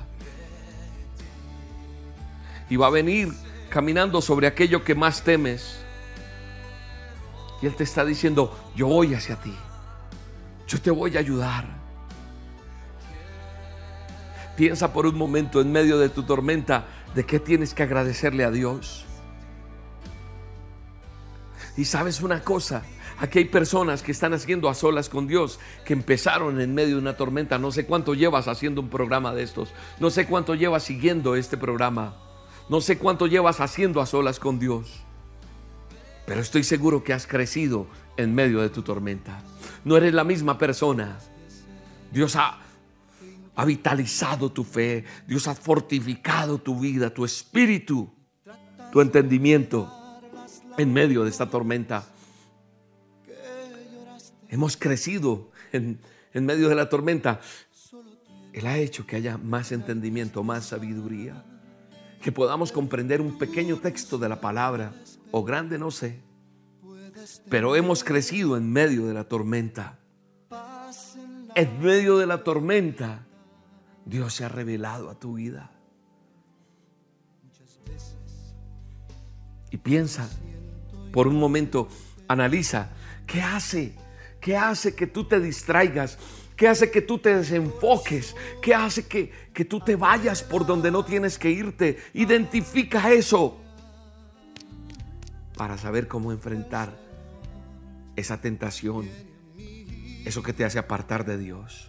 Y 2.68 2.76
va 2.76 2.86
a 2.88 2.90
venir 2.90 3.32
caminando 3.68 4.20
sobre 4.20 4.46
aquello 4.46 4.82
que 4.82 4.94
más 4.94 5.22
temes. 5.22 5.81
Y 7.62 7.66
Él 7.66 7.76
te 7.76 7.84
está 7.84 8.04
diciendo, 8.04 8.58
yo 8.74 8.88
voy 8.88 9.14
hacia 9.14 9.36
ti. 9.36 9.54
Yo 10.66 10.80
te 10.80 10.90
voy 10.90 11.16
a 11.16 11.20
ayudar. 11.20 11.64
Piensa 14.56 14.92
por 14.92 15.06
un 15.06 15.16
momento 15.16 15.60
en 15.60 15.70
medio 15.70 15.98
de 15.98 16.08
tu 16.08 16.24
tormenta 16.24 16.86
de 17.14 17.24
qué 17.24 17.38
tienes 17.38 17.72
que 17.72 17.84
agradecerle 17.84 18.44
a 18.44 18.50
Dios. 18.50 19.04
Y 21.76 21.84
sabes 21.84 22.20
una 22.20 22.42
cosa, 22.42 22.82
aquí 23.18 23.38
hay 23.38 23.44
personas 23.46 24.02
que 24.02 24.12
están 24.12 24.34
haciendo 24.34 24.68
a 24.68 24.74
solas 24.74 25.08
con 25.08 25.26
Dios, 25.26 25.58
que 25.86 25.94
empezaron 25.94 26.60
en 26.60 26.74
medio 26.74 26.96
de 26.96 27.00
una 27.00 27.16
tormenta. 27.16 27.58
No 27.58 27.70
sé 27.70 27.86
cuánto 27.86 28.14
llevas 28.14 28.48
haciendo 28.48 28.80
un 28.80 28.90
programa 28.90 29.32
de 29.32 29.44
estos. 29.44 29.72
No 30.00 30.10
sé 30.10 30.26
cuánto 30.26 30.54
llevas 30.54 30.82
siguiendo 30.82 31.36
este 31.36 31.56
programa. 31.56 32.16
No 32.68 32.80
sé 32.80 32.98
cuánto 32.98 33.26
llevas 33.26 33.60
haciendo 33.60 34.00
a 34.00 34.06
solas 34.06 34.38
con 34.38 34.58
Dios. 34.58 35.04
Pero 36.32 36.40
estoy 36.40 36.64
seguro 36.64 37.04
que 37.04 37.12
has 37.12 37.26
crecido 37.26 37.86
en 38.16 38.34
medio 38.34 38.62
de 38.62 38.70
tu 38.70 38.80
tormenta. 38.80 39.42
No 39.84 39.98
eres 39.98 40.14
la 40.14 40.24
misma 40.24 40.56
persona. 40.56 41.18
Dios 42.10 42.36
ha, 42.36 42.58
vitalizado 43.66 44.50
tu 44.50 44.64
fe. 44.64 45.04
Dios 45.28 45.46
ha 45.46 45.54
fortificado 45.54 46.56
tu 46.56 46.80
vida, 46.80 47.12
tu 47.12 47.26
espíritu, 47.26 48.10
tu 48.90 49.02
entendimiento 49.02 49.92
en 50.78 50.90
medio 50.94 51.22
de 51.22 51.28
esta 51.28 51.50
tormenta. 51.50 52.08
Hemos 54.48 54.78
crecido 54.78 55.50
en 55.70 56.00
medio 56.32 56.70
de 56.70 56.74
la 56.76 56.88
tormenta. 56.88 57.42
Él 58.54 58.66
ha 58.66 58.78
hecho 58.78 59.06
que 59.06 59.16
haya 59.16 59.36
más 59.36 59.70
entendimiento, 59.70 60.42
más 60.42 60.64
sabiduría. 60.64 61.44
Que 62.22 62.32
podamos 62.32 62.72
comprender 62.72 63.20
un 63.20 63.36
pequeño 63.36 63.76
texto 63.76 64.16
de 64.16 64.30
la 64.30 64.40
palabra, 64.40 64.94
o 65.32 65.42
grande, 65.42 65.78
no 65.78 65.90
sé. 65.90 66.20
Pero 67.48 67.74
hemos 67.74 68.04
crecido 68.04 68.56
en 68.56 68.70
medio 68.70 69.06
de 69.06 69.14
la 69.14 69.24
tormenta. 69.24 69.98
En 71.54 71.82
medio 71.82 72.18
de 72.18 72.26
la 72.26 72.44
tormenta, 72.44 73.26
Dios 74.04 74.34
se 74.34 74.44
ha 74.44 74.48
revelado 74.48 75.10
a 75.10 75.18
tu 75.18 75.34
vida. 75.34 75.70
Y 79.70 79.78
piensa 79.78 80.28
por 81.12 81.26
un 81.26 81.36
momento, 81.36 81.88
analiza, 82.28 82.90
¿qué 83.26 83.42
hace? 83.42 83.94
¿Qué 84.40 84.56
hace 84.56 84.94
que 84.94 85.06
tú 85.06 85.24
te 85.24 85.40
distraigas? 85.40 86.18
¿Qué 86.56 86.68
hace 86.68 86.90
que 86.90 87.00
tú 87.00 87.18
te 87.18 87.34
desenfoques? 87.34 88.36
¿Qué 88.60 88.74
hace 88.74 89.06
que, 89.06 89.30
que 89.54 89.64
tú 89.64 89.80
te 89.80 89.96
vayas 89.96 90.42
por 90.42 90.66
donde 90.66 90.90
no 90.90 91.04
tienes 91.04 91.38
que 91.38 91.50
irte? 91.50 91.98
Identifica 92.12 93.12
eso 93.12 93.61
para 95.62 95.78
saber 95.78 96.08
cómo 96.08 96.32
enfrentar 96.32 96.92
esa 98.16 98.40
tentación, 98.40 99.08
eso 100.24 100.42
que 100.42 100.52
te 100.52 100.64
hace 100.64 100.80
apartar 100.80 101.24
de 101.24 101.38
Dios. 101.38 101.88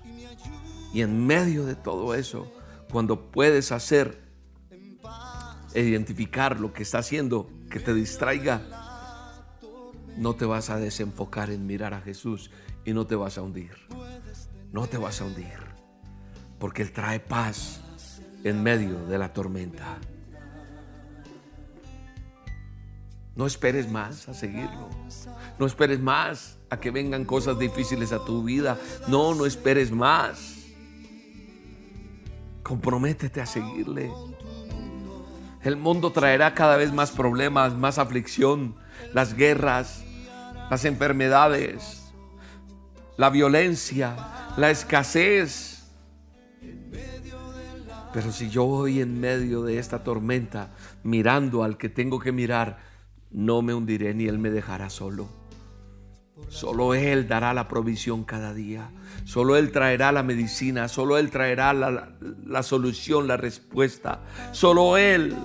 Y 0.93 1.01
en 1.01 1.25
medio 1.25 1.65
de 1.65 1.73
todo 1.73 2.13
eso, 2.13 2.53
cuando 2.91 3.31
puedes 3.31 3.71
hacer, 3.71 4.21
identificar 5.73 6.59
lo 6.59 6.71
que 6.71 6.83
está 6.83 6.99
haciendo 6.99 7.49
que 7.71 7.79
te 7.79 7.95
distraiga, 7.95 8.61
no 10.17 10.35
te 10.35 10.45
vas 10.45 10.69
a 10.69 10.77
desenfocar 10.77 11.49
en 11.49 11.65
mirar 11.65 11.95
a 11.95 12.01
Jesús 12.01 12.51
y 12.85 12.93
no 12.93 13.07
te 13.07 13.15
vas 13.15 13.39
a 13.39 13.41
hundir. 13.41 13.73
No 14.71 14.85
te 14.85 14.99
vas 14.99 15.19
a 15.19 15.25
hundir. 15.25 15.57
Porque 16.59 16.83
Él 16.83 16.91
trae 16.91 17.19
paz 17.19 17.81
en 18.43 18.61
medio 18.61 19.03
de 19.07 19.17
la 19.17 19.33
tormenta. 19.33 19.97
No 23.35 23.47
esperes 23.47 23.89
más 23.89 24.29
a 24.29 24.33
seguirlo. 24.33 24.89
No 25.57 25.65
esperes 25.65 25.99
más 25.99 26.59
a 26.69 26.79
que 26.79 26.91
vengan 26.91 27.25
cosas 27.25 27.57
difíciles 27.57 28.11
a 28.11 28.23
tu 28.23 28.43
vida. 28.43 28.77
No, 29.07 29.33
no 29.33 29.45
esperes 29.45 29.91
más. 29.91 30.57
Comprométete 32.61 33.41
a 33.41 33.45
seguirle. 33.45 34.11
El 35.61 35.77
mundo 35.77 36.11
traerá 36.11 36.53
cada 36.53 36.77
vez 36.77 36.91
más 36.91 37.11
problemas, 37.11 37.75
más 37.75 37.97
aflicción, 37.97 38.75
las 39.13 39.33
guerras, 39.33 40.03
las 40.69 40.85
enfermedades, 40.85 42.13
la 43.17 43.29
violencia, 43.29 44.15
la 44.57 44.69
escasez. 44.69 45.83
Pero 48.13 48.31
si 48.31 48.49
yo 48.49 48.65
voy 48.65 49.01
en 49.01 49.19
medio 49.19 49.63
de 49.63 49.79
esta 49.79 50.03
tormenta 50.03 50.69
mirando 51.01 51.63
al 51.63 51.77
que 51.77 51.89
tengo 51.89 52.19
que 52.19 52.31
mirar, 52.31 52.92
no 53.33 53.61
me 53.61 53.73
hundiré 53.73 54.13
ni 54.13 54.27
Él 54.27 54.39
me 54.39 54.49
dejará 54.49 54.89
solo. 54.89 55.27
Solo 56.49 56.93
Él 56.93 57.27
dará 57.27 57.53
la 57.53 57.67
provisión 57.67 58.23
cada 58.23 58.53
día. 58.53 58.91
Solo 59.25 59.57
Él 59.57 59.71
traerá 59.71 60.11
la 60.11 60.23
medicina. 60.23 60.87
Solo 60.87 61.17
Él 61.17 61.29
traerá 61.31 61.73
la, 61.73 62.15
la 62.45 62.63
solución, 62.63 63.27
la 63.27 63.37
respuesta. 63.37 64.21
Solo 64.51 64.97
Él 64.97 65.35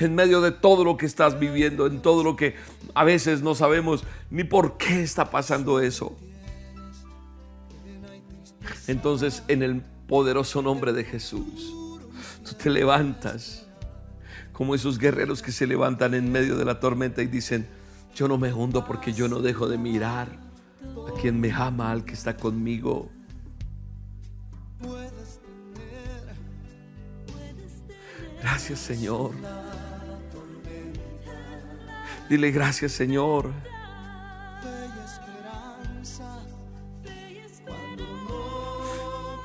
en 0.00 0.14
medio 0.14 0.40
de 0.40 0.50
todo 0.50 0.84
lo 0.84 0.96
que 0.96 1.06
estás 1.06 1.38
viviendo, 1.38 1.86
en 1.86 2.02
todo 2.02 2.24
lo 2.24 2.36
que 2.36 2.56
a 2.94 3.04
veces 3.04 3.42
no 3.42 3.54
sabemos 3.54 4.04
ni 4.30 4.44
por 4.44 4.76
qué 4.76 5.02
está 5.02 5.30
pasando 5.30 5.80
eso. 5.80 6.16
Entonces, 8.86 9.42
en 9.48 9.62
el 9.62 9.82
poderoso 10.08 10.62
nombre 10.62 10.92
de 10.92 11.04
Jesús, 11.04 11.72
tú 12.44 12.54
te 12.54 12.70
levantas 12.70 13.63
como 14.54 14.74
esos 14.74 14.98
guerreros 14.98 15.42
que 15.42 15.52
se 15.52 15.66
levantan 15.66 16.14
en 16.14 16.30
medio 16.30 16.56
de 16.56 16.64
la 16.64 16.78
tormenta 16.78 17.20
y 17.20 17.26
dicen, 17.26 17.66
yo 18.14 18.28
no 18.28 18.38
me 18.38 18.52
hundo 18.52 18.86
porque 18.86 19.12
yo 19.12 19.28
no 19.28 19.40
dejo 19.40 19.68
de 19.68 19.76
mirar 19.76 20.28
a 20.80 21.20
quien 21.20 21.40
me 21.40 21.52
ama, 21.52 21.90
al 21.90 22.04
que 22.04 22.14
está 22.14 22.36
conmigo. 22.36 23.10
Gracias 28.40 28.78
Señor. 28.78 29.32
Dile 32.28 32.52
gracias 32.52 32.92
Señor. 32.92 33.52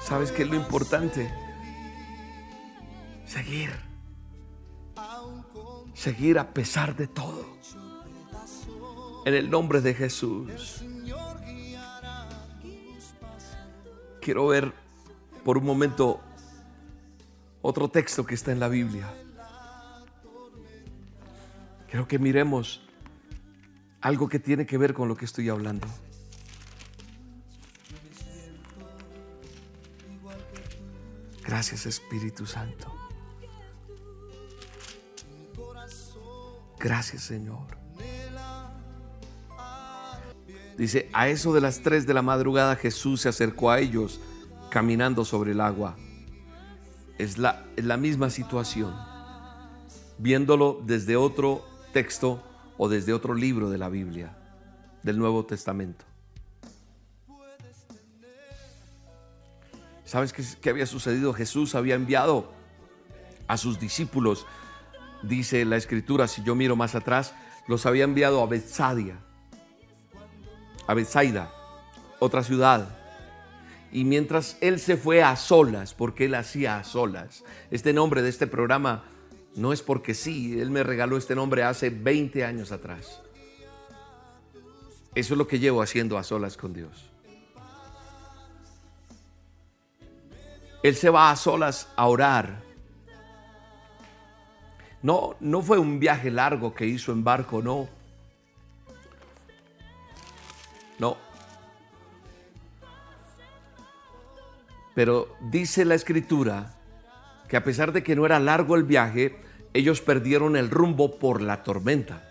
¿Sabes 0.04 0.32
qué 0.32 0.44
es 0.44 0.50
lo 0.50 0.56
importante? 0.56 1.32
Seguir. 3.26 3.89
Seguir 6.00 6.40
a 6.40 6.54
pesar 6.54 6.96
de 6.96 7.08
todo. 7.08 7.46
En 9.26 9.34
el 9.34 9.50
nombre 9.50 9.82
de 9.82 9.94
Jesús. 9.94 10.82
Quiero 14.22 14.48
ver 14.48 14.72
por 15.44 15.58
un 15.58 15.66
momento 15.66 16.22
otro 17.62 17.90
texto 17.90 18.26
que 18.26 18.34
está 18.34 18.54
en 18.54 18.62
la 18.62 18.70
Biblia. 18.70 19.14
Quiero 21.90 22.08
que 22.08 22.18
miremos 22.18 22.82
algo 24.00 24.30
que 24.30 24.40
tiene 24.40 24.66
que 24.66 24.78
ver 24.78 24.94
con 24.94 25.10
lo 25.10 25.18
que 25.18 25.26
estoy 25.26 25.50
hablando. 25.50 25.86
Gracias 31.44 31.86
Espíritu 31.86 32.46
Santo. 32.46 33.09
Gracias 36.80 37.24
Señor. 37.24 37.78
Dice, 40.78 41.10
a 41.12 41.28
eso 41.28 41.54
de 41.54 41.60
las 41.60 41.82
3 41.82 42.08
de 42.08 42.14
la 42.14 42.22
madrugada 42.22 42.78
Jesús 42.78 43.22
se 43.22 43.30
acercó 43.30 43.70
a 43.70 43.80
ellos 43.80 44.22
caminando 44.70 45.26
sobre 45.26 45.52
el 45.52 45.60
agua. 45.60 45.98
Es 47.18 47.38
la, 47.38 47.66
la 47.76 47.98
misma 47.98 48.30
situación. 48.30 48.96
Viéndolo 50.18 50.82
desde 50.86 51.18
otro 51.18 51.66
texto 51.92 52.42
o 52.78 52.88
desde 52.88 53.12
otro 53.12 53.34
libro 53.34 53.70
de 53.70 53.78
la 53.78 53.90
Biblia, 53.90 54.38
del 55.04 55.18
Nuevo 55.18 55.46
Testamento. 55.46 56.06
¿Sabes 60.10 60.34
qué, 60.34 60.72
había 60.72 60.88
sucedido? 60.88 61.34
Jesús 61.34 61.76
había 61.76 61.94
enviado 61.94 62.52
a 63.48 63.58
sus 63.58 63.80
discípulos, 63.80 64.48
dice 65.24 65.66
la 65.66 65.78
escritura, 65.78 66.28
si 66.28 66.44
yo 66.44 66.56
miro 66.56 66.76
más 66.76 66.96
atrás, 66.96 67.34
los 67.68 67.86
había 67.86 68.04
enviado 68.04 68.42
a 68.42 68.48
Bethsaida, 68.48 69.20
a 70.88 70.94
Bethsaida, 70.94 71.52
otra 72.20 72.44
ciudad. 72.44 72.96
Y 73.92 74.06
mientras 74.06 74.58
él 74.62 74.80
se 74.80 74.98
fue 74.98 75.24
a 75.24 75.36
solas, 75.36 75.94
porque 75.94 76.26
él 76.26 76.36
hacía 76.36 76.78
a 76.78 76.84
solas, 76.84 77.44
este 77.72 77.94
nombre 77.94 78.22
de 78.22 78.30
este 78.30 78.48
programa 78.48 79.04
no 79.56 79.74
es 79.74 79.82
porque 79.82 80.14
sí, 80.14 80.60
Él 80.60 80.72
me 80.72 80.84
regaló 80.84 81.18
este 81.18 81.36
nombre 81.36 81.64
hace 81.64 81.90
20 81.90 82.46
años 82.46 82.72
atrás. 82.72 83.22
Eso 85.16 85.34
es 85.34 85.38
lo 85.38 85.48
que 85.48 85.60
llevo 85.60 85.82
haciendo 85.82 86.18
a 86.18 86.24
solas 86.24 86.56
con 86.56 86.74
Dios. 86.74 87.10
Él 90.82 90.96
se 90.96 91.10
va 91.10 91.32
a 91.32 91.36
solas 91.36 91.90
a 91.96 92.08
orar. 92.08 92.62
No, 95.02 95.36
no 95.40 95.62
fue 95.62 95.80
un 95.80 96.00
viaje 96.00 96.30
largo 96.30 96.74
que 96.74 96.86
hizo 96.86 97.12
en 97.12 97.24
barco, 97.24 97.62
no. 97.62 97.88
No. 101.00 101.18
Pero 104.94 105.30
dice 105.40 105.86
la 105.86 105.96
escritura 105.96 106.74
que 107.48 107.56
a 107.56 107.64
pesar 107.64 107.94
de 107.94 108.04
que 108.04 108.16
no 108.16 108.26
era 108.26 108.40
largo 108.40 108.76
el 108.76 108.84
viaje, 108.84 109.40
ellos 109.74 110.02
perdieron 110.02 110.58
el 110.58 110.70
rumbo 110.70 111.18
por 111.18 111.42
la 111.42 111.64
tormenta. 111.64 112.26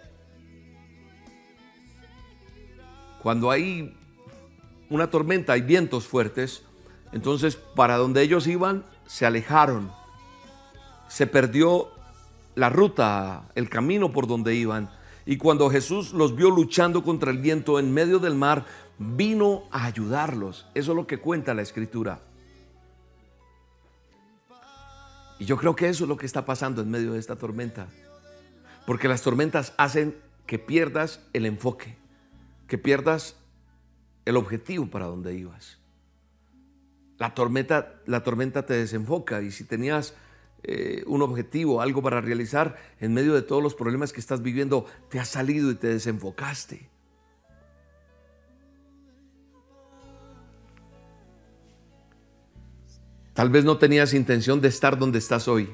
Cuando 3.23 3.51
hay 3.51 3.97
una 4.91 5.11
tormenta, 5.11 5.55
hay 5.55 5.63
vientos 5.63 6.07
fuertes, 6.07 6.63
entonces 7.13 7.57
para 7.57 7.97
donde 7.97 8.23
ellos 8.23 8.47
iban 8.47 8.85
se 9.07 9.27
alejaron. 9.27 9.91
Se 11.09 11.27
perdió 11.27 11.91
la 12.59 12.71
ruta, 12.71 13.49
el 13.55 13.71
camino 13.71 14.11
por 14.11 14.27
donde 14.27 14.57
iban. 14.57 14.91
Y 15.25 15.37
cuando 15.37 15.71
Jesús 15.71 16.13
los 16.13 16.35
vio 16.35 16.51
luchando 16.51 17.05
contra 17.05 17.31
el 17.31 17.39
viento 17.39 17.79
en 17.79 17.95
medio 17.95 18.19
del 18.19 18.35
mar, 18.35 18.67
vino 18.99 19.63
a 19.71 19.85
ayudarlos. 19.85 20.67
Eso 20.75 20.91
es 20.91 20.97
lo 20.97 21.07
que 21.07 21.19
cuenta 21.19 21.55
la 21.55 21.63
escritura. 21.63 22.21
Y 25.39 25.45
yo 25.45 25.57
creo 25.57 25.77
que 25.77 25.89
eso 25.89 26.03
es 26.03 26.09
lo 26.09 26.17
que 26.17 26.27
está 26.27 26.45
pasando 26.45 26.83
en 26.83 26.91
medio 26.91 27.13
de 27.13 27.21
esta 27.21 27.37
tormenta. 27.37 27.87
Porque 28.87 29.07
las 29.07 29.23
tormentas 29.23 29.73
hacen 29.77 30.17
que 30.45 30.59
pierdas 30.59 31.21
el 31.33 31.47
enfoque, 31.47 31.97
que 32.67 32.77
pierdas 32.77 33.37
el 34.25 34.37
objetivo 34.37 34.89
para 34.89 35.07
donde 35.07 35.33
ibas. 35.33 35.79
La 37.19 37.35
tormenta, 37.35 38.01
la 38.07 38.25
tormenta 38.25 38.67
te 38.67 38.75
desenfoca 38.75 39.43
y 39.43 39.53
si 39.53 39.63
tenías 39.63 40.15
eh, 40.65 41.05
un 41.07 41.23
objetivo, 41.23 41.81
algo 41.81 42.03
para 42.03 42.21
realizar, 42.21 42.77
en 43.01 43.15
medio 43.15 43.35
de 43.35 43.43
todos 43.43 43.63
los 43.63 43.75
problemas 43.75 44.13
que 44.13 44.21
estás 44.21 44.43
viviendo, 44.43 44.87
te 45.09 45.21
has 45.21 45.29
salido 45.29 45.71
y 45.71 45.77
te 45.77 45.89
desenfocaste. 45.89 46.91
Tal 53.35 53.51
vez 53.51 53.65
no 53.65 53.79
tenías 53.79 54.15
intención 54.15 54.61
de 54.61 54.67
estar 54.67 54.99
donde 54.99 55.21
estás 55.21 55.47
hoy. 55.47 55.71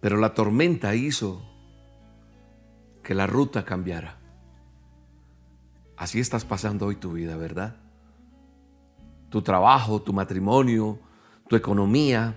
Pero 0.00 0.16
la 0.16 0.34
tormenta 0.34 0.96
hizo 0.96 1.40
que 3.04 3.14
la 3.14 3.28
ruta 3.28 3.64
cambiara. 3.64 4.18
Así 5.96 6.18
estás 6.18 6.44
pasando 6.44 6.86
hoy 6.86 6.96
tu 6.96 7.12
vida, 7.12 7.36
¿verdad? 7.36 7.76
Tu 9.30 9.40
trabajo, 9.42 10.02
tu 10.02 10.12
matrimonio, 10.12 10.98
tu 11.48 11.56
economía, 11.56 12.36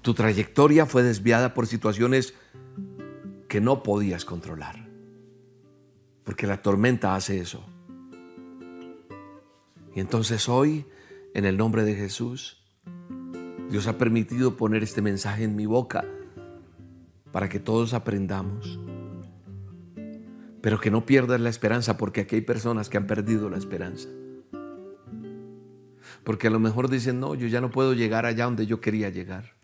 tu 0.00 0.14
trayectoria 0.14 0.86
fue 0.86 1.02
desviada 1.02 1.54
por 1.54 1.66
situaciones 1.66 2.34
que 3.48 3.60
no 3.60 3.82
podías 3.82 4.24
controlar. 4.24 4.88
Porque 6.24 6.46
la 6.46 6.62
tormenta 6.62 7.14
hace 7.14 7.40
eso. 7.40 7.64
Y 9.94 10.00
entonces 10.00 10.48
hoy, 10.48 10.86
en 11.34 11.44
el 11.44 11.56
nombre 11.56 11.84
de 11.84 11.94
Jesús, 11.94 12.62
Dios 13.70 13.86
ha 13.86 13.98
permitido 13.98 14.56
poner 14.56 14.82
este 14.82 15.02
mensaje 15.02 15.44
en 15.44 15.56
mi 15.56 15.66
boca 15.66 16.04
para 17.30 17.48
que 17.48 17.60
todos 17.60 17.94
aprendamos. 17.94 18.78
Pero 20.60 20.80
que 20.80 20.90
no 20.90 21.04
pierdas 21.04 21.40
la 21.40 21.50
esperanza 21.50 21.96
porque 21.96 22.22
aquí 22.22 22.36
hay 22.36 22.42
personas 22.42 22.88
que 22.88 22.96
han 22.96 23.06
perdido 23.06 23.50
la 23.50 23.58
esperanza. 23.58 24.08
Porque 26.24 26.46
a 26.46 26.50
lo 26.50 26.60
mejor 26.60 26.88
dicen, 26.88 27.18
no, 27.18 27.34
yo 27.34 27.48
ya 27.48 27.60
no 27.60 27.70
puedo 27.70 27.94
llegar 27.94 28.26
allá 28.26 28.44
donde 28.44 28.66
yo 28.66 28.80
quería 28.80 29.10
llegar. 29.10 29.54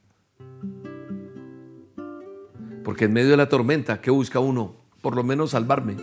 Porque 2.84 3.04
en 3.04 3.12
medio 3.12 3.30
de 3.30 3.36
la 3.36 3.48
tormenta, 3.48 4.00
¿qué 4.00 4.10
busca 4.10 4.40
uno? 4.40 4.74
Por 5.02 5.14
lo 5.14 5.22
menos 5.22 5.50
salvarme, 5.50 5.96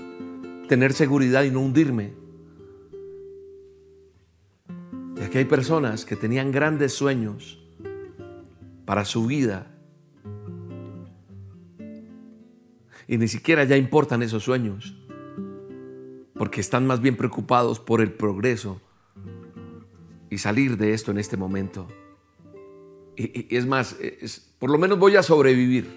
tener 0.70 0.94
seguridad 0.94 1.44
y 1.44 1.52
no 1.52 1.60
hundirme. 1.62 2.14
Y 5.18 5.24
aquí 5.24 5.40
hay 5.40 5.46
personas 5.46 6.06
que 6.06 6.16
tenían 6.16 6.52
grandes 6.52 6.94
sueños 6.94 7.60
para 8.86 9.04
su 9.04 9.26
vida. 9.26 9.68
Y 13.08 13.18
ni 13.18 13.28
siquiera 13.28 13.64
ya 13.66 13.78
importan 13.78 14.24
esos 14.24 14.44
sueños. 14.44 14.96
Porque 16.34 16.62
están 16.62 16.86
más 16.86 17.02
bien 17.02 17.18
preocupados 17.18 17.80
por 17.80 18.02
el 18.02 18.12
progreso 18.12 18.82
y 20.36 20.38
salir 20.38 20.76
de 20.76 20.94
esto 20.94 21.12
en 21.12 21.18
este 21.18 21.38
momento. 21.38 21.88
Y, 23.16 23.56
es 23.56 23.66
más, 23.66 23.96
por 24.60 24.70
lo 24.70 24.78
menos 24.78 25.00
voy 25.00 25.16
a 25.16 25.24
sobrevivir. 25.24 25.88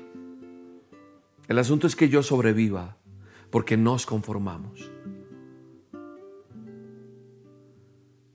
El 1.48 1.58
asunto 1.58 1.88
es 1.88 1.96
que 1.96 2.08
yo 2.08 2.22
sobreviva 2.22 2.98
porque 3.50 3.76
nos 3.76 4.06
conformamos. 4.06 4.92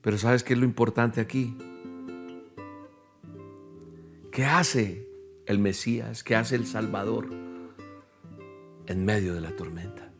Pero 0.02 0.18
¿sabes 0.18 0.44
qué 0.44 0.52
es 0.52 0.58
lo 0.58 0.66
importante 0.66 1.22
aquí? 1.22 1.56
¿Qué 4.30 4.44
hace 4.44 5.08
el 5.46 5.58
Mesías? 5.58 6.22
¿Qué 6.22 6.36
hace 6.36 6.56
el 6.56 6.66
Salvador 6.66 7.30
en 8.86 9.04
medio 9.06 9.32
de 9.32 9.40
la 9.40 9.56
tormenta? 9.56 10.12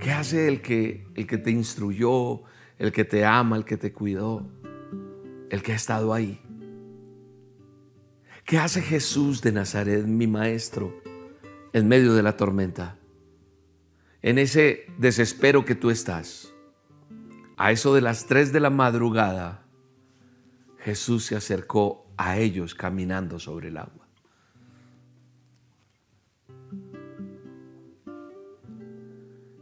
¿Qué 0.00 0.10
hace 0.10 0.48
el 0.48 0.62
que, 0.62 1.06
el 1.14 1.28
que 1.28 1.38
te 1.38 1.52
instruyó, 1.52 2.42
el 2.78 2.92
que 2.92 3.04
te 3.04 3.24
ama, 3.24 3.56
el 3.56 3.64
que 3.64 3.76
te 3.76 3.92
cuidó, 3.92 4.46
el 5.50 5.62
que 5.62 5.72
ha 5.72 5.76
estado 5.76 6.12
ahí? 6.12 6.40
¿Qué 8.44 8.58
hace 8.58 8.82
Jesús 8.82 9.40
de 9.40 9.52
Nazaret, 9.52 10.04
mi 10.04 10.26
maestro, 10.26 10.94
en 11.72 11.88
medio 11.88 12.14
de 12.14 12.22
la 12.22 12.36
tormenta? 12.36 12.98
En 14.20 14.38
ese 14.38 14.86
desespero 14.98 15.64
que 15.64 15.74
tú 15.74 15.90
estás 15.90 16.52
a 17.56 17.72
eso 17.72 17.94
de 17.94 18.00
las 18.00 18.26
3 18.26 18.52
de 18.52 18.60
la 18.60 18.70
madrugada, 18.70 19.64
Jesús 20.78 21.24
se 21.24 21.36
acercó 21.36 22.06
a 22.16 22.38
ellos 22.38 22.74
caminando 22.74 23.38
sobre 23.38 23.68
el 23.68 23.76
agua. 23.78 24.06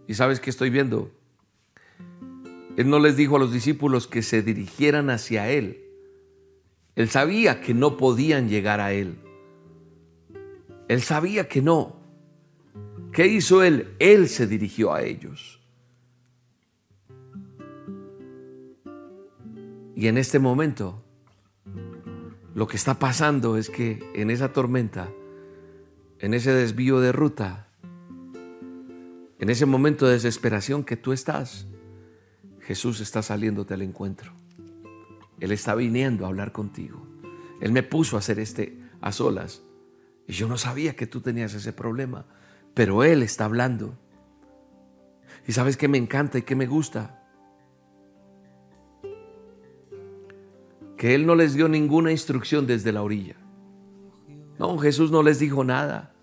¿Y 0.08 0.14
sabes 0.14 0.40
qué 0.40 0.50
estoy 0.50 0.70
viendo? 0.70 1.12
Él 2.76 2.88
no 2.88 2.98
les 2.98 3.16
dijo 3.16 3.36
a 3.36 3.38
los 3.38 3.52
discípulos 3.52 4.06
que 4.06 4.22
se 4.22 4.42
dirigieran 4.42 5.10
hacia 5.10 5.50
Él. 5.50 5.84
Él 6.94 7.08
sabía 7.08 7.60
que 7.60 7.74
no 7.74 7.96
podían 7.96 8.48
llegar 8.48 8.80
a 8.80 8.92
Él. 8.92 9.18
Él 10.88 11.02
sabía 11.02 11.48
que 11.48 11.62
no. 11.62 11.96
¿Qué 13.12 13.26
hizo 13.26 13.62
Él? 13.62 13.94
Él 13.98 14.28
se 14.28 14.46
dirigió 14.46 14.92
a 14.92 15.02
ellos. 15.02 15.60
Y 19.94 20.08
en 20.08 20.16
este 20.16 20.38
momento, 20.38 21.02
lo 22.54 22.66
que 22.66 22.76
está 22.76 22.98
pasando 22.98 23.56
es 23.56 23.68
que 23.70 24.02
en 24.14 24.30
esa 24.30 24.52
tormenta, 24.52 25.10
en 26.18 26.34
ese 26.34 26.52
desvío 26.52 27.00
de 27.00 27.12
ruta, 27.12 27.68
en 29.38 29.50
ese 29.50 29.66
momento 29.66 30.06
de 30.06 30.14
desesperación 30.14 30.84
que 30.84 30.96
tú 30.96 31.12
estás, 31.12 31.66
Jesús 32.72 33.00
está 33.00 33.20
saliéndote 33.20 33.74
al 33.74 33.82
encuentro. 33.82 34.32
Él 35.40 35.52
está 35.52 35.74
viniendo 35.74 36.24
a 36.24 36.28
hablar 36.28 36.52
contigo. 36.52 37.06
Él 37.60 37.70
me 37.70 37.82
puso 37.82 38.16
a 38.16 38.20
hacer 38.20 38.38
este 38.38 38.80
a 39.02 39.12
solas. 39.12 39.62
Y 40.26 40.32
yo 40.32 40.48
no 40.48 40.56
sabía 40.56 40.96
que 40.96 41.06
tú 41.06 41.20
tenías 41.20 41.52
ese 41.52 41.74
problema, 41.74 42.24
pero 42.72 43.04
Él 43.04 43.22
está 43.22 43.44
hablando. 43.44 43.98
Y 45.46 45.52
sabes 45.52 45.76
que 45.76 45.86
me 45.86 45.98
encanta 45.98 46.38
y 46.38 46.42
que 46.42 46.56
me 46.56 46.66
gusta 46.66 47.22
que 50.96 51.14
Él 51.14 51.26
no 51.26 51.34
les 51.34 51.52
dio 51.52 51.68
ninguna 51.68 52.10
instrucción 52.10 52.66
desde 52.66 52.90
la 52.90 53.02
orilla. 53.02 53.36
No, 54.58 54.78
Jesús 54.78 55.10
no 55.10 55.22
les 55.22 55.38
dijo 55.38 55.62
nada. 55.62 56.14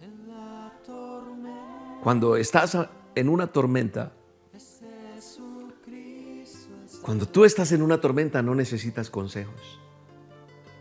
Cuando 2.01 2.37
estás 2.37 2.75
en 3.13 3.29
una 3.29 3.45
tormenta, 3.45 4.13
cuando 7.01 7.27
tú 7.27 7.45
estás 7.45 7.71
en 7.71 7.81
una 7.81 8.01
tormenta 8.01 8.41
no 8.41 8.55
necesitas 8.55 9.09
consejos. 9.09 9.79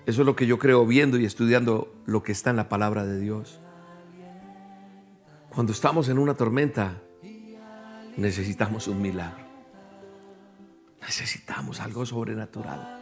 Eso 0.07 0.23
es 0.23 0.27
lo 0.27 0.35
que 0.35 0.47
yo 0.47 0.59
creo 0.59 0.87
viendo 0.87 1.19
y 1.19 1.25
estudiando 1.25 1.95
lo 2.07 2.23
que 2.23 2.33
está 2.33 2.51
en 2.51 2.57
la 2.57 2.69
palabra 2.69 3.05
de 3.05 3.21
Dios. 3.21 3.61
Cuando 5.51 5.73
estamos 5.73 6.09
en 6.09 6.19
una 6.19 6.35
tormenta, 6.35 7.01
necesitamos 8.17 8.89
un 8.89 9.03
milagro. 9.03 9.45
Necesitamos 11.01 11.81
algo 11.81 12.07
sobrenatural. 12.07 12.99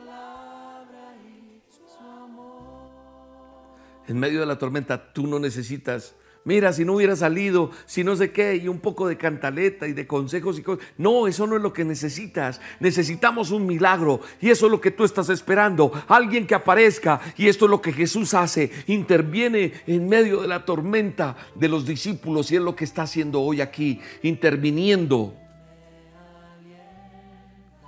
En 4.09 4.19
medio 4.19 4.41
de 4.41 4.47
la 4.47 4.59
tormenta 4.59 5.13
tú 5.13 5.27
no 5.27 5.39
necesitas 5.39 6.15
Mira, 6.47 6.73
si 6.73 6.85
no 6.85 6.95
hubiera 6.95 7.17
salido, 7.17 7.73
si 7.87 8.05
no 8.05 8.15
sé 8.15 8.31
qué, 8.31 8.55
y 8.55 8.69
un 8.69 8.79
poco 8.79 9.09
de 9.09 9.19
cantaleta 9.19 9.89
y 9.89 9.93
de 9.93 10.07
consejos 10.07 10.57
y 10.57 10.63
cosas. 10.63 10.87
No, 10.97 11.27
eso 11.27 11.45
no 11.45 11.57
es 11.57 11.63
lo 11.63 11.73
que 11.73 11.85
necesitas. 11.85 12.61
Necesitamos 12.79 13.51
un 13.51 13.67
milagro 13.67 14.21
y 14.41 14.51
eso 14.51 14.67
es 14.67 14.71
lo 14.73 14.81
que 14.81 14.93
tú 14.93 15.03
estás 15.03 15.29
esperando. 15.29 15.91
Alguien 16.07 16.47
que 16.47 16.55
aparezca 16.55 17.21
y 17.37 17.49
esto 17.49 17.65
es 17.65 17.71
lo 17.73 17.83
que 17.83 17.93
Jesús 17.93 18.33
hace. 18.33 18.71
Interviene 18.87 19.73
en 19.89 20.09
medio 20.09 20.41
de 20.41 20.47
la 20.47 20.65
tormenta 20.65 21.37
de 21.57 21.69
los 21.69 21.85
discípulos 21.85 22.53
y 22.53 22.57
es 22.57 22.63
lo 22.63 22.77
que 22.77 22.85
está 22.85 23.03
haciendo 23.03 23.43
hoy 23.43 23.61
aquí, 23.61 24.01
interviniendo 24.23 25.35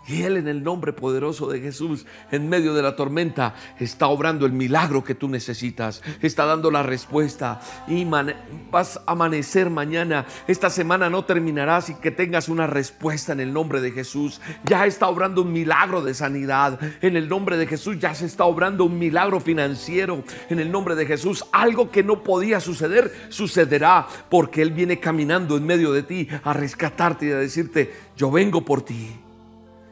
y 0.09 0.23
Él 0.23 0.39
en 0.39 0.49
el 0.49 0.63
nombre 0.63 0.95
poderoso 0.95 1.49
de 1.49 1.61
Jesús, 1.61 2.07
en 2.31 2.49
medio 2.49 2.73
de 2.73 2.83
la 2.83 2.97
tormenta, 2.97 3.55
está 3.79 4.09
obrando 4.09 4.47
el 4.47 4.53
milagro 4.53 5.05
que 5.05 5.15
tú 5.15 5.29
necesitas. 5.29 6.03
Está 6.23 6.47
dando 6.47 6.71
la 6.71 6.83
respuesta. 6.83 7.61
Y 7.87 8.07
vas 8.71 8.97
a 8.97 9.13
amanecer 9.13 9.69
mañana. 9.69 10.25
Esta 10.47 10.71
semana 10.71 11.11
no 11.11 11.25
terminará 11.27 11.83
sin 11.83 11.97
que 11.97 12.11
tengas 12.11 12.49
una 12.49 12.67
respuesta 12.67 13.33
en 13.33 13.41
el 13.41 13.53
nombre 13.53 13.83
de 13.83 13.91
Jesús. 13.91 14.41
Ya 14.65 14.87
está 14.87 15.09
obrando 15.09 15.43
un 15.43 15.53
milagro 15.53 16.01
de 16.01 16.15
sanidad. 16.15 16.81
En 17.03 17.17
el 17.17 17.29
nombre 17.29 17.59
de 17.59 17.67
Jesús 17.67 17.99
ya 17.99 18.15
se 18.15 18.25
está 18.25 18.45
obrando 18.45 18.85
un 18.85 18.99
milagro 18.99 19.41
financiero. 19.41 20.25
En 20.49 20.59
el 20.59 20.73
nombre 20.73 20.95
de 20.95 21.05
Jesús, 21.05 21.45
algo 21.53 21.91
que 21.91 22.03
no 22.03 22.23
podía 22.23 22.61
suceder, 22.61 23.13
sucederá. 23.29 24.07
Porque 24.31 24.63
Él 24.63 24.73
viene 24.73 25.01
caminando 25.01 25.59
en 25.59 25.67
medio 25.67 25.93
de 25.93 26.03
ti 26.03 26.29
a 26.45 26.55
rescatarte 26.55 27.27
y 27.27 27.33
a 27.33 27.37
decirte, 27.37 27.93
yo 28.17 28.31
vengo 28.31 28.65
por 28.65 28.81
ti 28.81 29.28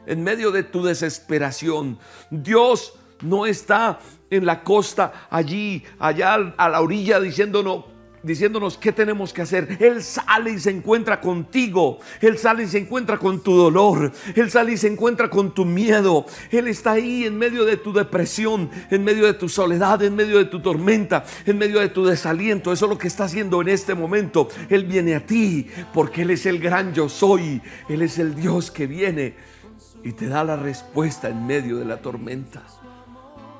en 0.07 0.23
medio 0.23 0.51
de 0.51 0.63
tu 0.63 0.83
desesperación. 0.83 1.99
Dios 2.31 2.93
no 3.21 3.45
está 3.45 3.99
en 4.29 4.45
la 4.45 4.63
costa, 4.63 5.27
allí, 5.29 5.83
allá 5.99 6.53
a 6.57 6.69
la 6.69 6.81
orilla, 6.81 7.19
diciéndonos, 7.19 7.85
diciéndonos 8.23 8.77
qué 8.77 8.91
tenemos 8.91 9.31
que 9.33 9.41
hacer. 9.41 9.77
Él 9.79 10.03
sale 10.03 10.51
y 10.51 10.59
se 10.59 10.71
encuentra 10.71 11.21
contigo. 11.21 11.99
Él 12.19 12.37
sale 12.37 12.63
y 12.63 12.67
se 12.67 12.79
encuentra 12.79 13.17
con 13.17 13.41
tu 13.41 13.55
dolor. 13.55 14.11
Él 14.35 14.51
sale 14.51 14.73
y 14.73 14.77
se 14.77 14.87
encuentra 14.87 15.29
con 15.29 15.53
tu 15.53 15.65
miedo. 15.65 16.25
Él 16.51 16.67
está 16.67 16.93
ahí 16.93 17.25
en 17.25 17.37
medio 17.37 17.65
de 17.65 17.77
tu 17.77 17.93
depresión, 17.93 18.69
en 18.91 19.03
medio 19.03 19.25
de 19.25 19.33
tu 19.33 19.47
soledad, 19.47 20.01
en 20.03 20.15
medio 20.15 20.37
de 20.37 20.45
tu 20.45 20.59
tormenta, 20.61 21.25
en 21.45 21.57
medio 21.57 21.79
de 21.79 21.89
tu 21.89 22.05
desaliento. 22.05 22.73
Eso 22.73 22.85
es 22.85 22.89
lo 22.89 22.97
que 22.97 23.07
está 23.07 23.25
haciendo 23.25 23.61
en 23.61 23.69
este 23.69 23.95
momento. 23.95 24.49
Él 24.69 24.85
viene 24.85 25.15
a 25.15 25.25
ti 25.25 25.67
porque 25.93 26.23
Él 26.23 26.31
es 26.31 26.45
el 26.45 26.59
gran 26.59 26.93
yo 26.93 27.09
soy. 27.09 27.61
Él 27.87 28.01
es 28.01 28.19
el 28.19 28.35
Dios 28.35 28.71
que 28.71 28.87
viene 28.87 29.56
y 30.03 30.13
te 30.13 30.27
da 30.27 30.43
la 30.43 30.55
respuesta 30.55 31.29
en 31.29 31.45
medio 31.45 31.77
de 31.77 31.85
la 31.85 32.01
tormenta. 32.01 32.63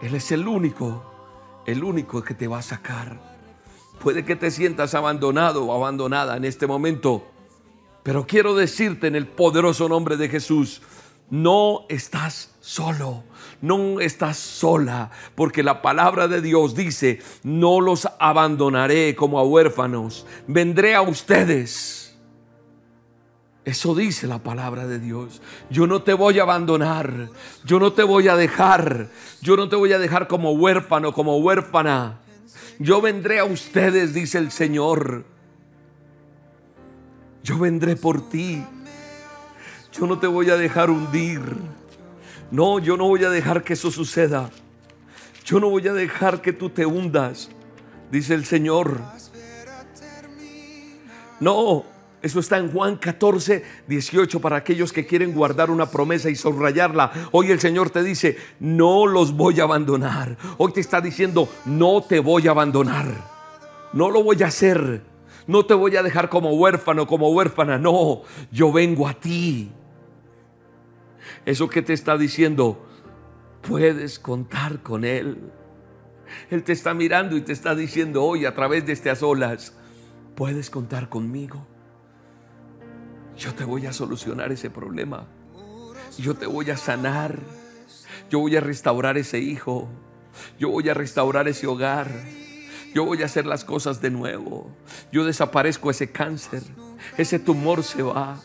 Él 0.02 0.16
es 0.16 0.32
el 0.32 0.48
único, 0.48 1.04
el 1.66 1.84
único 1.84 2.24
que 2.24 2.34
te 2.34 2.48
va 2.48 2.60
a 2.60 2.64
sacar. 2.64 3.20
Puede 4.00 4.24
que 4.24 4.36
te 4.36 4.52
sientas 4.52 4.94
abandonado 4.94 5.66
o 5.66 5.74
abandonada 5.76 6.38
en 6.38 6.46
este 6.46 6.68
momento, 6.68 7.26
pero 8.04 8.28
quiero 8.28 8.56
decirte 8.56 9.08
en 9.08 9.16
el 9.16 9.28
poderoso 9.28 9.90
nombre 9.90 10.18
de 10.18 10.30
Jesús, 10.30 10.82
no 11.30 11.86
estás 11.90 12.56
solo, 12.62 13.24
no 13.62 14.00
estás 14.00 14.38
sola, 14.38 15.12
porque 15.36 15.64
la 15.64 15.82
palabra 15.82 16.28
de 16.28 16.42
Dios 16.42 16.76
dice, 16.76 17.20
no 17.44 17.82
los 17.82 18.08
abandonaré 18.20 19.16
como 19.16 19.40
a 19.40 19.44
huérfanos, 19.44 20.26
vendré 20.48 20.96
a 20.96 21.02
ustedes. 21.02 22.07
Eso 23.68 23.94
dice 23.94 24.28
la 24.28 24.40
palabra 24.40 24.88
de 24.88 24.98
Dios. 24.98 25.42
Yo 25.70 25.88
no 25.88 26.02
te 26.02 26.14
voy 26.14 26.40
a 26.40 26.44
abandonar. 26.44 27.28
Yo 27.66 27.82
no 27.82 27.92
te 27.92 28.02
voy 28.02 28.30
a 28.30 28.38
dejar. 28.38 29.10
Yo 29.42 29.58
no 29.58 29.68
te 29.68 29.76
voy 29.76 29.92
a 29.92 30.00
dejar 30.00 30.30
como 30.30 30.54
huérfano, 30.54 31.12
como 31.12 31.36
huérfana. 31.40 32.22
Yo 32.80 33.02
vendré 33.02 33.40
a 33.40 33.44
ustedes, 33.44 34.14
dice 34.14 34.38
el 34.38 34.52
Señor. 34.52 35.26
Yo 37.44 37.60
vendré 37.60 37.98
por 37.98 38.30
ti. 38.30 38.64
Yo 39.92 40.08
no 40.08 40.18
te 40.18 40.28
voy 40.28 40.50
a 40.50 40.56
dejar 40.56 40.90
hundir. 40.90 41.42
No, 42.50 42.80
yo 42.80 42.96
no 42.96 43.06
voy 43.10 43.26
a 43.26 43.30
dejar 43.30 43.66
que 43.66 43.74
eso 43.74 43.92
suceda. 43.92 44.50
Yo 45.44 45.60
no 45.60 45.70
voy 45.70 45.86
a 45.90 45.94
dejar 45.94 46.42
que 46.42 46.54
tú 46.54 46.70
te 46.70 46.86
hundas, 46.86 47.50
dice 48.12 48.34
el 48.34 48.46
Señor. 48.46 49.02
No, 51.42 51.97
eso 52.22 52.40
está 52.40 52.58
en 52.58 52.72
Juan 52.72 52.96
14, 52.96 53.64
18 53.88 54.42
para 54.42 54.56
aquellos 54.56 54.92
que 54.92 55.06
quieren 55.06 55.34
guardar 55.34 55.70
una 55.70 55.92
promesa 55.92 56.30
y 56.30 56.36
subrayarla. 56.36 57.12
Hoy 57.32 57.52
el 57.52 57.60
Señor 57.60 57.92
te 57.92 58.02
dice, 58.04 58.38
no 58.60 59.06
los 59.06 59.34
voy 59.34 59.60
a 59.60 59.64
abandonar. 59.64 60.36
Hoy 60.58 60.72
te 60.74 60.80
está 60.80 61.00
diciendo, 61.00 61.48
no 61.66 62.02
te 62.02 62.20
voy 62.20 62.48
a 62.48 62.52
abandonar. 62.52 63.06
No 63.94 64.10
lo 64.10 64.24
voy 64.24 64.42
a 64.42 64.48
hacer. 64.48 65.04
No 65.46 65.66
te 65.66 65.76
voy 65.76 65.96
a 65.96 66.04
dejar 66.04 66.30
como 66.30 66.54
huérfano, 66.56 67.06
como 67.06 67.30
huérfana. 67.30 67.78
No, 67.78 68.24
yo 68.52 68.72
vengo 68.72 69.08
a 69.08 69.14
ti. 69.14 69.72
Eso 71.46 71.70
que 71.70 71.84
te 71.84 71.94
está 71.94 72.18
diciendo, 72.18 72.84
puedes 73.62 74.18
contar 74.18 74.82
con 74.82 75.06
Él. 75.06 75.52
Él 76.50 76.64
te 76.64 76.74
está 76.74 76.96
mirando 76.96 77.38
y 77.38 77.42
te 77.42 77.54
está 77.54 77.76
diciendo 77.76 78.24
hoy 78.24 78.46
a 78.46 78.56
través 78.56 78.86
de 78.86 78.94
estas 78.94 79.22
olas, 79.22 79.78
puedes 80.36 80.70
contar 80.70 81.10
conmigo. 81.10 81.66
Yo 83.38 83.54
te 83.54 83.64
voy 83.64 83.86
a 83.86 83.94
solucionar 83.94 84.52
ese 84.52 84.70
problema. 84.70 85.26
Yo 86.18 86.36
te 86.36 86.48
voy 86.48 86.70
a 86.72 86.78
sanar. 86.78 87.40
Yo 88.30 88.40
voy 88.40 88.56
a 88.56 88.62
restaurar 88.62 89.18
ese 89.18 89.40
hijo. 89.40 89.88
Yo 90.60 90.70
voy 90.70 90.90
a 90.90 90.94
restaurar 90.94 91.48
ese 91.48 91.68
hogar. 91.68 92.10
Yo 92.96 93.06
voy 93.06 93.22
a 93.22 93.26
hacer 93.26 93.46
las 93.46 93.64
cosas 93.64 94.02
de 94.02 94.10
nuevo. 94.10 94.72
Yo 95.12 95.24
desaparezco 95.24 95.92
ese 95.92 96.12
cáncer. 96.12 96.64
Ese 97.18 97.38
tumor 97.38 97.84
se 97.84 98.02
va. 98.02 98.40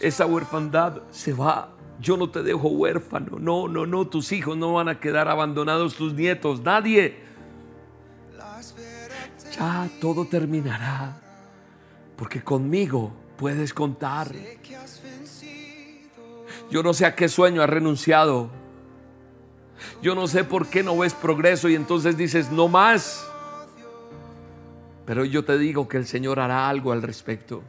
Esa 0.00 0.26
huerfandad 0.26 1.00
se 1.10 1.32
va. 1.32 1.72
Yo 1.98 2.18
no 2.18 2.30
te 2.30 2.42
dejo 2.42 2.68
huérfano. 2.68 3.38
No, 3.38 3.68
no, 3.68 3.86
no. 3.86 4.06
Tus 4.06 4.32
hijos 4.32 4.56
no 4.56 4.74
van 4.74 4.90
a 4.90 5.00
quedar 5.00 5.28
abandonados. 5.28 5.94
Tus 5.94 6.12
nietos. 6.12 6.60
Nadie. 6.60 7.16
Ya 9.56 9.88
todo 9.98 10.26
terminará. 10.26 11.20
Porque 12.16 12.42
conmigo 12.42 13.19
puedes 13.40 13.72
contar. 13.72 14.30
Yo 16.70 16.82
no 16.82 16.92
sé 16.92 17.06
a 17.06 17.14
qué 17.14 17.26
sueño 17.26 17.62
has 17.62 17.70
renunciado. 17.70 18.50
Yo 20.02 20.14
no 20.14 20.28
sé 20.28 20.44
por 20.44 20.66
qué 20.66 20.82
no 20.82 20.98
ves 20.98 21.14
progreso 21.14 21.70
y 21.70 21.74
entonces 21.74 22.18
dices, 22.18 22.50
no 22.50 22.68
más. 22.68 23.26
Pero 25.06 25.24
yo 25.24 25.42
te 25.42 25.56
digo 25.56 25.88
que 25.88 25.96
el 25.96 26.06
Señor 26.06 26.38
hará 26.38 26.68
algo 26.68 26.92
al 26.92 27.00
respecto. 27.00 27.62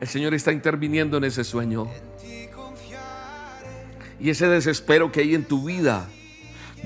El 0.00 0.06
Señor 0.06 0.34
está 0.34 0.52
interviniendo 0.52 1.16
en 1.16 1.24
ese 1.24 1.42
sueño. 1.42 1.88
Y 4.20 4.30
ese 4.30 4.46
desespero 4.46 5.10
que 5.10 5.22
hay 5.22 5.34
en 5.34 5.44
tu 5.44 5.64
vida 5.64 6.08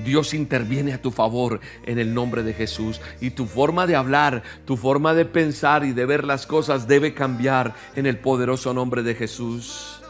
Dios 0.03 0.33
interviene 0.33 0.93
a 0.93 1.01
tu 1.01 1.11
favor 1.11 1.59
en 1.85 1.99
el 1.99 2.13
nombre 2.13 2.43
de 2.43 2.53
Jesús. 2.53 3.01
Y 3.19 3.31
tu 3.31 3.45
forma 3.45 3.87
de 3.87 3.95
hablar, 3.95 4.43
tu 4.65 4.77
forma 4.77 5.13
de 5.13 5.25
pensar 5.25 5.83
y 5.85 5.93
de 5.93 6.05
ver 6.05 6.23
las 6.23 6.45
cosas 6.45 6.87
debe 6.87 7.13
cambiar 7.13 7.75
en 7.95 8.05
el 8.05 8.17
poderoso 8.17 8.73
nombre 8.73 9.03
de 9.03 9.15
Jesús. 9.15 10.01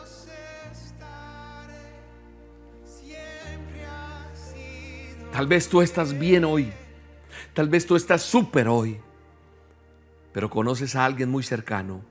Tal 5.31 5.47
vez 5.47 5.69
tú 5.69 5.81
estás 5.81 6.17
bien 6.17 6.43
hoy. 6.43 6.71
Tal 7.53 7.69
vez 7.69 7.85
tú 7.85 7.95
estás 7.95 8.21
súper 8.21 8.67
hoy. 8.67 8.99
Pero 10.33 10.49
conoces 10.49 10.95
a 10.95 11.05
alguien 11.05 11.29
muy 11.29 11.43
cercano 11.43 12.01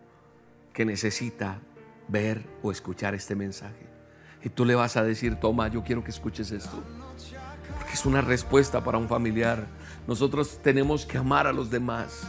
que 0.72 0.84
necesita 0.84 1.60
ver 2.08 2.44
o 2.62 2.72
escuchar 2.72 3.14
este 3.14 3.34
mensaje. 3.34 3.86
Y 4.42 4.48
tú 4.48 4.64
le 4.64 4.74
vas 4.74 4.96
a 4.96 5.02
decir, 5.02 5.36
toma, 5.36 5.68
yo 5.68 5.82
quiero 5.82 6.02
que 6.02 6.10
escuches 6.10 6.50
esto 6.52 6.82
es 7.98 8.06
una 8.06 8.20
respuesta 8.20 8.84
para 8.84 8.96
un 8.96 9.08
familiar. 9.08 9.66
Nosotros 10.06 10.60
tenemos 10.62 11.04
que 11.04 11.18
amar 11.18 11.48
a 11.48 11.52
los 11.52 11.68
demás. 11.68 12.28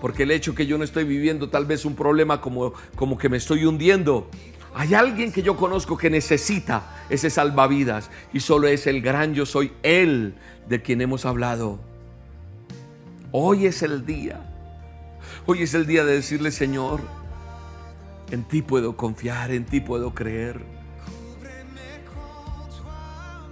Porque 0.00 0.24
el 0.24 0.32
hecho 0.32 0.56
que 0.56 0.66
yo 0.66 0.76
no 0.76 0.82
estoy 0.82 1.04
viviendo 1.04 1.50
tal 1.50 1.66
vez 1.66 1.84
un 1.84 1.94
problema 1.94 2.40
como, 2.40 2.72
como 2.96 3.16
que 3.16 3.28
me 3.28 3.36
estoy 3.36 3.64
hundiendo. 3.64 4.28
Hay 4.74 4.94
alguien 4.94 5.30
que 5.30 5.42
yo 5.42 5.56
conozco 5.56 5.96
que 5.96 6.10
necesita 6.10 7.04
ese 7.08 7.30
salvavidas 7.30 8.10
y 8.32 8.40
solo 8.40 8.66
es 8.66 8.88
el 8.88 9.02
gran 9.02 9.34
yo 9.34 9.46
soy 9.46 9.72
Él 9.84 10.34
de 10.68 10.82
quien 10.82 11.00
hemos 11.00 11.26
hablado. 11.26 11.78
Hoy 13.30 13.66
es 13.66 13.82
el 13.82 14.04
día. 14.04 14.40
Hoy 15.46 15.62
es 15.62 15.74
el 15.74 15.86
día 15.86 16.04
de 16.04 16.14
decirle, 16.14 16.50
Señor, 16.50 17.00
en 18.32 18.42
ti 18.42 18.62
puedo 18.62 18.96
confiar, 18.96 19.52
en 19.52 19.64
ti 19.64 19.80
puedo 19.80 20.12
creer. 20.12 20.60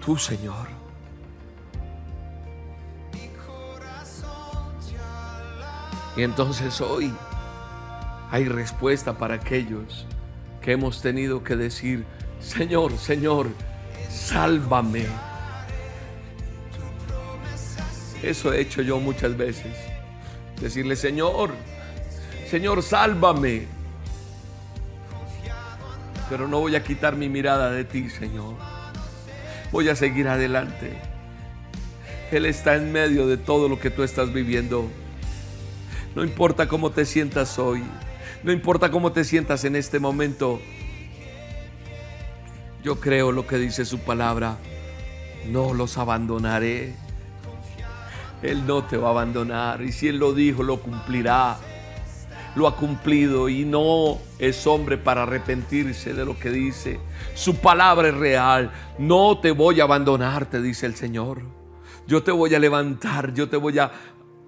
Tú, 0.05 0.17
Señor, 0.17 0.78
Y 6.19 6.25
entonces 6.25 6.81
hoy 6.81 7.15
hay 8.33 8.47
respuesta 8.47 9.17
para 9.17 9.35
aquellos 9.35 10.05
que 10.61 10.73
hemos 10.73 11.01
tenido 11.01 11.45
que 11.45 11.55
decir, 11.55 12.05
Señor, 12.41 12.99
Señor, 12.99 13.47
sálvame. 14.11 15.07
Eso 18.21 18.53
he 18.53 18.61
hecho 18.61 18.83
yo 18.83 18.99
muchas 18.99 19.37
veces. 19.37 19.73
Decirle, 20.61 20.97
Señor, 20.97 21.53
Señor, 22.51 22.83
sálvame. 22.83 23.69
Pero 26.29 26.49
no 26.49 26.59
voy 26.59 26.75
a 26.75 26.83
quitar 26.83 27.15
mi 27.15 27.29
mirada 27.29 27.71
de 27.71 27.85
ti, 27.85 28.11
Señor. 28.11 28.57
Voy 29.71 29.89
a 29.89 29.95
seguir 29.95 30.27
adelante. 30.27 30.99
Él 32.33 32.45
está 32.45 32.75
en 32.75 32.91
medio 32.91 33.29
de 33.29 33.37
todo 33.37 33.69
lo 33.69 33.79
que 33.79 33.91
tú 33.91 34.03
estás 34.03 34.33
viviendo. 34.33 34.91
No 36.15 36.25
importa 36.25 36.69
cómo 36.69 36.91
te 36.91 37.05
sientas 37.05 37.59
hoy. 37.59 37.83
No 38.43 38.53
importa 38.53 38.91
cómo 38.91 39.13
te 39.13 39.25
sientas 39.25 39.65
en 39.65 39.77
este 39.77 39.99
momento. 39.99 40.61
Yo 42.83 43.01
creo 43.01 43.33
lo 43.33 43.47
que 43.47 43.59
dice 43.59 43.85
su 43.85 43.99
palabra. 43.99 44.57
No 45.47 45.75
los 45.75 45.99
abandonaré. 45.99 46.95
Él 48.43 48.67
no 48.67 48.85
te 48.85 48.97
va 48.97 49.09
a 49.09 49.11
abandonar. 49.11 49.83
Y 49.83 49.93
si 49.93 50.09
Él 50.09 50.19
lo 50.19 50.33
dijo, 50.33 50.63
lo 50.63 50.81
cumplirá. 50.81 51.59
Lo 52.55 52.67
ha 52.67 52.77
cumplido 52.77 53.49
y 53.49 53.65
no 53.65 54.19
es 54.39 54.67
hombre 54.67 54.97
para 54.97 55.25
arrepentirse 55.25 56.15
de 56.15 56.25
lo 56.25 56.39
que 56.39 56.51
dice. 56.51 56.99
Su 57.35 57.57
palabra 57.57 58.09
es 58.09 58.15
real. 58.15 58.73
No 58.99 59.39
te 59.39 59.51
voy 59.51 59.81
a 59.81 59.85
abandonar, 59.85 60.47
te 60.47 60.61
dice 60.61 60.87
el 60.87 60.95
Señor. 60.95 61.43
Yo 62.07 62.23
te 62.23 62.33
voy 62.33 62.55
a 62.55 62.59
levantar, 62.59 63.35
yo 63.35 63.49
te 63.49 63.59
voy 63.59 63.79
a, 63.79 63.93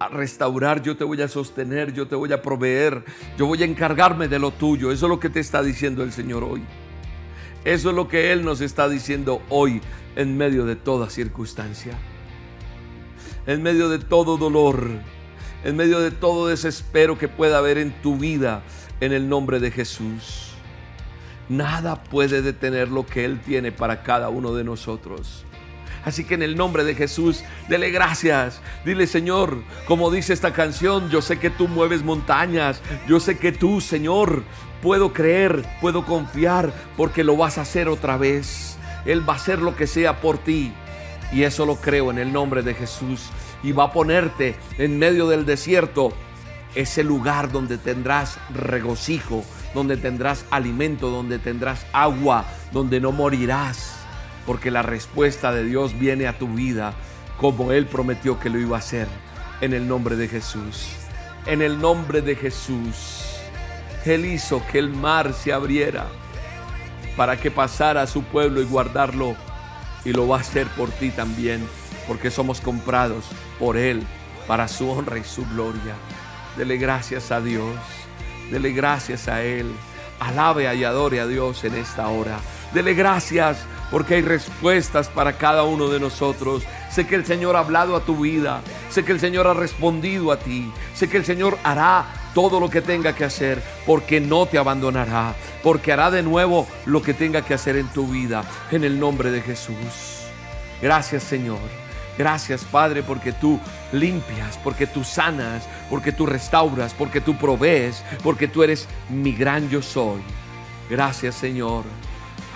restaurar, 0.09 0.81
yo 0.81 0.95
te 0.95 1.03
voy 1.03 1.21
a 1.21 1.27
sostener, 1.27 1.93
yo 1.93 2.07
te 2.07 2.15
voy 2.15 2.31
a 2.33 2.41
proveer, 2.41 3.03
yo 3.37 3.45
voy 3.45 3.61
a 3.61 3.65
encargarme 3.65 4.27
de 4.27 4.39
lo 4.39 4.51
tuyo. 4.51 4.91
Eso 4.91 5.05
es 5.05 5.09
lo 5.09 5.19
que 5.19 5.29
te 5.29 5.39
está 5.39 5.61
diciendo 5.63 6.03
el 6.03 6.11
Señor 6.11 6.43
hoy. 6.43 6.63
Eso 7.63 7.89
es 7.89 7.95
lo 7.95 8.07
que 8.07 8.31
Él 8.31 8.43
nos 8.43 8.61
está 8.61 8.89
diciendo 8.89 9.41
hoy 9.49 9.81
en 10.15 10.37
medio 10.37 10.65
de 10.65 10.75
toda 10.75 11.09
circunstancia. 11.09 11.97
En 13.45 13.61
medio 13.61 13.89
de 13.89 13.99
todo 13.99 14.37
dolor, 14.37 14.87
en 15.63 15.75
medio 15.75 15.99
de 15.99 16.11
todo 16.11 16.47
desespero 16.47 17.17
que 17.17 17.27
pueda 17.27 17.59
haber 17.59 17.77
en 17.77 17.91
tu 18.01 18.17
vida, 18.17 18.63
en 18.99 19.13
el 19.13 19.29
nombre 19.29 19.59
de 19.59 19.71
Jesús. 19.71 20.53
Nada 21.49 22.03
puede 22.03 22.41
detener 22.41 22.89
lo 22.89 23.05
que 23.05 23.25
Él 23.25 23.41
tiene 23.41 23.71
para 23.71 24.03
cada 24.03 24.29
uno 24.29 24.53
de 24.53 24.63
nosotros. 24.63 25.45
Así 26.03 26.23
que 26.23 26.33
en 26.33 26.41
el 26.41 26.57
nombre 26.57 26.83
de 26.83 26.95
Jesús, 26.95 27.43
dele 27.69 27.91
gracias. 27.91 28.59
Dile, 28.85 29.05
Señor, 29.05 29.57
como 29.87 30.09
dice 30.09 30.33
esta 30.33 30.53
canción, 30.53 31.09
yo 31.09 31.21
sé 31.21 31.39
que 31.39 31.49
tú 31.49 31.67
mueves 31.67 32.03
montañas. 32.03 32.81
Yo 33.07 33.19
sé 33.19 33.37
que 33.37 33.51
tú, 33.51 33.81
Señor, 33.81 34.43
puedo 34.81 35.13
creer, 35.13 35.63
puedo 35.79 36.05
confiar, 36.05 36.73
porque 36.97 37.23
lo 37.23 37.37
vas 37.37 37.57
a 37.57 37.61
hacer 37.61 37.87
otra 37.87 38.17
vez. 38.17 38.77
Él 39.05 39.27
va 39.27 39.33
a 39.33 39.37
hacer 39.37 39.59
lo 39.59 39.75
que 39.75 39.87
sea 39.87 40.21
por 40.21 40.39
ti. 40.39 40.73
Y 41.31 41.43
eso 41.43 41.65
lo 41.65 41.75
creo 41.75 42.11
en 42.11 42.17
el 42.17 42.33
nombre 42.33 42.63
de 42.63 42.73
Jesús. 42.73 43.29
Y 43.63 43.71
va 43.71 43.85
a 43.85 43.93
ponerte 43.93 44.55
en 44.79 44.97
medio 44.97 45.27
del 45.27 45.45
desierto 45.45 46.13
ese 46.73 47.03
lugar 47.03 47.51
donde 47.51 47.77
tendrás 47.77 48.39
regocijo, 48.53 49.43
donde 49.75 49.97
tendrás 49.97 50.45
alimento, 50.49 51.09
donde 51.09 51.37
tendrás 51.37 51.85
agua, 51.93 52.45
donde 52.71 52.99
no 52.99 53.11
morirás 53.11 54.00
porque 54.45 54.71
la 54.71 54.81
respuesta 54.81 55.51
de 55.51 55.63
Dios 55.63 55.97
viene 55.97 56.27
a 56.27 56.37
tu 56.37 56.47
vida 56.47 56.93
como 57.37 57.71
Él 57.71 57.87
prometió 57.87 58.39
que 58.39 58.49
lo 58.49 58.59
iba 58.59 58.77
a 58.77 58.79
hacer. 58.79 59.07
En 59.61 59.73
el 59.73 59.87
nombre 59.87 60.15
de 60.15 60.27
Jesús. 60.27 60.89
En 61.45 61.61
el 61.61 61.79
nombre 61.79 62.21
de 62.21 62.35
Jesús. 62.35 63.25
Él 64.05 64.25
hizo 64.25 64.63
que 64.71 64.79
el 64.79 64.89
mar 64.89 65.33
se 65.33 65.53
abriera 65.53 66.07
para 67.15 67.37
que 67.37 67.51
pasara 67.51 68.03
a 68.03 68.07
su 68.07 68.23
pueblo 68.23 68.61
y 68.61 68.65
guardarlo. 68.65 69.35
Y 70.05 70.13
lo 70.13 70.27
va 70.27 70.37
a 70.37 70.41
hacer 70.41 70.67
por 70.69 70.89
ti 70.89 71.09
también, 71.09 71.67
porque 72.07 72.31
somos 72.31 72.61
comprados 72.61 73.25
por 73.59 73.77
Él 73.77 74.03
para 74.47 74.67
su 74.67 74.89
honra 74.89 75.17
y 75.17 75.23
su 75.23 75.45
gloria. 75.47 75.95
Dele 76.57 76.77
gracias 76.77 77.31
a 77.31 77.41
Dios. 77.41 77.75
Dele 78.51 78.71
gracias 78.71 79.27
a 79.27 79.43
Él. 79.43 79.71
Alabe 80.19 80.75
y 80.75 80.83
adore 80.83 81.19
a 81.19 81.27
Dios 81.27 81.63
en 81.63 81.75
esta 81.75 82.07
hora. 82.07 82.39
Dele 82.73 82.93
gracias 82.93 83.65
porque 83.91 84.15
hay 84.15 84.21
respuestas 84.21 85.09
para 85.09 85.33
cada 85.33 85.63
uno 85.63 85.89
de 85.89 85.99
nosotros. 85.99 86.63
Sé 86.89 87.05
que 87.05 87.15
el 87.15 87.25
Señor 87.25 87.55
ha 87.55 87.59
hablado 87.59 87.95
a 87.95 88.05
tu 88.05 88.15
vida, 88.21 88.61
sé 88.89 89.03
que 89.03 89.11
el 89.11 89.19
Señor 89.19 89.45
ha 89.45 89.53
respondido 89.53 90.31
a 90.31 90.39
ti, 90.39 90.71
sé 90.95 91.09
que 91.09 91.17
el 91.17 91.25
Señor 91.25 91.57
hará 91.63 92.05
todo 92.33 92.59
lo 92.59 92.69
que 92.69 92.81
tenga 92.81 93.13
que 93.13 93.25
hacer, 93.25 93.61
porque 93.85 94.21
no 94.21 94.45
te 94.45 94.57
abandonará, 94.57 95.35
porque 95.61 95.91
hará 95.91 96.09
de 96.09 96.23
nuevo 96.23 96.67
lo 96.85 97.01
que 97.01 97.13
tenga 97.13 97.41
que 97.41 97.53
hacer 97.53 97.75
en 97.75 97.89
tu 97.89 98.07
vida, 98.07 98.43
en 98.71 98.85
el 98.85 98.99
nombre 98.99 99.31
de 99.31 99.41
Jesús. 99.41 100.23
Gracias 100.81 101.23
Señor. 101.23 101.59
Gracias 102.17 102.63
Padre 102.65 103.03
porque 103.03 103.31
tú 103.31 103.59
limpias, 103.91 104.59
porque 104.63 104.85
tú 104.85 105.03
sanas, 105.03 105.67
porque 105.89 106.11
tú 106.11 106.25
restauras, 106.25 106.93
porque 106.93 107.21
tú 107.21 107.35
provees, 107.37 108.03
porque 108.23 108.47
tú 108.47 108.63
eres 108.63 108.87
mi 109.09 109.33
gran 109.33 109.69
yo 109.69 109.81
soy. 109.81 110.21
Gracias 110.89 111.35
Señor. 111.35 111.83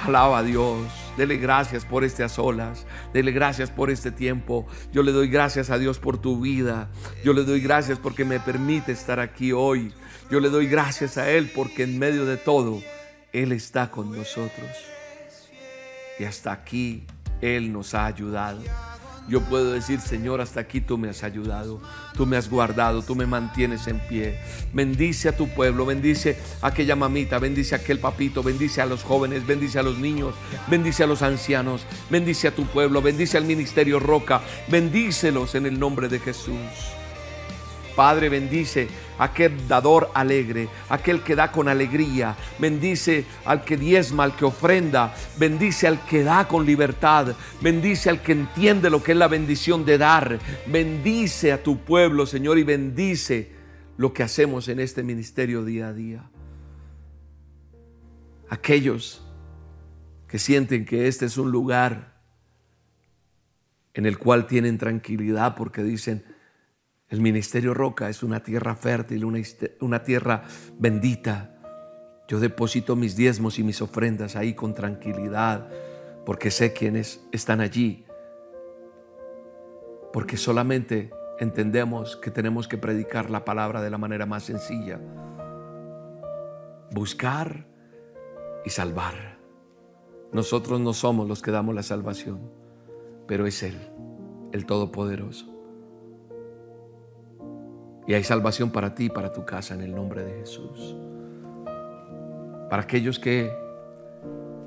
Alaba 0.05 0.39
a 0.39 0.43
Dios. 0.43 1.04
Dele 1.17 1.37
gracias 1.37 1.85
por 1.85 2.03
este 2.03 2.23
a 2.23 2.29
solas. 2.29 2.85
Dele 3.13 3.31
gracias 3.31 3.71
por 3.71 3.89
este 3.89 4.11
tiempo. 4.11 4.67
Yo 4.91 5.03
le 5.03 5.11
doy 5.11 5.29
gracias 5.29 5.69
a 5.69 5.77
Dios 5.77 5.99
por 5.99 6.17
tu 6.17 6.41
vida. 6.41 6.89
Yo 7.23 7.33
le 7.33 7.43
doy 7.43 7.61
gracias 7.61 7.99
porque 7.99 8.25
me 8.25 8.39
permite 8.39 8.91
estar 8.91 9.19
aquí 9.19 9.51
hoy. 9.51 9.93
Yo 10.29 10.39
le 10.39 10.49
doy 10.49 10.67
gracias 10.67 11.17
a 11.17 11.29
Él 11.29 11.51
porque 11.53 11.83
en 11.83 11.99
medio 11.99 12.25
de 12.25 12.37
todo, 12.37 12.81
Él 13.31 13.51
está 13.51 13.91
con 13.91 14.11
nosotros. 14.11 14.69
Y 16.19 16.23
hasta 16.23 16.51
aquí 16.51 17.05
Él 17.41 17.71
nos 17.71 17.93
ha 17.93 18.05
ayudado 18.05 18.61
yo 19.27 19.41
puedo 19.41 19.71
decir, 19.71 19.99
Señor, 19.99 20.41
hasta 20.41 20.59
aquí 20.59 20.81
tú 20.81 20.97
me 20.97 21.09
has 21.09 21.23
ayudado, 21.23 21.81
tú 22.15 22.25
me 22.25 22.37
has 22.37 22.49
guardado, 22.49 23.01
tú 23.01 23.15
me 23.15 23.25
mantienes 23.25 23.87
en 23.87 23.99
pie. 23.99 24.39
Bendice 24.73 25.29
a 25.29 25.35
tu 25.35 25.47
pueblo, 25.47 25.85
bendice 25.85 26.37
a 26.61 26.67
aquella 26.67 26.95
mamita, 26.95 27.39
bendice 27.39 27.75
a 27.75 27.79
aquel 27.79 27.99
papito, 27.99 28.43
bendice 28.43 28.81
a 28.81 28.85
los 28.85 29.03
jóvenes, 29.03 29.45
bendice 29.45 29.79
a 29.79 29.83
los 29.83 29.97
niños, 29.97 30.35
bendice 30.67 31.03
a 31.03 31.07
los 31.07 31.21
ancianos, 31.21 31.85
bendice 32.09 32.47
a 32.47 32.55
tu 32.55 32.65
pueblo, 32.65 33.01
bendice 33.01 33.37
al 33.37 33.45
ministerio 33.45 33.99
Roca, 33.99 34.41
bendícelos 34.67 35.55
en 35.55 35.65
el 35.65 35.79
nombre 35.79 36.07
de 36.07 36.19
Jesús. 36.19 36.94
Padre, 37.95 38.29
bendice 38.29 38.87
aquel 39.17 39.67
dador 39.67 40.11
alegre, 40.13 40.67
aquel 40.89 41.21
que 41.21 41.35
da 41.35 41.51
con 41.51 41.67
alegría. 41.69 42.35
Bendice 42.59 43.25
al 43.45 43.63
que 43.63 43.77
diezma, 43.77 44.25
al 44.25 44.35
que 44.35 44.45
ofrenda. 44.45 45.15
Bendice 45.37 45.87
al 45.87 46.05
que 46.05 46.23
da 46.23 46.47
con 46.47 46.65
libertad. 46.65 47.35
Bendice 47.61 48.09
al 48.09 48.21
que 48.21 48.33
entiende 48.33 48.89
lo 48.89 49.01
que 49.01 49.13
es 49.13 49.17
la 49.17 49.27
bendición 49.27 49.85
de 49.85 49.97
dar. 49.97 50.39
Bendice 50.67 51.51
a 51.51 51.63
tu 51.63 51.79
pueblo, 51.79 52.25
Señor, 52.25 52.57
y 52.57 52.63
bendice 52.63 53.51
lo 53.97 54.13
que 54.13 54.23
hacemos 54.23 54.67
en 54.67 54.79
este 54.79 55.03
ministerio 55.03 55.63
día 55.63 55.87
a 55.87 55.93
día. 55.93 56.29
Aquellos 58.49 59.25
que 60.27 60.37
sienten 60.37 60.85
que 60.85 61.07
este 61.07 61.25
es 61.25 61.37
un 61.37 61.51
lugar 61.51 62.15
en 63.93 64.05
el 64.05 64.17
cual 64.17 64.45
tienen 64.45 64.77
tranquilidad 64.77 65.55
porque 65.55 65.81
dicen, 65.81 66.25
el 67.09 67.21
ministerio 67.21 67.73
Roca 67.73 68.09
es 68.09 68.23
una 68.23 68.41
tierra 68.41 68.75
fértil, 68.75 69.25
una, 69.79 70.03
tierra 70.03 70.43
bendita. 70.77 71.55
Yo 72.27 72.39
deposito 72.39 72.95
mis 72.95 73.15
diezmos 73.15 73.59
y 73.59 73.63
mis 73.63 73.81
ofrendas 73.81 74.35
ahí 74.35 74.55
con 74.55 74.73
tranquilidad, 74.73 75.69
porque 76.25 76.49
sé 76.49 76.73
quiénes 76.73 77.23
están 77.31 77.61
allí. 77.61 78.05
Porque 80.11 80.37
solamente 80.37 81.11
entendemos 81.39 82.15
que 82.15 82.31
tenemos 82.31 82.67
que 82.67 82.77
predicar 82.77 83.29
la 83.29 83.45
palabra 83.45 83.81
de 83.81 83.91
la 83.91 83.99
manera 83.99 84.25
más 84.25 84.43
sencilla. 84.43 84.99
Buscar 86.91 87.67
y 88.65 88.71
salvar. 88.71 89.37
Nosotros 90.31 90.79
no 90.79 90.93
somos 90.93 91.27
los 91.27 91.43
que 91.43 91.51
damos 91.51 91.75
la 91.75 91.83
salvación, 91.83 92.51
pero 93.27 93.45
es 93.45 93.61
Él, 93.61 93.77
el 94.51 94.65
Todopoderoso. 94.65 95.54
Y 98.07 98.13
hay 98.13 98.23
salvación 98.23 98.69
para 98.69 98.93
ti 98.93 99.05
y 99.05 99.09
para 99.09 99.31
tu 99.31 99.45
casa 99.45 99.73
en 99.73 99.81
el 99.81 99.95
nombre 99.95 100.23
de 100.23 100.39
Jesús. 100.39 100.95
Para 102.69 102.83
aquellos 102.83 103.19
que 103.19 103.51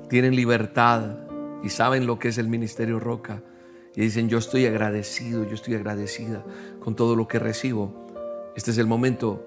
tienen 0.09 0.35
libertad 0.35 1.17
y 1.63 1.69
saben 1.69 2.05
lo 2.05 2.19
que 2.19 2.29
es 2.29 2.37
el 2.37 2.49
ministerio 2.49 2.99
Roca 2.99 3.41
y 3.95 4.01
dicen, 4.01 4.29
yo 4.29 4.37
estoy 4.37 4.65
agradecido, 4.65 5.45
yo 5.45 5.53
estoy 5.53 5.75
agradecida 5.75 6.43
con 6.79 6.95
todo 6.95 7.15
lo 7.15 7.27
que 7.27 7.39
recibo. 7.39 8.51
Este 8.55 8.71
es 8.71 8.77
el 8.77 8.87
momento 8.87 9.45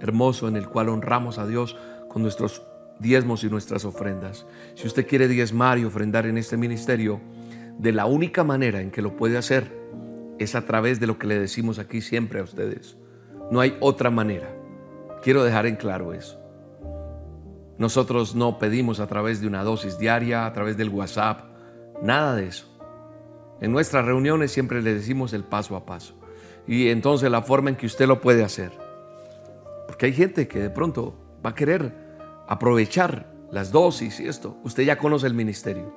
hermoso 0.00 0.46
en 0.46 0.56
el 0.56 0.68
cual 0.68 0.88
honramos 0.88 1.38
a 1.38 1.46
Dios 1.46 1.76
con 2.08 2.22
nuestros 2.22 2.62
diezmos 3.00 3.42
y 3.42 3.50
nuestras 3.50 3.84
ofrendas. 3.84 4.46
Si 4.74 4.86
usted 4.86 5.06
quiere 5.06 5.26
diezmar 5.26 5.78
y 5.78 5.84
ofrendar 5.84 6.26
en 6.26 6.38
este 6.38 6.56
ministerio, 6.56 7.20
de 7.78 7.92
la 7.92 8.06
única 8.06 8.44
manera 8.44 8.80
en 8.80 8.90
que 8.90 9.02
lo 9.02 9.16
puede 9.16 9.38
hacer 9.38 9.76
es 10.38 10.54
a 10.54 10.64
través 10.64 11.00
de 11.00 11.06
lo 11.06 11.18
que 11.18 11.26
le 11.26 11.38
decimos 11.38 11.78
aquí 11.78 12.00
siempre 12.00 12.40
a 12.40 12.44
ustedes 12.44 12.96
no 13.50 13.60
hay 13.60 13.76
otra 13.80 14.10
manera. 14.10 14.48
Quiero 15.22 15.44
dejar 15.44 15.66
en 15.66 15.76
claro 15.76 16.12
eso. 16.12 16.38
Nosotros 17.78 18.34
no 18.34 18.58
pedimos 18.58 19.00
a 19.00 19.06
través 19.06 19.40
de 19.40 19.46
una 19.46 19.62
dosis 19.62 19.98
diaria, 19.98 20.46
a 20.46 20.52
través 20.52 20.76
del 20.76 20.88
WhatsApp, 20.88 21.42
nada 22.02 22.34
de 22.34 22.46
eso. 22.46 22.66
En 23.60 23.72
nuestras 23.72 24.04
reuniones 24.04 24.52
siempre 24.52 24.82
le 24.82 24.94
decimos 24.94 25.32
el 25.32 25.44
paso 25.44 25.76
a 25.76 25.84
paso. 25.84 26.14
y 26.66 26.90
entonces 26.90 27.30
la 27.30 27.40
forma 27.40 27.70
en 27.70 27.76
que 27.76 27.86
usted 27.86 28.06
lo 28.06 28.20
puede 28.20 28.44
hacer. 28.44 28.72
Porque 29.86 30.06
hay 30.06 30.12
gente 30.12 30.46
que 30.46 30.58
de 30.58 30.70
pronto 30.70 31.14
va 31.44 31.50
a 31.50 31.54
querer 31.54 31.94
aprovechar 32.46 33.32
las 33.50 33.72
dosis 33.72 34.20
y 34.20 34.28
esto. 34.28 34.58
Usted 34.64 34.82
ya 34.82 34.98
conoce 34.98 35.26
el 35.26 35.34
ministerio. 35.34 35.92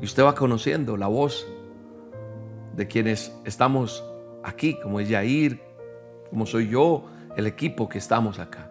Y 0.00 0.04
usted 0.04 0.24
va 0.24 0.34
conociendo 0.34 0.96
la 0.96 1.06
voz 1.06 1.46
de 2.74 2.86
quienes 2.86 3.32
estamos 3.44 4.04
aquí, 4.48 4.78
como 4.80 5.00
es 5.00 5.08
Yair, 5.08 5.60
como 6.30 6.46
soy 6.46 6.68
yo, 6.68 7.04
el 7.36 7.46
equipo 7.46 7.88
que 7.88 7.98
estamos 7.98 8.38
acá. 8.38 8.70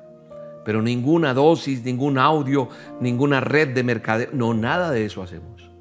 Pero 0.66 0.82
ninguna 0.82 1.34
dosis, 1.34 1.84
ningún 1.84 2.18
audio, 2.18 2.68
ninguna 3.00 3.40
red 3.40 3.74
de 3.74 3.84
mercadeo, 3.84 4.30
no, 4.34 4.54
nada 4.54 4.92
de 4.92 5.06
eso 5.06 5.24
hacemos. 5.24 5.72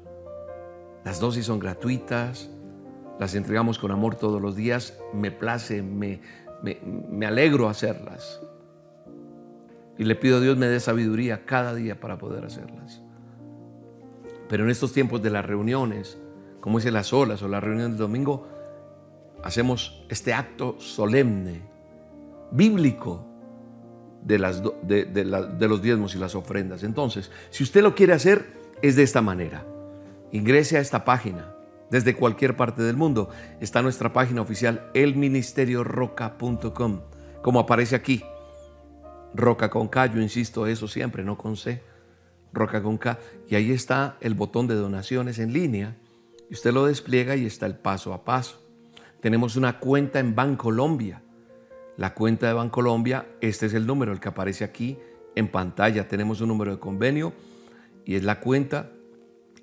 Las 1.03 1.19
dosis 1.19 1.45
son 1.45 1.59
gratuitas, 1.59 2.49
las 3.19 3.35
entregamos 3.35 3.79
con 3.79 3.91
amor 3.91 4.15
todos 4.15 4.41
los 4.41 4.55
días, 4.55 4.97
me 5.13 5.31
place, 5.31 5.81
me, 5.81 6.21
me, 6.63 6.79
me 6.83 7.25
alegro 7.25 7.67
hacerlas. 7.67 8.41
Y 9.97 10.03
le 10.03 10.15
pido 10.15 10.37
a 10.37 10.39
Dios 10.39 10.57
me 10.57 10.67
dé 10.67 10.79
sabiduría 10.79 11.45
cada 11.45 11.73
día 11.73 11.99
para 11.99 12.17
poder 12.17 12.45
hacerlas. 12.45 13.01
Pero 14.47 14.63
en 14.63 14.69
estos 14.69 14.93
tiempos 14.93 15.21
de 15.21 15.31
las 15.31 15.45
reuniones, 15.45 16.17
como 16.61 16.77
dice 16.77 16.91
las 16.91 17.11
olas 17.13 17.41
o 17.41 17.47
la 17.47 17.59
reunión 17.59 17.91
del 17.91 17.97
domingo, 17.97 18.47
hacemos 19.47 20.03
este 20.09 20.33
acto 20.33 20.75
solemne, 20.77 21.61
bíblico, 22.51 23.25
de, 24.21 24.37
los 24.37 25.81
diezmos 25.81 26.15
y 26.15 26.17
las 26.17 26.35
ofrendas. 26.35 26.83
Entonces, 26.83 27.31
si 27.49 27.63
usted 27.63 27.81
lo 27.81 27.95
quiere 27.95 28.11
hacer, 28.11 28.45
es 28.81 28.97
de 28.97 29.03
esta 29.03 29.21
manera. 29.21 29.65
Ingrese 30.33 30.77
a 30.77 30.81
esta 30.81 31.05
página. 31.05 31.53
Desde 31.89 32.13
cualquier 32.13 32.57
parte 32.57 32.81
del 32.81 32.97
mundo 32.97 33.29
está 33.61 33.81
nuestra 33.81 34.11
página 34.11 34.41
oficial, 34.41 34.91
elministerioroca.com, 34.93 36.99
como 37.41 37.61
aparece 37.61 37.95
aquí. 37.95 38.21
Roca 39.33 39.69
con 39.69 39.87
K, 39.87 40.07
yo 40.07 40.19
insisto 40.19 40.67
eso 40.67 40.89
siempre, 40.89 41.23
no 41.23 41.37
con 41.37 41.55
C. 41.55 41.81
Roca 42.51 42.83
con 42.83 42.97
K. 42.97 43.17
Y 43.47 43.55
ahí 43.55 43.71
está 43.71 44.17
el 44.19 44.33
botón 44.33 44.67
de 44.67 44.75
donaciones 44.75 45.39
en 45.39 45.53
línea. 45.53 45.95
Y 46.49 46.53
usted 46.53 46.73
lo 46.73 46.85
despliega 46.85 47.37
y 47.37 47.45
está 47.45 47.65
el 47.65 47.77
paso 47.77 48.13
a 48.13 48.25
paso. 48.25 48.66
Tenemos 49.27 49.57
una 49.57 49.77
cuenta 49.77 50.19
en 50.19 50.35
Bancolombia. 50.35 51.21
La 51.97 52.13
cuenta 52.13 52.47
de 52.47 52.53
Bancolombia, 52.53 53.27
este 53.41 53.65
es 53.65 53.73
el 53.73 53.85
número, 53.85 54.13
el 54.13 54.21
que 54.21 54.29
aparece 54.29 54.63
aquí 54.63 54.97
en 55.35 55.49
pantalla. 55.49 56.07
Tenemos 56.07 56.39
un 56.39 56.47
número 56.47 56.71
de 56.71 56.79
convenio 56.79 57.33
y 58.05 58.15
es 58.15 58.23
la 58.23 58.39
cuenta 58.39 58.89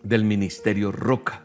del 0.03 0.25
Ministerio 0.25 0.93
Roca. 0.93 1.45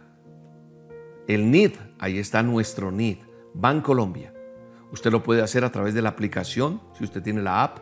El 1.30 1.50
NID, 1.50 1.76
ahí 1.98 2.18
está 2.18 2.44
nuestro 2.44 2.92
NID, 2.92 3.20
Bancolombia. 3.54 4.34
Usted 4.92 5.14
lo 5.14 5.24
puede 5.24 5.42
hacer 5.42 5.64
a 5.64 5.72
través 5.72 5.94
de 5.94 6.02
la 6.02 6.10
aplicación, 6.10 6.82
si 6.98 7.06
usted 7.06 7.24
tiene 7.24 7.42
la 7.42 7.64
app, 7.64 7.78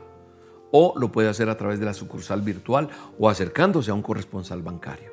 o 0.72 0.94
lo 1.00 1.12
puede 1.12 1.30
hacer 1.30 1.50
a 1.50 1.58
través 1.58 1.80
de 1.80 1.86
la 1.88 1.96
sucursal 1.96 2.44
virtual 2.44 2.90
o 3.18 3.28
acercándose 3.28 3.90
a 3.90 3.96
un 3.96 4.04
corresponsal 4.04 4.62
bancario. 4.62 5.10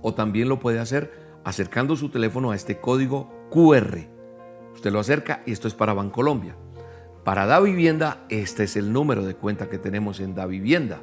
O 0.00 0.14
también 0.14 0.48
lo 0.48 0.60
puede 0.60 0.78
hacer 0.78 1.40
acercando 1.42 1.96
su 1.96 2.08
teléfono 2.08 2.52
a 2.52 2.54
este 2.54 2.78
código 2.80 3.48
QR. 3.50 4.13
Usted 4.74 4.92
lo 4.92 5.00
acerca 5.00 5.42
y 5.46 5.52
esto 5.52 5.68
es 5.68 5.74
para 5.74 5.94
Bancolombia. 5.94 6.56
Para 7.24 7.46
Da 7.46 7.60
Vivienda, 7.60 8.26
este 8.28 8.64
es 8.64 8.76
el 8.76 8.92
número 8.92 9.24
de 9.24 9.34
cuenta 9.34 9.70
que 9.70 9.78
tenemos 9.78 10.20
en 10.20 10.34
Da 10.34 10.46
Vivienda. 10.46 11.00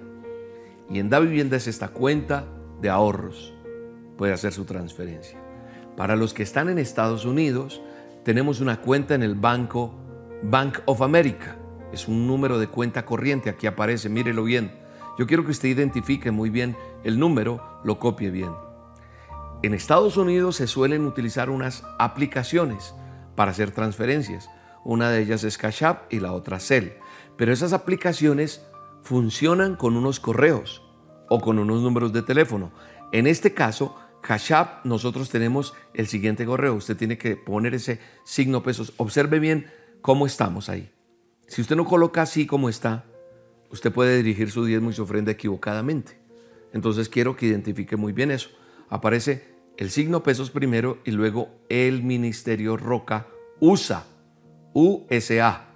Y 0.90 1.00
en 1.00 1.10
Da 1.10 1.20
Vivienda 1.20 1.58
es 1.58 1.68
esta 1.68 1.88
cuenta 1.88 2.46
de 2.82 2.90
ahorros. 2.90 3.54
Puede 4.18 4.34
hacer 4.34 4.54
su 4.54 4.66
transferencia. 4.66 5.40
Para 5.98 6.16
los 6.16 6.34
que 6.34 6.44
están 6.44 6.70
en 6.70 6.78
Estados 6.78 7.26
Unidos, 7.26 7.82
tenemos 8.24 8.62
una 8.62 8.82
cuenta 8.82 9.16
en 9.16 9.24
el 9.24 9.36
banco 9.36 9.96
Bank 10.44 10.80
of 10.86 11.02
America. 11.02 11.58
Es 11.92 12.08
un 12.08 12.28
número 12.28 12.60
de 12.60 12.68
cuenta 12.68 13.06
corriente, 13.06 13.50
aquí 13.50 13.68
aparece, 13.68 14.10
mírelo 14.10 14.44
bien. 14.44 14.72
Yo 15.18 15.28
quiero 15.28 15.44
que 15.44 15.52
usted 15.52 15.70
identifique 15.70 16.32
muy 16.32 16.50
bien 16.50 16.76
el 17.04 17.20
número, 17.20 17.82
lo 17.84 18.00
copie 18.00 18.30
bien. 18.30 18.52
En 19.64 19.74
Estados 19.74 20.18
Unidos 20.18 20.56
se 20.56 20.68
suelen 20.68 21.06
utilizar 21.06 21.50
unas 21.50 21.84
aplicaciones 22.00 22.96
para 23.42 23.54
hacer 23.54 23.72
transferencias. 23.72 24.52
Una 24.84 25.10
de 25.10 25.24
ellas 25.24 25.44
es 25.44 25.58
Cash 25.58 25.84
App 25.84 26.14
y 26.14 26.20
la 26.20 26.32
otra 26.32 26.60
Cell. 26.60 26.90
Pero 27.38 27.52
esas 27.52 27.74
aplicaciones 27.74 28.62
funcionan 29.02 29.76
con 29.76 29.98
unos 29.98 30.20
correos 30.20 30.84
o 31.28 31.42
con 31.42 31.58
unos 31.58 31.82
números 31.82 32.14
de 32.14 32.22
teléfono. 32.22 32.72
En 33.12 33.26
este 33.26 33.56
caso, 33.56 33.96
Cash 34.22 34.54
App, 34.54 34.86
nosotros 34.86 35.32
tenemos 35.32 35.74
el 35.96 36.06
siguiente 36.06 36.46
correo. 36.46 36.76
Usted 36.76 36.96
tiene 36.96 37.18
que 37.18 37.36
poner 37.36 37.74
ese 37.74 38.00
signo 38.26 38.62
pesos. 38.62 38.94
Observe 38.98 39.40
bien 39.40 39.72
cómo 40.04 40.28
estamos 40.28 40.70
ahí. 40.70 40.92
Si 41.48 41.62
usted 41.62 41.76
no 41.76 41.86
coloca 41.86 42.22
así 42.22 42.46
como 42.46 42.70
está, 42.70 43.06
usted 43.72 43.92
puede 43.92 44.18
dirigir 44.18 44.52
su 44.52 44.66
diezmo 44.66 44.92
y 44.92 44.94
su 44.94 45.02
ofrenda 45.02 45.32
equivocadamente. 45.32 46.22
Entonces 46.74 47.10
quiero 47.10 47.36
que 47.36 47.48
identifique 47.48 47.96
muy 47.96 48.14
bien 48.14 48.30
eso. 48.30 48.52
Aparece 48.88 49.51
el 49.82 49.90
signo 49.90 50.22
pesos 50.22 50.52
primero 50.52 51.00
y 51.06 51.10
luego 51.10 51.50
el 51.68 52.04
ministerio 52.04 52.78
roca 52.78 53.26
USA, 53.60 54.06
USA. 54.74 55.70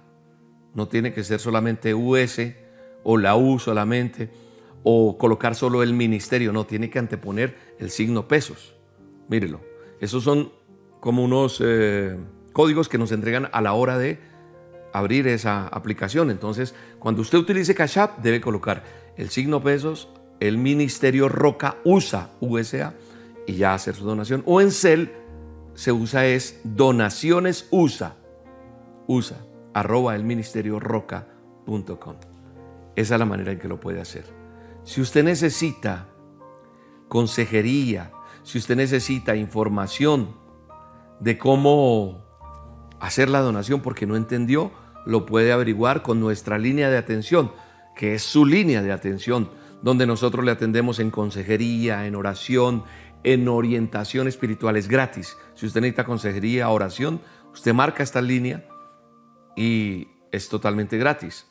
No 0.74 0.86
tiene 0.86 1.12
que 1.12 1.24
ser 1.24 1.40
solamente 1.40 1.92
US 1.92 2.40
o 3.02 3.18
la 3.18 3.34
U 3.34 3.58
solamente 3.58 4.30
o 4.84 5.18
colocar 5.18 5.56
solo 5.56 5.82
el 5.82 5.92
ministerio, 5.92 6.52
no, 6.52 6.66
tiene 6.66 6.88
que 6.88 7.00
anteponer 7.00 7.56
el 7.80 7.90
signo 7.90 8.28
pesos. 8.28 8.76
Mírelo, 9.26 9.60
esos 10.00 10.22
son 10.22 10.52
como 11.00 11.24
unos 11.24 11.60
eh, 11.60 12.16
códigos 12.52 12.88
que 12.88 12.98
nos 12.98 13.10
entregan 13.10 13.48
a 13.50 13.60
la 13.60 13.72
hora 13.72 13.98
de 13.98 14.20
abrir 14.92 15.26
esa 15.26 15.66
aplicación. 15.66 16.30
Entonces, 16.30 16.76
cuando 17.00 17.22
usted 17.22 17.38
utilice 17.38 17.74
Cash 17.74 17.98
App, 17.98 18.18
debe 18.20 18.40
colocar 18.40 18.84
el 19.16 19.30
signo 19.30 19.64
pesos, 19.64 20.08
el 20.38 20.58
ministerio 20.58 21.28
Roca 21.28 21.78
USA, 21.82 22.30
USA, 22.38 22.94
y 23.46 23.54
ya 23.54 23.74
hacer 23.74 23.94
su 23.94 24.04
donación. 24.04 24.42
O 24.46 24.60
en 24.60 24.70
Cel 24.70 25.12
se 25.74 25.92
usa 25.92 26.26
es 26.26 26.60
donaciones 26.64 27.68
USA, 27.70 28.16
USA, 29.06 29.44
arroba 29.74 30.14
el 30.16 30.24
ministerio 30.24 30.80
roca.com. 30.80 32.16
Esa 32.96 33.14
es 33.14 33.18
la 33.18 33.26
manera 33.26 33.52
en 33.52 33.58
que 33.58 33.68
lo 33.68 33.78
puede 33.78 34.00
hacer. 34.00 34.24
Si 34.84 35.00
usted 35.00 35.24
necesita 35.24 36.08
consejería, 37.08 38.12
si 38.42 38.58
usted 38.58 38.76
necesita 38.76 39.36
información 39.36 40.34
de 41.20 41.38
cómo 41.38 42.24
hacer 43.00 43.28
la 43.28 43.40
donación 43.40 43.80
porque 43.80 44.06
no 44.06 44.16
entendió, 44.16 44.72
lo 45.04 45.26
puede 45.26 45.52
averiguar 45.52 46.02
con 46.02 46.20
nuestra 46.20 46.58
línea 46.58 46.90
de 46.90 46.98
atención, 46.98 47.52
que 47.96 48.14
es 48.14 48.22
su 48.22 48.44
línea 48.46 48.82
de 48.82 48.92
atención, 48.92 49.50
donde 49.82 50.06
nosotros 50.06 50.44
le 50.44 50.50
atendemos 50.50 50.98
en 50.98 51.10
consejería, 51.10 52.06
en 52.06 52.16
oración, 52.16 52.84
en 53.26 53.46
orientación 53.48 54.28
espiritual. 54.28 54.76
Es 54.76 54.88
gratis. 54.88 55.36
Si 55.56 55.66
usted 55.66 55.80
necesita 55.80 56.04
consejería, 56.04 56.70
oración, 56.70 57.20
usted 57.52 57.74
marca 57.74 58.04
esta 58.04 58.22
línea 58.22 58.64
y 59.56 60.06
es 60.30 60.48
totalmente 60.48 60.96
gratis. 60.96 61.44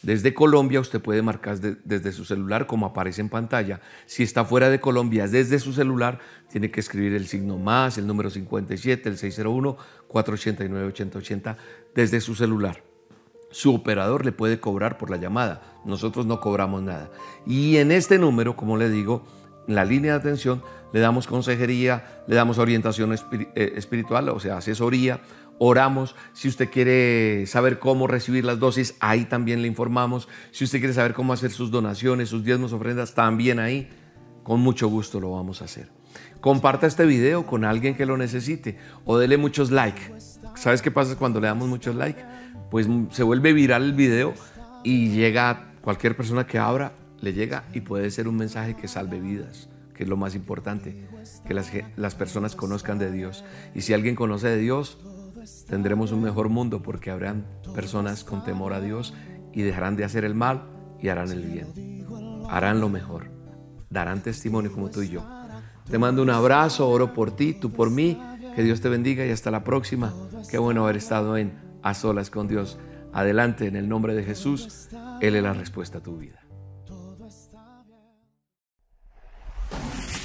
Desde 0.00 0.32
Colombia 0.32 0.78
usted 0.78 1.00
puede 1.00 1.22
marcar 1.22 1.58
desde 1.58 2.12
su 2.12 2.24
celular 2.24 2.68
como 2.68 2.86
aparece 2.86 3.20
en 3.20 3.30
pantalla. 3.30 3.80
Si 4.06 4.22
está 4.22 4.44
fuera 4.44 4.70
de 4.70 4.80
Colombia, 4.80 5.26
desde 5.26 5.58
su 5.58 5.72
celular, 5.72 6.20
tiene 6.52 6.70
que 6.70 6.78
escribir 6.78 7.14
el 7.14 7.26
signo 7.26 7.58
más, 7.58 7.98
el 7.98 8.06
número 8.06 8.30
57, 8.30 9.08
el 9.08 9.18
601-489-8080 9.18 11.56
desde 11.96 12.20
su 12.20 12.36
celular. 12.36 12.84
Su 13.50 13.74
operador 13.74 14.24
le 14.24 14.30
puede 14.30 14.60
cobrar 14.60 14.98
por 14.98 15.10
la 15.10 15.16
llamada. 15.16 15.80
Nosotros 15.84 16.26
no 16.26 16.38
cobramos 16.38 16.80
nada. 16.80 17.10
Y 17.44 17.78
en 17.78 17.90
este 17.90 18.20
número, 18.20 18.54
como 18.54 18.76
le 18.76 18.90
digo, 18.90 19.26
en 19.68 19.74
la 19.74 19.84
línea 19.84 20.12
de 20.12 20.18
atención, 20.18 20.62
le 20.92 21.00
damos 21.00 21.26
consejería, 21.26 22.22
le 22.26 22.34
damos 22.34 22.58
orientación 22.58 23.12
eh, 23.14 23.72
espiritual, 23.76 24.30
o 24.30 24.40
sea, 24.40 24.56
asesoría, 24.56 25.20
oramos. 25.58 26.16
Si 26.32 26.48
usted 26.48 26.70
quiere 26.70 27.46
saber 27.46 27.78
cómo 27.78 28.06
recibir 28.06 28.44
las 28.44 28.58
dosis, 28.58 28.96
ahí 29.00 29.26
también 29.26 29.62
le 29.62 29.68
informamos. 29.68 30.28
Si 30.50 30.64
usted 30.64 30.78
quiere 30.78 30.94
saber 30.94 31.14
cómo 31.14 31.32
hacer 31.32 31.50
sus 31.50 31.70
donaciones, 31.70 32.30
sus 32.30 32.44
diezmos, 32.44 32.72
ofrendas, 32.72 33.14
también 33.14 33.58
ahí, 33.58 33.88
con 34.42 34.60
mucho 34.60 34.88
gusto 34.88 35.20
lo 35.20 35.32
vamos 35.32 35.60
a 35.60 35.66
hacer. 35.66 35.90
Comparta 36.40 36.86
este 36.86 37.04
video 37.04 37.44
con 37.44 37.64
alguien 37.64 37.94
que 37.94 38.06
lo 38.06 38.16
necesite 38.16 38.78
o 39.04 39.18
dele 39.18 39.36
muchos 39.36 39.70
likes. 39.70 40.12
¿Sabes 40.54 40.82
qué 40.82 40.90
pasa 40.90 41.16
cuando 41.16 41.40
le 41.40 41.48
damos 41.48 41.68
muchos 41.68 41.94
likes? 41.94 42.22
Pues 42.70 42.88
se 43.10 43.22
vuelve 43.22 43.52
viral 43.52 43.84
el 43.84 43.92
video 43.92 44.34
y 44.84 45.10
llega 45.10 45.72
cualquier 45.82 46.16
persona 46.16 46.46
que 46.46 46.58
abra, 46.58 46.92
le 47.20 47.32
llega 47.32 47.64
y 47.72 47.80
puede 47.80 48.10
ser 48.10 48.28
un 48.28 48.36
mensaje 48.36 48.74
que 48.74 48.88
salve 48.88 49.20
vidas, 49.20 49.68
que 49.94 50.04
es 50.04 50.08
lo 50.08 50.16
más 50.16 50.34
importante, 50.34 51.08
que 51.46 51.54
las, 51.54 51.70
las 51.96 52.14
personas 52.14 52.54
conozcan 52.54 52.98
de 52.98 53.10
Dios. 53.10 53.44
Y 53.74 53.82
si 53.82 53.92
alguien 53.92 54.14
conoce 54.14 54.48
de 54.48 54.58
Dios, 54.58 54.98
tendremos 55.68 56.12
un 56.12 56.22
mejor 56.22 56.48
mundo 56.48 56.82
porque 56.82 57.10
habrán 57.10 57.46
personas 57.74 58.24
con 58.24 58.44
temor 58.44 58.72
a 58.72 58.80
Dios 58.80 59.14
y 59.52 59.62
dejarán 59.62 59.96
de 59.96 60.04
hacer 60.04 60.24
el 60.24 60.34
mal 60.34 60.64
y 61.00 61.08
harán 61.08 61.30
el 61.30 61.42
bien. 61.42 62.06
Harán 62.48 62.80
lo 62.80 62.88
mejor. 62.88 63.30
Darán 63.90 64.22
testimonio 64.22 64.72
como 64.72 64.90
tú 64.90 65.02
y 65.02 65.08
yo. 65.08 65.26
Te 65.90 65.98
mando 65.98 66.22
un 66.22 66.30
abrazo, 66.30 66.88
oro 66.88 67.14
por 67.14 67.34
ti, 67.34 67.54
tú 67.54 67.70
por 67.70 67.90
mí. 67.90 68.20
Que 68.54 68.62
Dios 68.62 68.80
te 68.80 68.88
bendiga 68.88 69.24
y 69.24 69.30
hasta 69.30 69.50
la 69.50 69.64
próxima. 69.64 70.12
Qué 70.50 70.58
bueno 70.58 70.84
haber 70.84 70.96
estado 70.96 71.36
en 71.36 71.52
A 71.82 71.94
Solas 71.94 72.30
con 72.30 72.48
Dios. 72.48 72.78
Adelante 73.12 73.66
en 73.66 73.76
el 73.76 73.88
nombre 73.88 74.14
de 74.14 74.24
Jesús. 74.24 74.88
Él 75.20 75.36
es 75.36 75.42
la 75.42 75.54
respuesta 75.54 75.98
a 75.98 76.02
tu 76.02 76.18
vida. 76.18 76.37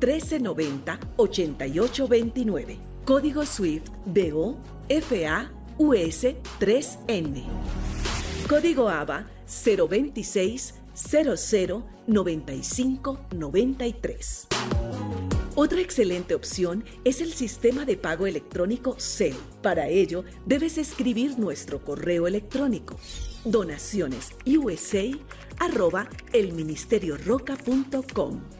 1390 0.00 0.98
8829. 1.16 2.78
Código 3.04 3.46
SWIFT 3.46 3.92
BO 4.06 4.58
FA 4.88 5.50
US 5.78 6.24
3N. 6.60 7.44
Código 8.48 8.88
ABA 8.88 9.26
026 9.46 10.74
00 10.94 11.84
95 12.06 13.18
93. 13.32 14.46
Otra 15.54 15.80
excelente 15.80 16.34
opción 16.34 16.84
es 17.04 17.20
el 17.20 17.32
sistema 17.32 17.86
de 17.86 17.96
pago 17.96 18.26
electrónico 18.26 18.96
CEL. 18.98 19.36
Para 19.62 19.88
ello, 19.88 20.24
debes 20.44 20.78
escribir 20.78 21.38
nuestro 21.38 21.82
correo 21.82 22.26
electrónico 22.26 22.96
donaciones 23.46 24.32
arroba 25.58 26.08
elministerioroca.com 26.32 28.55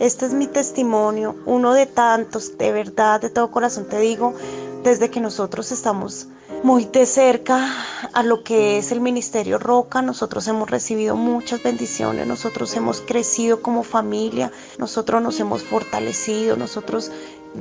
Este 0.00 0.26
es 0.26 0.32
mi 0.32 0.46
testimonio, 0.46 1.34
uno 1.44 1.74
de 1.74 1.86
tantos, 1.86 2.56
de 2.56 2.70
verdad, 2.70 3.20
de 3.20 3.30
todo 3.30 3.50
corazón 3.50 3.88
te 3.88 3.98
digo, 3.98 4.32
desde 4.84 5.10
que 5.10 5.20
nosotros 5.20 5.72
estamos 5.72 6.28
muy 6.62 6.84
de 6.84 7.04
cerca 7.04 7.72
a 8.12 8.22
lo 8.22 8.44
que 8.44 8.78
es 8.78 8.92
el 8.92 9.00
Ministerio 9.00 9.58
Roca. 9.58 10.00
Nosotros 10.00 10.46
hemos 10.46 10.70
recibido 10.70 11.16
muchas 11.16 11.64
bendiciones, 11.64 12.28
nosotros 12.28 12.74
hemos 12.76 13.00
crecido 13.00 13.60
como 13.60 13.82
familia, 13.82 14.52
nosotros 14.78 15.20
nos 15.20 15.40
hemos 15.40 15.64
fortalecido, 15.64 16.56
nosotros 16.56 17.10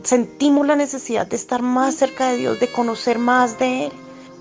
sentimos 0.04 0.68
la 0.68 0.76
necesidad 0.76 1.26
de 1.26 1.36
estar 1.38 1.64
más 1.64 1.96
cerca 1.96 2.30
de 2.30 2.38
Dios, 2.38 2.60
de 2.60 2.72
conocer 2.72 3.18
más 3.18 3.58
de 3.58 3.86
Él. 3.88 3.92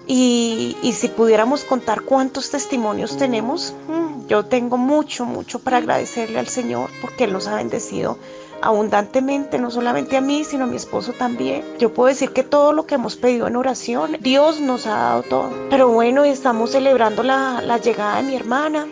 Y, 0.06 0.76
si 0.92 1.08
pudiéramos 1.08 1.64
contar 1.64 2.02
cuántos 2.02 2.50
testimonios 2.50 3.16
tenemos, 3.16 3.74
mm, 3.88 4.26
yo 4.28 4.44
tengo 4.44 4.76
mucho, 4.76 5.24
mucho 5.24 5.58
para 5.58 5.78
agradecerle 5.78 6.38
al 6.38 6.48
Señor 6.48 6.90
porque 7.00 7.24
Él 7.24 7.32
nos 7.32 7.48
ha 7.48 7.56
bendecido 7.56 8.18
abundantemente, 8.62 9.58
no 9.58 9.70
solamente 9.70 10.16
a 10.16 10.20
mí, 10.20 10.44
sino 10.44 10.64
a 10.64 10.66
mi 10.66 10.76
esposo 10.76 11.12
también. 11.12 11.64
Yo 11.78 11.92
puedo 11.92 12.08
decir 12.08 12.30
que 12.30 12.42
todo 12.42 12.72
lo 12.72 12.86
que 12.86 12.94
hemos 12.94 13.16
pedido 13.16 13.46
en 13.46 13.56
oración, 13.56 14.16
Dios 14.20 14.60
nos 14.60 14.86
ha 14.86 14.96
dado 14.96 15.22
todo. 15.22 15.50
Pero 15.68 15.88
bueno, 15.88 16.24
estamos 16.24 16.70
celebrando 16.70 17.22
la, 17.22 17.60
la 17.62 17.78
llegada 17.78 18.16
de 18.16 18.22
mi 18.22 18.36
hermana. 18.36 18.86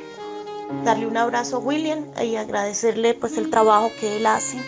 Darle 0.84 1.06
un 1.06 1.16
abrazo 1.16 1.56
a 1.56 1.60
William 1.60 2.04
y 2.22 2.36
agradecerle 2.36 3.14
pues 3.14 3.38
el 3.38 3.50
trabajo 3.50 3.90
que 4.00 4.16
él 4.16 4.26
hace 4.26 4.58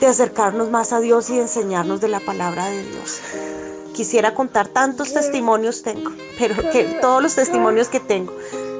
de 0.00 0.06
acercarnos 0.06 0.70
más 0.70 0.92
a 0.92 1.00
Dios 1.00 1.28
y 1.30 1.36
de 1.36 1.42
enseñarnos 1.42 2.00
de 2.00 2.08
la 2.08 2.20
palabra 2.20 2.66
de 2.66 2.82
Dios. 2.82 3.20
Quisiera 3.94 4.34
contar 4.34 4.68
tantos 4.68 5.12
testimonios 5.12 5.82
tengo, 5.82 6.12
pero 6.38 6.54
que 6.70 6.84
todos 7.00 7.22
los 7.22 7.34
testimonios 7.34 7.88
que 7.88 8.00
tengo, 8.00 8.32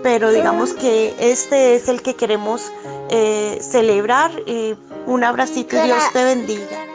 pero 0.02 0.30
digamos 0.30 0.72
que 0.72 1.14
este 1.18 1.74
es 1.74 1.88
el 1.88 2.02
que 2.02 2.14
queremos 2.14 2.72
eh, 3.10 3.58
celebrar. 3.60 4.30
un 5.06 5.24
abracito 5.24 5.76
y 5.76 5.86
Dios 5.86 6.02
te 6.12 6.24
bendiga. 6.24 6.86